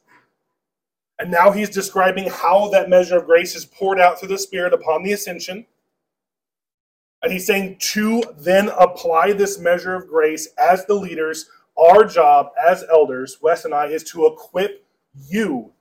And 1.20 1.30
now 1.30 1.52
he's 1.52 1.70
describing 1.70 2.30
how 2.30 2.70
that 2.70 2.90
measure 2.90 3.18
of 3.18 3.26
grace 3.26 3.54
is 3.56 3.66
poured 3.66 4.00
out 4.00 4.20
through 4.20 4.30
the 4.30 4.38
Spirit 4.38 4.74
upon 4.74 5.04
the 5.04 5.14
ascension. 5.14 5.66
And 7.24 7.32
he's 7.32 7.46
saying 7.46 7.78
to 7.80 8.24
then 8.38 8.70
apply 8.80 9.34
this 9.34 9.60
measure 9.60 9.96
of 9.96 10.08
grace 10.08 10.48
as 10.58 10.86
the 10.86 10.96
leaders, 10.96 11.50
our 11.78 12.04
job 12.04 12.48
as 12.68 12.84
elders, 12.92 13.38
Wes 13.42 13.66
and 13.66 13.74
I, 13.74 13.88
is 13.88 14.04
to 14.06 14.26
equip 14.26 14.86
you 15.28 15.72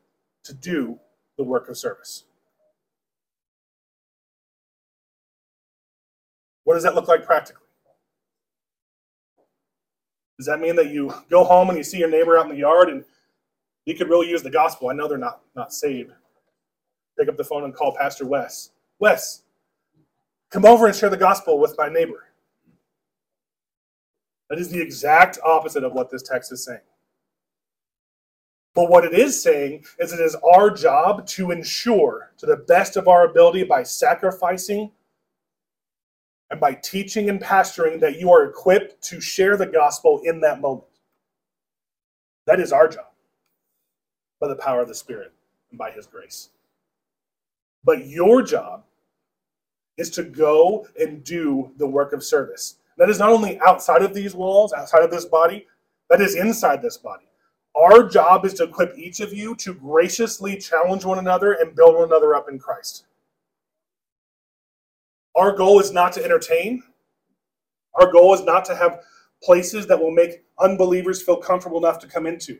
to 0.45 0.55
do 0.55 0.99
the 1.39 1.45
work 1.45 1.69
of 1.69 1.79
service. 1.79 2.25
What 6.65 6.75
does 6.75 6.83
that 6.83 6.95
look 6.95 7.09
like 7.09 7.25
practically? 7.25 7.67
Does 10.39 10.47
that 10.47 10.61
mean 10.61 10.77
that 10.77 10.91
you 10.91 11.13
go 11.29 11.45
home 11.45 11.69
and 11.69 11.77
you 11.77 11.85
see 11.85 11.99
your 11.99 12.09
neighbor 12.09 12.39
out 12.39 12.47
in 12.47 12.53
the 12.53 12.59
yard 12.59 12.89
and 12.89 13.05
you 13.85 13.95
could 13.95 14.09
really 14.09 14.29
use 14.29 14.43
the 14.43 14.51
gospel? 14.51 14.89
I 14.89 14.95
know 14.95 15.09
they're 15.09 15.19
not, 15.19 15.41
not 15.55 15.73
saved. 15.73 16.13
Pick 17.19 17.29
up 17.29 17.37
the 17.37 17.45
phone 17.45 17.65
and 17.65 17.75
call 17.75 17.95
Pastor 17.97 18.27
Wes. 18.27 18.71
Wes, 18.99 19.43
come 20.51 20.65
over 20.65 20.87
and 20.87 20.95
share 20.95 21.11
the 21.11 21.17
gospel 21.17 21.59
with 21.59 21.75
my 21.79 21.89
neighbor. 21.89 22.27
That 24.49 24.59
is 24.59 24.69
the 24.69 24.81
exact 24.81 25.39
opposite 25.45 25.85
of 25.85 25.93
what 25.93 26.11
this 26.11 26.23
text 26.23 26.51
is 26.53 26.65
saying. 26.65 26.81
But 28.75 28.91
what 28.91 29.05
it 29.05 29.13
is 29.13 29.41
saying 29.41 29.85
is 29.99 30.13
it 30.13 30.21
is 30.21 30.37
our 30.55 30.71
job 30.71 31.27
to 31.29 31.51
ensure, 31.51 32.33
to 32.39 32.47
the 32.47 32.57
best 32.57 32.97
of 32.97 33.09
our 33.09 33.27
ability, 33.27 33.65
by 33.65 33.83
sacrificing 33.83 34.91
and 36.51 36.61
by 36.61 36.75
teaching 36.75 37.29
and 37.29 37.41
pastoring, 37.41 38.01
that 38.01 38.19
you 38.19 38.33
are 38.33 38.45
equipped 38.45 39.03
to 39.05 39.21
share 39.21 39.57
the 39.57 39.67
gospel 39.67 40.21
in 40.25 40.41
that 40.41 40.61
moment. 40.61 40.85
That 42.47 42.61
is 42.61 42.73
our 42.73 42.89
job 42.89 43.07
by 44.41 44.49
the 44.49 44.57
power 44.57 44.81
of 44.81 44.89
the 44.89 44.95
Spirit 44.95 45.33
and 45.71 45.79
by 45.79 45.91
His 45.91 46.07
grace. 46.07 46.51
But 47.85 48.07
your 48.07 48.43
job 48.43 48.85
is 50.01 50.11
to 50.11 50.23
go 50.25 50.87
and 50.99 51.23
do 51.23 51.71
the 51.77 51.87
work 51.87 52.13
of 52.13 52.25
service. 52.25 52.77
That 52.97 53.11
is 53.11 53.19
not 53.19 53.31
only 53.31 53.61
outside 53.61 54.03
of 54.03 54.15
these 54.15 54.35
walls, 54.35 54.73
outside 54.73 55.03
of 55.03 55.11
this 55.11 55.27
body, 55.27 55.67
that 56.09 56.21
is 56.21 56.35
inside 56.35 56.83
this 56.83 56.97
body. 56.97 57.27
Our 57.77 58.09
job 58.09 58.45
is 58.45 58.55
to 58.55 58.65
equip 58.65 58.97
each 58.99 59.21
of 59.21 59.33
you 59.33 59.55
to 59.57 59.75
graciously 59.75 60.57
challenge 60.57 61.05
one 61.05 61.19
another 61.19 61.53
and 61.53 61.77
build 61.77 61.95
one 61.95 62.05
another 62.05 62.35
up 62.35 62.49
in 62.49 62.59
Christ. 62.59 63.05
Our 65.37 65.55
goal 65.55 65.79
is 65.81 65.93
not 65.93 66.13
to 66.15 66.25
entertain. 66.25 66.83
Our 67.95 68.11
goal 68.11 68.35
is 68.35 68.43
not 68.43 68.65
to 68.67 68.75
have 68.75 69.01
places 69.43 69.87
that 69.87 70.01
will 70.01 70.11
make 70.11 70.43
unbelievers 70.59 71.23
feel 71.23 71.37
comfortable 71.37 71.79
enough 71.79 71.99
to 72.01 72.07
come 72.07 72.27
into. 72.27 72.59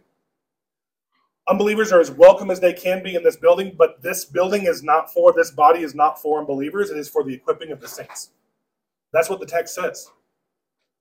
Unbelievers 1.51 1.91
are 1.91 1.99
as 1.99 2.13
welcome 2.13 2.49
as 2.49 2.61
they 2.61 2.73
can 2.73 3.03
be 3.03 3.17
in 3.17 3.25
this 3.25 3.35
building, 3.35 3.75
but 3.77 4.01
this 4.01 4.25
building 4.25 4.67
is 4.67 4.85
not 4.85 5.13
for, 5.13 5.33
this 5.33 5.51
body 5.51 5.81
is 5.81 5.97
not 5.97 6.23
for 6.23 6.39
unbelievers. 6.39 6.91
It 6.91 6.97
is 6.97 7.09
for 7.09 7.25
the 7.25 7.35
equipping 7.35 7.73
of 7.73 7.81
the 7.81 7.89
saints. 7.89 8.31
That's 9.13 9.29
what 9.29 9.41
the 9.41 9.47
text 9.47 9.75
says. 9.75 10.13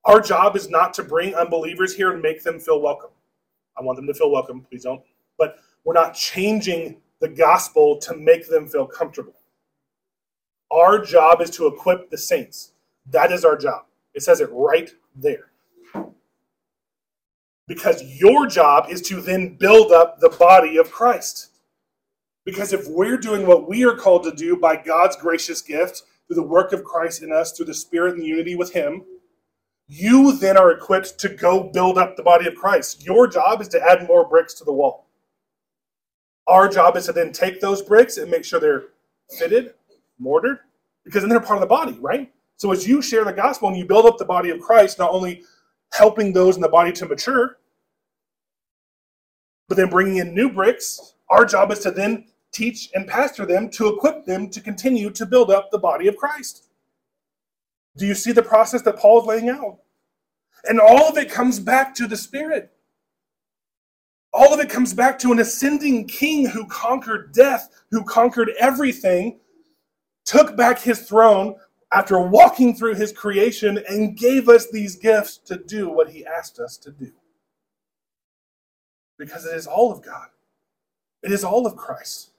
Our 0.05 0.19
job 0.19 0.55
is 0.55 0.67
not 0.67 0.91
to 0.95 1.03
bring 1.03 1.35
unbelievers 1.35 1.95
here 1.95 2.11
and 2.13 2.19
make 2.19 2.41
them 2.41 2.59
feel 2.59 2.81
welcome. 2.81 3.11
I 3.77 3.83
want 3.83 3.97
them 3.97 4.07
to 4.07 4.13
feel 4.15 4.31
welcome, 4.31 4.61
please 4.61 4.85
don't. 4.85 5.03
But 5.37 5.59
we're 5.83 5.93
not 5.93 6.15
changing 6.15 6.97
the 7.19 7.29
gospel 7.29 7.99
to 7.99 8.15
make 8.15 8.49
them 8.49 8.67
feel 8.67 8.87
comfortable. 8.87 9.35
Our 10.71 10.97
job 10.97 11.41
is 11.41 11.51
to 11.51 11.67
equip 11.67 12.09
the 12.09 12.17
saints. 12.17 12.71
That 13.11 13.31
is 13.31 13.45
our 13.45 13.55
job. 13.55 13.83
It 14.15 14.23
says 14.23 14.41
it 14.41 14.49
right 14.51 14.89
there 15.15 15.51
because 17.69 18.03
your 18.19 18.47
job 18.47 18.87
is 18.89 18.99
to 19.03 19.21
then 19.21 19.55
build 19.55 19.91
up 19.91 20.19
the 20.19 20.29
body 20.29 20.77
of 20.77 20.91
Christ. 20.91 21.51
Because 22.43 22.73
if 22.73 22.87
we're 22.87 23.15
doing 23.15 23.45
what 23.45 23.69
we 23.69 23.85
are 23.85 23.95
called 23.95 24.23
to 24.23 24.31
do 24.31 24.57
by 24.57 24.75
God's 24.75 25.15
gracious 25.15 25.61
gift, 25.61 26.01
through 26.27 26.35
the 26.35 26.43
work 26.43 26.73
of 26.73 26.83
Christ 26.83 27.21
in 27.21 27.31
us, 27.31 27.51
through 27.51 27.67
the 27.67 27.73
Spirit 27.75 28.15
and 28.15 28.25
unity 28.25 28.55
with 28.55 28.73
Him, 28.73 29.03
you 29.87 30.35
then 30.37 30.57
are 30.57 30.71
equipped 30.71 31.19
to 31.19 31.29
go 31.29 31.63
build 31.63 31.99
up 31.99 32.17
the 32.17 32.23
body 32.23 32.47
of 32.47 32.55
Christ. 32.55 33.05
Your 33.05 33.27
job 33.27 33.61
is 33.61 33.67
to 33.69 33.81
add 33.81 34.07
more 34.07 34.27
bricks 34.27 34.55
to 34.55 34.63
the 34.63 34.73
wall. 34.73 35.07
Our 36.47 36.67
job 36.67 36.97
is 36.97 37.05
to 37.05 37.13
then 37.13 37.31
take 37.31 37.61
those 37.61 37.83
bricks 37.83 38.17
and 38.17 38.31
make 38.31 38.45
sure 38.45 38.59
they're 38.59 38.85
fitted, 39.37 39.75
mortared, 40.17 40.57
because 41.05 41.21
then 41.21 41.29
they're 41.29 41.39
part 41.39 41.57
of 41.57 41.61
the 41.61 41.67
body, 41.67 41.97
right? 42.01 42.31
So 42.57 42.71
as 42.71 42.87
you 42.87 43.03
share 43.03 43.25
the 43.25 43.31
gospel 43.31 43.67
and 43.67 43.77
you 43.77 43.85
build 43.85 44.07
up 44.07 44.17
the 44.17 44.25
body 44.25 44.49
of 44.49 44.59
Christ, 44.59 44.97
not 44.97 45.11
only 45.11 45.43
helping 45.91 46.33
those 46.33 46.55
in 46.55 46.61
the 46.61 46.69
body 46.69 46.91
to 46.93 47.05
mature, 47.05 47.57
but 49.69 49.77
then 49.77 49.89
bringing 49.89 50.17
in 50.17 50.33
new 50.33 50.49
bricks, 50.49 51.13
our 51.29 51.45
job 51.45 51.71
is 51.71 51.79
to 51.79 51.91
then 51.91 52.25
teach 52.51 52.89
and 52.95 53.07
pastor 53.07 53.45
them 53.45 53.69
to 53.69 53.87
equip 53.87 54.25
them 54.25 54.49
to 54.49 54.59
continue 54.59 55.11
to 55.11 55.25
build 55.25 55.51
up 55.51 55.69
the 55.71 55.77
body 55.77 56.07
of 56.07 56.17
Christ. 56.17 56.65
Do 57.95 58.07
you 58.07 58.15
see 58.15 58.31
the 58.31 58.41
process 58.41 58.81
that 58.81 58.97
Paul 58.97 59.21
is 59.21 59.27
laying 59.27 59.49
out? 59.49 59.77
And 60.65 60.79
all 60.79 61.07
of 61.07 61.17
it 61.17 61.31
comes 61.31 61.59
back 61.59 61.93
to 61.95 62.07
the 62.07 62.17
Spirit. 62.17 62.71
All 64.33 64.53
of 64.53 64.59
it 64.59 64.69
comes 64.69 64.93
back 64.93 65.19
to 65.19 65.31
an 65.31 65.39
ascending 65.39 66.07
king 66.07 66.47
who 66.47 66.65
conquered 66.67 67.31
death, 67.33 67.69
who 67.91 68.03
conquered 68.03 68.51
everything, 68.59 69.39
took 70.25 70.57
back 70.57 70.79
his 70.79 71.07
throne 71.07 71.55
after 71.93 72.19
walking 72.19 72.75
through 72.75 72.95
his 72.95 73.11
creation, 73.11 73.83
and 73.89 74.17
gave 74.17 74.47
us 74.47 74.69
these 74.69 74.95
gifts 74.95 75.37
to 75.37 75.57
do 75.57 75.89
what 75.89 76.09
he 76.09 76.25
asked 76.25 76.59
us 76.59 76.77
to 76.77 76.91
do 76.91 77.11
because 79.19 79.45
it 79.45 79.55
is 79.55 79.67
all 79.67 79.91
of 79.91 80.01
God. 80.01 80.29
It 81.21 81.31
is 81.31 81.43
all 81.43 81.67
of 81.67 81.75
Christ. 81.75 82.31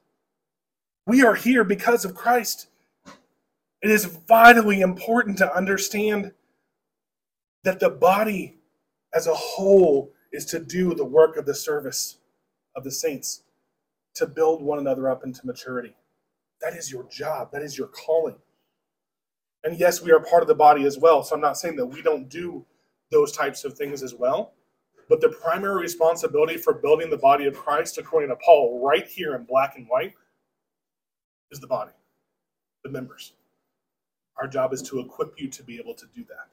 We 1.06 1.22
are 1.22 1.34
here 1.34 1.62
because 1.62 2.04
of 2.04 2.14
Christ. 2.14 2.66
It 3.82 3.90
is 3.90 4.06
vitally 4.06 4.80
important 4.80 5.38
to 5.38 5.54
understand 5.54 6.32
that 7.62 7.78
the 7.78 7.90
body 7.90 8.56
as 9.14 9.26
a 9.26 9.34
whole 9.34 10.12
is 10.32 10.44
to 10.46 10.58
do 10.58 10.94
the 10.94 11.04
work 11.04 11.36
of 11.36 11.46
the 11.46 11.54
service 11.54 12.18
of 12.74 12.84
the 12.84 12.90
saints, 12.90 13.42
to 14.14 14.26
build 14.26 14.62
one 14.62 14.78
another 14.78 15.10
up 15.10 15.24
into 15.24 15.46
maturity. 15.46 15.94
That 16.62 16.74
is 16.74 16.90
your 16.90 17.04
job, 17.10 17.52
that 17.52 17.62
is 17.62 17.76
your 17.76 17.88
calling. 17.88 18.36
And 19.64 19.78
yes, 19.78 20.00
we 20.00 20.12
are 20.12 20.20
part 20.20 20.42
of 20.42 20.48
the 20.48 20.54
body 20.54 20.84
as 20.84 20.98
well. 20.98 21.22
So 21.22 21.34
I'm 21.34 21.40
not 21.40 21.58
saying 21.58 21.76
that 21.76 21.86
we 21.86 22.00
don't 22.00 22.28
do 22.28 22.64
those 23.10 23.32
types 23.32 23.64
of 23.64 23.74
things 23.74 24.02
as 24.02 24.14
well. 24.14 24.52
But 25.10 25.20
the 25.20 25.28
primary 25.28 25.82
responsibility 25.82 26.56
for 26.56 26.72
building 26.72 27.10
the 27.10 27.18
body 27.18 27.46
of 27.46 27.56
Christ, 27.56 27.98
according 27.98 28.28
to 28.30 28.36
Paul, 28.36 28.80
right 28.80 29.06
here 29.08 29.34
in 29.34 29.42
black 29.42 29.76
and 29.76 29.88
white, 29.88 30.14
is 31.50 31.58
the 31.58 31.66
body, 31.66 31.90
the 32.84 32.90
members. 32.90 33.32
Our 34.40 34.46
job 34.46 34.72
is 34.72 34.80
to 34.82 35.00
equip 35.00 35.34
you 35.36 35.48
to 35.48 35.64
be 35.64 35.78
able 35.78 35.94
to 35.94 36.06
do 36.14 36.24
that. 36.28 36.48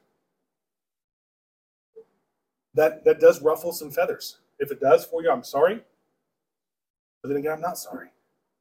That 2.73 3.05
that 3.05 3.19
does 3.19 3.43
ruffle 3.43 3.71
some 3.71 3.91
feathers. 3.91 4.37
If 4.57 4.71
it 4.71 4.81
does 4.81 5.05
for 5.05 5.21
you, 5.21 5.29
I'm 5.29 5.43
sorry. 5.43 5.83
But 7.21 7.29
then 7.29 7.37
again, 7.37 7.51
I'm 7.51 7.61
not 7.61 7.77
sorry. 7.77 8.07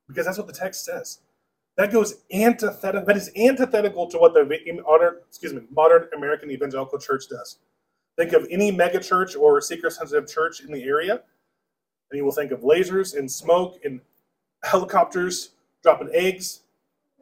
Because 0.08 0.26
that's 0.26 0.36
what 0.36 0.46
the 0.46 0.52
text 0.52 0.84
says. 0.84 1.20
That 1.78 1.90
goes 1.90 2.22
antithetical. 2.30 3.06
That 3.06 3.16
is 3.16 3.30
antithetical 3.34 4.08
to 4.08 4.18
what 4.18 4.34
the 4.34 4.44
modern, 4.86 5.16
excuse 5.26 5.54
me, 5.54 5.62
modern 5.70 6.08
American 6.14 6.50
evangelical 6.50 6.98
church 6.98 7.28
does. 7.30 7.58
Think 8.16 8.32
of 8.32 8.46
any 8.50 8.72
megachurch 8.72 9.38
or 9.38 9.60
seeker 9.60 9.90
sensitive 9.90 10.28
church 10.28 10.60
in 10.60 10.72
the 10.72 10.82
area, 10.82 11.20
and 12.10 12.18
you 12.18 12.24
will 12.24 12.32
think 12.32 12.50
of 12.50 12.60
lasers 12.60 13.16
and 13.16 13.30
smoke 13.30 13.78
and 13.84 14.00
helicopters 14.64 15.50
dropping 15.82 16.10
eggs 16.12 16.60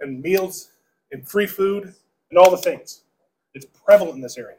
and 0.00 0.22
meals 0.22 0.70
and 1.10 1.26
free 1.28 1.46
food 1.46 1.94
and 2.30 2.38
all 2.38 2.50
the 2.50 2.56
things. 2.56 3.02
It's 3.54 3.66
prevalent 3.66 4.16
in 4.16 4.20
this 4.20 4.38
area. 4.38 4.56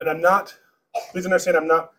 And 0.00 0.10
I'm 0.10 0.20
not, 0.20 0.54
please 1.12 1.24
understand, 1.24 1.56
I'm 1.56 1.68
not 1.68 1.92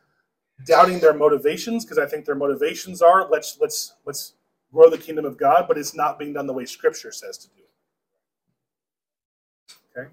doubting 0.66 1.00
their 1.00 1.14
motivations 1.14 1.84
because 1.84 1.98
I 1.98 2.06
think 2.06 2.26
their 2.26 2.36
motivations 2.36 3.02
are 3.02 3.30
let's 3.30 3.58
let's 3.60 3.96
let's 4.06 4.34
grow 4.72 4.90
the 4.90 4.98
kingdom 4.98 5.26
of 5.26 5.38
God, 5.38 5.66
but 5.68 5.78
it's 5.78 5.96
not 5.96 6.20
being 6.20 6.34
done 6.34 6.48
the 6.48 6.54
way 6.54 6.66
Scripture 6.66 7.12
says 7.12 7.38
to 7.38 7.48
do. 7.50 7.64
Okay. 9.96 10.10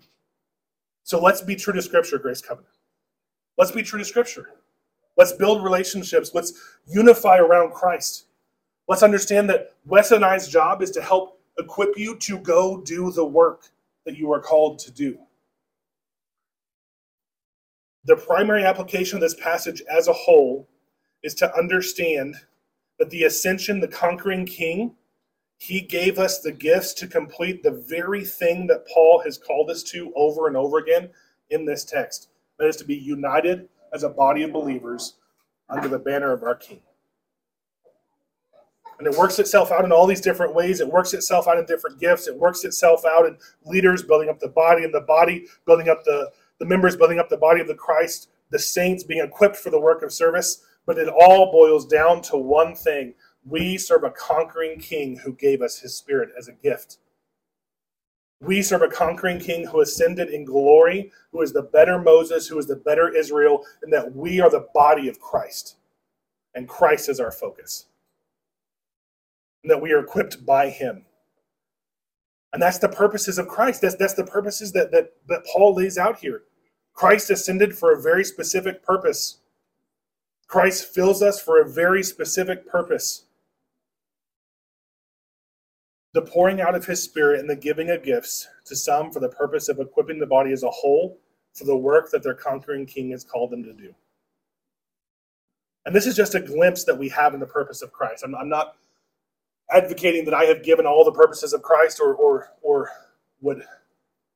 So 1.10 1.20
let's 1.20 1.42
be 1.42 1.56
true 1.56 1.72
to 1.72 1.82
Scripture, 1.82 2.20
Grace 2.20 2.40
Covenant. 2.40 2.72
Let's 3.58 3.72
be 3.72 3.82
true 3.82 3.98
to 3.98 4.04
Scripture. 4.04 4.50
Let's 5.16 5.32
build 5.32 5.64
relationships. 5.64 6.30
Let's 6.34 6.52
unify 6.86 7.38
around 7.38 7.72
Christ. 7.72 8.26
Let's 8.86 9.02
understand 9.02 9.50
that 9.50 9.74
Wes 9.84 10.12
and 10.12 10.24
I's 10.24 10.46
job 10.46 10.82
is 10.82 10.92
to 10.92 11.02
help 11.02 11.40
equip 11.58 11.98
you 11.98 12.14
to 12.18 12.38
go 12.38 12.80
do 12.82 13.10
the 13.10 13.24
work 13.24 13.70
that 14.06 14.16
you 14.16 14.32
are 14.32 14.38
called 14.38 14.78
to 14.78 14.92
do. 14.92 15.18
The 18.04 18.14
primary 18.14 18.64
application 18.64 19.16
of 19.16 19.20
this 19.20 19.34
passage 19.34 19.82
as 19.90 20.06
a 20.06 20.12
whole 20.12 20.68
is 21.24 21.34
to 21.34 21.52
understand 21.56 22.36
that 23.00 23.10
the 23.10 23.24
ascension, 23.24 23.80
the 23.80 23.88
conquering 23.88 24.46
king, 24.46 24.94
he 25.60 25.82
gave 25.82 26.18
us 26.18 26.40
the 26.40 26.50
gifts 26.50 26.94
to 26.94 27.06
complete 27.06 27.62
the 27.62 27.84
very 27.86 28.24
thing 28.24 28.66
that 28.66 28.88
Paul 28.88 29.20
has 29.22 29.36
called 29.36 29.68
us 29.68 29.82
to 29.84 30.10
over 30.16 30.48
and 30.48 30.56
over 30.56 30.78
again 30.78 31.10
in 31.50 31.66
this 31.66 31.84
text. 31.84 32.30
That 32.58 32.68
is 32.68 32.76
to 32.76 32.84
be 32.84 32.94
united 32.94 33.68
as 33.92 34.02
a 34.02 34.08
body 34.08 34.42
of 34.42 34.54
believers 34.54 35.16
under 35.68 35.86
the 35.86 35.98
banner 35.98 36.32
of 36.32 36.42
our 36.42 36.54
King. 36.54 36.80
And 38.98 39.06
it 39.06 39.18
works 39.18 39.38
itself 39.38 39.70
out 39.70 39.84
in 39.84 39.92
all 39.92 40.06
these 40.06 40.22
different 40.22 40.54
ways. 40.54 40.80
It 40.80 40.90
works 40.90 41.12
itself 41.12 41.46
out 41.46 41.58
in 41.58 41.66
different 41.66 42.00
gifts. 42.00 42.26
It 42.26 42.36
works 42.36 42.64
itself 42.64 43.04
out 43.04 43.26
in 43.26 43.36
leaders 43.66 44.02
building 44.02 44.30
up 44.30 44.40
the 44.40 44.48
body, 44.48 44.84
and 44.84 44.94
the 44.94 45.02
body 45.02 45.46
building 45.66 45.90
up 45.90 46.04
the, 46.04 46.30
the 46.58 46.66
members, 46.66 46.96
building 46.96 47.18
up 47.18 47.28
the 47.28 47.36
body 47.36 47.60
of 47.60 47.68
the 47.68 47.74
Christ, 47.74 48.30
the 48.48 48.58
saints 48.58 49.04
being 49.04 49.22
equipped 49.22 49.56
for 49.56 49.68
the 49.68 49.80
work 49.80 50.02
of 50.02 50.12
service. 50.12 50.64
But 50.86 50.96
it 50.96 51.08
all 51.08 51.52
boils 51.52 51.86
down 51.86 52.22
to 52.22 52.38
one 52.38 52.74
thing 52.74 53.14
we 53.44 53.78
serve 53.78 54.04
a 54.04 54.10
conquering 54.10 54.78
king 54.78 55.16
who 55.16 55.32
gave 55.32 55.62
us 55.62 55.78
his 55.78 55.96
spirit 55.96 56.30
as 56.38 56.48
a 56.48 56.52
gift. 56.52 56.98
We 58.40 58.62
serve 58.62 58.82
a 58.82 58.88
conquering 58.88 59.38
king 59.38 59.66
who 59.66 59.80
ascended 59.80 60.30
in 60.30 60.44
glory, 60.44 61.12
who 61.32 61.42
is 61.42 61.52
the 61.52 61.62
better 61.62 61.98
Moses, 61.98 62.46
who 62.46 62.58
is 62.58 62.66
the 62.66 62.76
better 62.76 63.14
Israel, 63.14 63.64
and 63.82 63.92
that 63.92 64.14
we 64.14 64.40
are 64.40 64.50
the 64.50 64.68
body 64.72 65.08
of 65.08 65.20
Christ. 65.20 65.76
And 66.54 66.68
Christ 66.68 67.08
is 67.08 67.20
our 67.20 67.30
focus. 67.30 67.86
And 69.62 69.70
that 69.70 69.80
we 69.80 69.92
are 69.92 70.00
equipped 70.00 70.44
by 70.46 70.70
him. 70.70 71.04
And 72.52 72.62
that's 72.62 72.78
the 72.78 72.88
purposes 72.88 73.38
of 73.38 73.46
Christ. 73.46 73.82
That's, 73.82 73.94
that's 73.94 74.14
the 74.14 74.24
purposes 74.24 74.72
that, 74.72 74.90
that, 74.90 75.12
that 75.28 75.44
Paul 75.52 75.74
lays 75.74 75.98
out 75.98 76.18
here. 76.18 76.42
Christ 76.94 77.30
ascended 77.30 77.76
for 77.76 77.92
a 77.92 78.02
very 78.02 78.24
specific 78.24 78.82
purpose 78.82 79.40
Christ 80.50 80.92
fills 80.92 81.22
us 81.22 81.40
for 81.40 81.60
a 81.60 81.70
very 81.70 82.02
specific 82.02 82.66
purpose 82.66 83.26
the 86.12 86.22
pouring 86.22 86.60
out 86.60 86.74
of 86.74 86.86
his 86.86 87.02
spirit 87.02 87.40
and 87.40 87.48
the 87.48 87.56
giving 87.56 87.90
of 87.90 88.02
gifts 88.02 88.48
to 88.66 88.74
some 88.74 89.10
for 89.10 89.20
the 89.20 89.28
purpose 89.28 89.68
of 89.68 89.78
equipping 89.78 90.18
the 90.18 90.26
body 90.26 90.52
as 90.52 90.62
a 90.62 90.70
whole 90.70 91.18
for 91.54 91.64
the 91.64 91.76
work 91.76 92.10
that 92.10 92.22
their 92.22 92.34
conquering 92.34 92.86
king 92.86 93.10
has 93.10 93.24
called 93.24 93.50
them 93.50 93.62
to 93.62 93.72
do. 93.72 93.94
And 95.86 95.94
this 95.94 96.06
is 96.06 96.16
just 96.16 96.34
a 96.34 96.40
glimpse 96.40 96.84
that 96.84 96.98
we 96.98 97.08
have 97.10 97.34
in 97.34 97.40
the 97.40 97.46
purpose 97.46 97.82
of 97.82 97.92
Christ. 97.92 98.24
I'm, 98.24 98.34
I'm 98.34 98.48
not 98.48 98.76
advocating 99.70 100.24
that 100.26 100.34
I 100.34 100.44
have 100.44 100.62
given 100.62 100.86
all 100.86 101.04
the 101.04 101.12
purposes 101.12 101.52
of 101.52 101.62
Christ 101.62 102.00
or, 102.00 102.14
or, 102.14 102.52
or 102.62 102.90
would 103.40 103.64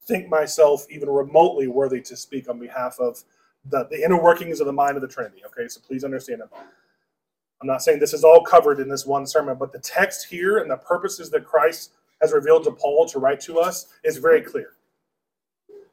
think 0.06 0.28
myself 0.28 0.86
even 0.90 1.08
remotely 1.08 1.66
worthy 1.66 2.00
to 2.02 2.16
speak 2.16 2.48
on 2.48 2.58
behalf 2.58 2.98
of 2.98 3.22
the, 3.66 3.86
the 3.90 4.02
inner 4.02 4.20
workings 4.20 4.60
of 4.60 4.66
the 4.66 4.72
mind 4.72 4.96
of 4.96 5.02
the 5.02 5.08
Trinity. 5.08 5.42
Okay, 5.46 5.68
so 5.68 5.80
please 5.86 6.04
understand. 6.04 6.42
I'm, 6.42 6.48
I'm 7.64 7.68
not 7.68 7.82
saying 7.82 7.98
this 7.98 8.12
is 8.12 8.24
all 8.24 8.42
covered 8.42 8.78
in 8.78 8.90
this 8.90 9.06
one 9.06 9.26
sermon, 9.26 9.56
but 9.58 9.72
the 9.72 9.78
text 9.78 10.26
here 10.26 10.58
and 10.58 10.70
the 10.70 10.76
purposes 10.76 11.30
that 11.30 11.46
Christ 11.46 11.92
has 12.20 12.30
revealed 12.30 12.64
to 12.64 12.72
Paul 12.72 13.06
to 13.06 13.18
write 13.18 13.40
to 13.40 13.58
us 13.58 13.86
is 14.04 14.18
very 14.18 14.42
clear. 14.42 14.74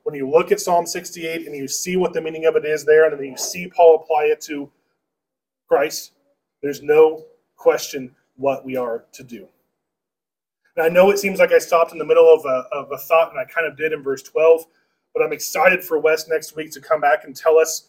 When 0.03 0.13
you 0.13 0.29
look 0.29 0.51
at 0.51 0.59
Psalm 0.59 0.85
68 0.85 1.47
and 1.47 1.55
you 1.55 1.69
see 1.69 1.95
what 1.95 2.11
the 2.11 2.19
meaning 2.19 2.43
of 2.43 2.57
it 2.57 2.65
is 2.65 2.83
there, 2.83 3.05
and 3.05 3.17
then 3.17 3.25
you 3.25 3.37
see 3.37 3.69
Paul 3.69 4.01
apply 4.03 4.23
it 4.25 4.41
to 4.41 4.69
Christ, 5.69 6.11
there's 6.61 6.81
no 6.81 7.23
question 7.55 8.13
what 8.35 8.65
we 8.65 8.75
are 8.75 9.05
to 9.13 9.23
do. 9.23 9.47
And 10.75 10.85
I 10.85 10.89
know 10.89 11.09
it 11.09 11.19
seems 11.19 11.39
like 11.39 11.53
I 11.53 11.57
stopped 11.59 11.93
in 11.93 11.97
the 11.97 12.03
middle 12.03 12.33
of 12.33 12.43
a, 12.43 12.67
of 12.73 12.91
a 12.91 12.97
thought, 12.97 13.31
and 13.31 13.39
I 13.39 13.45
kind 13.45 13.65
of 13.65 13.77
did 13.77 13.93
in 13.93 14.03
verse 14.03 14.23
12, 14.23 14.65
but 15.13 15.23
I'm 15.23 15.31
excited 15.31 15.85
for 15.85 15.99
Wes 15.99 16.27
next 16.27 16.53
week 16.53 16.69
to 16.73 16.81
come 16.81 16.99
back 16.99 17.23
and 17.23 17.33
tell 17.33 17.57
us 17.57 17.87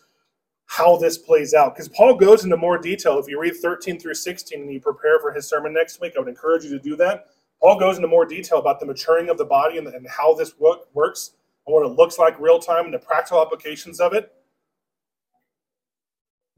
how 0.67 0.97
this 0.97 1.19
plays 1.19 1.55
out. 1.55 1.75
Because 1.75 1.89
Paul 1.89 2.17
goes 2.17 2.45
into 2.45 2.57
more 2.57 2.79
detail. 2.79 3.19
If 3.19 3.29
you 3.29 3.41
read 3.41 3.57
13 3.57 3.99
through 3.99 4.15
16 4.15 4.61
and 4.61 4.73
you 4.73 4.81
prepare 4.81 5.21
for 5.21 5.33
his 5.33 5.49
sermon 5.49 5.73
next 5.73 6.01
week, 6.01 6.15
I 6.17 6.21
would 6.21 6.29
encourage 6.29 6.65
you 6.65 6.71
to 6.71 6.79
do 6.79 6.97
that. 6.97 7.27
Paul 7.61 7.79
goes 7.79 7.97
into 7.97 8.09
more 8.09 8.27
detail 8.27 8.59
about 8.59 8.81
the 8.81 8.87
maturing 8.87 9.29
of 9.29 9.39
the 9.39 9.45
body 9.45 9.79
and, 9.79 9.87
and 9.87 10.07
how 10.09 10.35
this 10.35 10.59
work, 10.59 10.89
works 10.95 11.33
and 11.67 11.75
what 11.75 11.87
it 11.87 11.91
looks 11.91 12.19
like 12.19 12.39
real 12.41 12.59
time 12.59 12.87
and 12.87 12.95
the 12.95 12.99
practical 12.99 13.41
applications 13.41 14.01
of 14.01 14.13
it. 14.13 14.33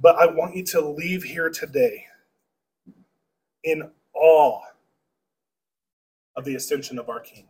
But 0.01 0.17
I 0.17 0.27
want 0.27 0.57
you 0.57 0.65
to 0.65 0.81
leave 0.81 1.23
here 1.23 1.51
today 1.51 2.07
in 3.65 3.91
awe 4.15 4.61
of 6.37 6.45
the 6.45 6.55
ascension 6.55 6.99
of 6.99 7.09
our 7.09 7.21
King. 7.21 7.49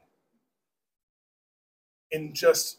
In 2.10 2.32
just 2.32 2.78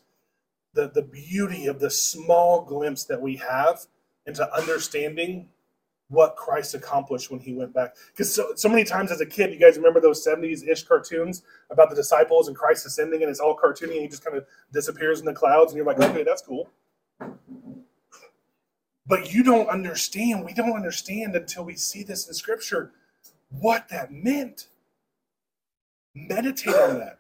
the, 0.76 0.92
the 0.94 1.02
beauty 1.02 1.66
of 1.68 1.80
the 1.80 1.90
small 1.90 2.62
glimpse 2.62 3.06
that 3.06 3.20
we 3.20 3.38
have 3.38 3.80
into 4.28 4.48
understanding 4.56 5.48
what 6.10 6.36
Christ 6.36 6.76
accomplished 6.76 7.32
when 7.32 7.40
he 7.40 7.54
went 7.54 7.74
back. 7.74 7.96
Because 8.12 8.34
so, 8.34 8.52
so 8.56 8.70
many 8.70 8.84
times 8.84 9.12
as 9.12 9.22
a 9.22 9.26
kid, 9.26 9.52
you 9.52 9.60
guys 9.60 9.78
remember 9.78 10.00
those 10.00 10.26
70s 10.26 10.68
ish 10.68 10.84
cartoons 10.84 11.42
about 11.72 11.90
the 11.90 11.96
disciples 11.96 12.48
and 12.48 12.56
Christ 12.56 12.86
ascending, 12.86 13.24
and 13.24 13.30
it's 13.30 13.40
all 13.40 13.58
cartoony 13.58 13.94
and 13.94 14.02
he 14.02 14.08
just 14.08 14.24
kind 14.24 14.38
of 14.38 14.46
disappears 14.72 15.20
in 15.20 15.26
the 15.26 15.34
clouds, 15.34 15.72
and 15.72 15.78
you're 15.78 15.86
like, 15.86 16.00
okay, 16.00 16.24
that's 16.24 16.44
cool. 16.44 16.70
But 19.08 19.34
you 19.34 19.44
don't 19.44 19.68
understand, 19.70 20.46
we 20.46 20.54
don't 20.54 20.74
understand 20.74 21.36
until 21.36 21.64
we 21.64 21.76
see 21.76 22.04
this 22.04 22.28
in 22.28 22.34
Scripture 22.34 22.92
what 23.50 23.90
that 23.90 24.12
meant. 24.12 24.68
Meditate 26.14 26.74
on 26.74 27.00
that. 27.00 27.20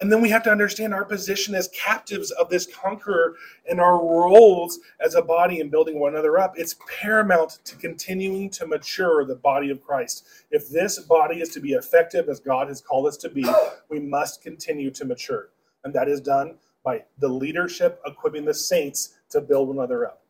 And 0.00 0.12
then 0.12 0.20
we 0.20 0.28
have 0.28 0.42
to 0.42 0.50
understand 0.50 0.92
our 0.92 1.06
position 1.06 1.54
as 1.54 1.68
captives 1.68 2.30
of 2.32 2.50
this 2.50 2.66
conqueror 2.66 3.34
and 3.68 3.80
our 3.80 3.96
roles 3.96 4.78
as 5.00 5.14
a 5.14 5.22
body 5.22 5.60
in 5.60 5.70
building 5.70 5.98
one 5.98 6.12
another 6.12 6.38
up. 6.38 6.52
It's 6.56 6.76
paramount 7.00 7.60
to 7.64 7.76
continuing 7.76 8.50
to 8.50 8.66
mature 8.66 9.24
the 9.24 9.36
body 9.36 9.70
of 9.70 9.82
Christ. 9.82 10.26
If 10.50 10.68
this 10.68 10.98
body 10.98 11.40
is 11.40 11.48
to 11.50 11.60
be 11.60 11.72
effective 11.72 12.28
as 12.28 12.40
God 12.40 12.68
has 12.68 12.82
called 12.82 13.06
us 13.06 13.16
to 13.18 13.30
be, 13.30 13.46
we 13.88 13.98
must 13.98 14.42
continue 14.42 14.90
to 14.90 15.06
mature. 15.06 15.48
And 15.82 15.94
that 15.94 16.08
is 16.08 16.20
done 16.20 16.56
by 16.84 17.04
the 17.18 17.28
leadership 17.28 18.00
equipping 18.04 18.44
the 18.44 18.54
saints 18.54 19.14
to 19.30 19.40
build 19.40 19.68
one 19.68 19.78
another 19.78 20.06
up. 20.06 20.22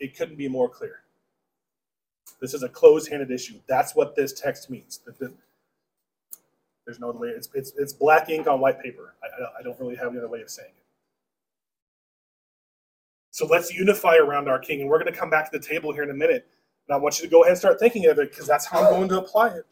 It, 0.00 0.16
couldn't 0.16 0.36
be 0.36 0.48
more 0.48 0.68
clear. 0.68 1.00
This 2.40 2.54
is 2.54 2.62
a 2.62 2.68
closed 2.68 3.10
handed 3.10 3.30
issue. 3.30 3.60
That's 3.68 3.94
what 3.94 4.16
this 4.16 4.32
text 4.32 4.70
means. 4.70 5.00
There's 6.86 7.00
no 7.00 7.10
other 7.10 7.18
way. 7.18 7.28
It's, 7.28 7.48
it's, 7.52 7.72
it's 7.76 7.92
black 7.92 8.30
ink 8.30 8.46
on 8.46 8.60
white 8.60 8.80
paper. 8.80 9.16
I, 9.22 9.60
I 9.60 9.62
don't 9.62 9.78
really 9.80 9.96
have 9.96 10.08
any 10.08 10.18
other 10.18 10.28
way 10.28 10.40
of 10.40 10.48
saying 10.48 10.70
it. 10.76 10.84
So 13.32 13.44
let's 13.46 13.74
unify 13.74 14.16
around 14.16 14.48
our 14.48 14.58
King. 14.58 14.80
And 14.80 14.88
we're 14.88 14.98
going 14.98 15.12
to 15.12 15.18
come 15.18 15.28
back 15.28 15.50
to 15.50 15.58
the 15.58 15.64
table 15.64 15.92
here 15.92 16.04
in 16.04 16.10
a 16.10 16.14
minute. 16.14 16.46
And 16.88 16.94
I 16.94 16.98
want 16.98 17.18
you 17.18 17.26
to 17.26 17.30
go 17.30 17.42
ahead 17.42 17.50
and 17.50 17.58
start 17.58 17.80
thinking 17.80 18.06
of 18.06 18.18
it 18.18 18.30
because 18.30 18.46
that's 18.46 18.64
how 18.64 18.84
I'm 18.84 18.94
going 18.94 19.08
to 19.08 19.18
apply 19.18 19.48
it. 19.48 19.66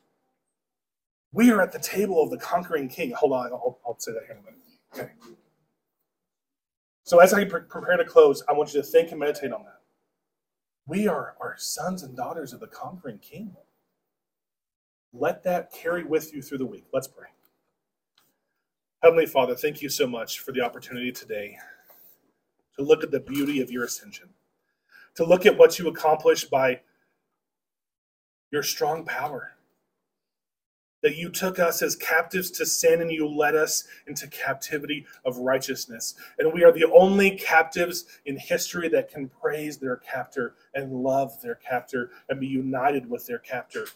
We 1.32 1.50
are 1.50 1.62
at 1.62 1.72
the 1.72 1.78
table 1.78 2.22
of 2.22 2.30
the 2.30 2.36
conquering 2.36 2.88
King. 2.88 3.12
Hold 3.12 3.32
on, 3.32 3.46
I'll, 3.46 3.78
I'll 3.86 3.98
say 3.98 4.12
that 4.12 4.22
here 4.26 4.32
in 4.32 4.38
a 4.38 4.42
minute. 4.42 4.60
Okay. 4.94 5.12
So 7.04 7.20
as 7.20 7.32
I 7.32 7.44
pre- 7.44 7.62
prepare 7.62 7.96
to 7.96 8.04
close, 8.04 8.42
I 8.48 8.52
want 8.52 8.74
you 8.74 8.80
to 8.80 8.86
think 8.86 9.10
and 9.10 9.20
meditate 9.20 9.52
on 9.52 9.62
that. 9.64 9.80
We 10.86 11.08
are, 11.08 11.34
are 11.40 11.54
sons 11.56 12.02
and 12.02 12.16
daughters 12.16 12.52
of 12.52 12.60
the 12.60 12.66
conquering 12.66 13.18
King. 13.18 13.56
Let 15.16 15.44
that 15.44 15.72
carry 15.72 16.02
with 16.02 16.34
you 16.34 16.42
through 16.42 16.58
the 16.58 16.66
week. 16.66 16.86
Let's 16.92 17.06
pray. 17.06 17.28
Heavenly 19.00 19.26
Father, 19.26 19.54
thank 19.54 19.80
you 19.80 19.88
so 19.88 20.08
much 20.08 20.40
for 20.40 20.50
the 20.50 20.60
opportunity 20.60 21.12
today 21.12 21.56
to 22.76 22.82
look 22.82 23.04
at 23.04 23.12
the 23.12 23.20
beauty 23.20 23.60
of 23.60 23.70
your 23.70 23.84
ascension, 23.84 24.28
to 25.14 25.24
look 25.24 25.46
at 25.46 25.56
what 25.56 25.78
you 25.78 25.86
accomplished 25.86 26.50
by 26.50 26.80
your 28.50 28.64
strong 28.64 29.04
power. 29.04 29.52
That 31.02 31.16
you 31.16 31.28
took 31.28 31.58
us 31.58 31.82
as 31.82 31.94
captives 31.94 32.50
to 32.52 32.66
sin 32.66 33.00
and 33.00 33.10
you 33.10 33.28
led 33.28 33.54
us 33.54 33.84
into 34.08 34.26
captivity 34.26 35.04
of 35.24 35.36
righteousness. 35.36 36.14
And 36.38 36.52
we 36.52 36.64
are 36.64 36.72
the 36.72 36.90
only 36.90 37.36
captives 37.36 38.06
in 38.24 38.38
history 38.38 38.88
that 38.88 39.10
can 39.10 39.28
praise 39.28 39.76
their 39.76 39.96
captor 39.96 40.54
and 40.74 40.90
love 41.04 41.40
their 41.42 41.56
captor 41.56 42.10
and 42.30 42.40
be 42.40 42.46
united 42.46 43.08
with 43.08 43.26
their 43.26 43.38
captor. 43.38 43.86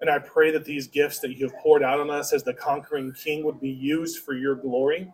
And 0.00 0.08
I 0.08 0.18
pray 0.18 0.50
that 0.52 0.64
these 0.64 0.86
gifts 0.86 1.18
that 1.20 1.36
you 1.36 1.46
have 1.46 1.58
poured 1.58 1.82
out 1.82 2.00
on 2.00 2.10
us 2.10 2.32
as 2.32 2.42
the 2.42 2.54
conquering 2.54 3.12
king 3.12 3.44
would 3.44 3.60
be 3.60 3.70
used 3.70 4.24
for 4.24 4.34
your 4.34 4.54
glory. 4.54 5.12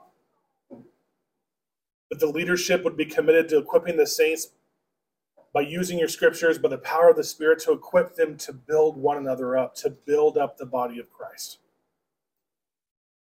That 2.10 2.20
the 2.20 2.28
leadership 2.28 2.84
would 2.84 2.96
be 2.96 3.04
committed 3.04 3.48
to 3.48 3.58
equipping 3.58 3.96
the 3.96 4.06
saints 4.06 4.48
by 5.52 5.62
using 5.62 5.98
your 5.98 6.08
scriptures, 6.08 6.58
by 6.58 6.68
the 6.68 6.78
power 6.78 7.10
of 7.10 7.16
the 7.16 7.24
Spirit, 7.24 7.58
to 7.60 7.72
equip 7.72 8.14
them 8.14 8.36
to 8.36 8.52
build 8.52 8.96
one 8.96 9.16
another 9.16 9.56
up, 9.56 9.74
to 9.76 9.90
build 9.90 10.38
up 10.38 10.56
the 10.56 10.66
body 10.66 11.00
of 11.00 11.10
Christ. 11.10 11.58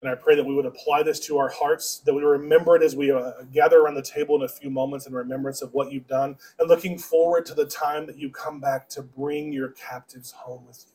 And 0.02 0.12
I 0.12 0.16
pray 0.16 0.36
that 0.36 0.44
we 0.44 0.54
would 0.54 0.66
apply 0.66 1.04
this 1.04 1.20
to 1.22 1.38
our 1.38 1.50
hearts, 1.50 2.00
that 2.00 2.14
we 2.14 2.22
remember 2.22 2.76
it 2.76 2.84
as 2.84 2.96
we 2.96 3.12
uh, 3.12 3.32
gather 3.54 3.80
around 3.80 3.96
the 3.96 4.02
table 4.02 4.36
in 4.36 4.42
a 4.42 4.48
few 4.48 4.70
moments 4.70 5.08
in 5.08 5.14
remembrance 5.14 5.62
of 5.62 5.74
what 5.74 5.92
you've 5.92 6.08
done, 6.08 6.36
and 6.60 6.68
looking 6.68 6.98
forward 6.98 7.46
to 7.46 7.54
the 7.54 7.66
time 7.66 8.06
that 8.08 8.18
you 8.18 8.30
come 8.30 8.60
back 8.60 8.90
to 8.90 9.02
bring 9.02 9.54
your 9.54 9.70
captives 9.70 10.32
home 10.32 10.66
with 10.68 10.84
you 10.86 10.95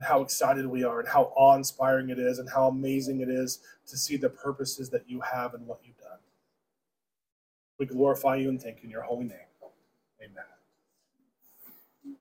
how 0.00 0.20
excited 0.20 0.66
we 0.66 0.84
are 0.84 1.00
and 1.00 1.08
how 1.08 1.32
awe 1.36 1.54
inspiring 1.54 2.10
it 2.10 2.18
is 2.18 2.38
and 2.38 2.48
how 2.50 2.68
amazing 2.68 3.20
it 3.20 3.28
is 3.28 3.60
to 3.86 3.96
see 3.96 4.16
the 4.16 4.28
purposes 4.28 4.90
that 4.90 5.08
you 5.08 5.20
have 5.20 5.54
and 5.54 5.66
what 5.66 5.80
you've 5.84 5.98
done. 5.98 6.18
We 7.78 7.86
glorify 7.86 8.36
you 8.36 8.48
and 8.48 8.60
thank 8.60 8.78
you 8.78 8.84
in 8.84 8.90
your 8.90 9.02
holy 9.02 9.24
name. 9.24 9.38
Amen. 10.22 10.55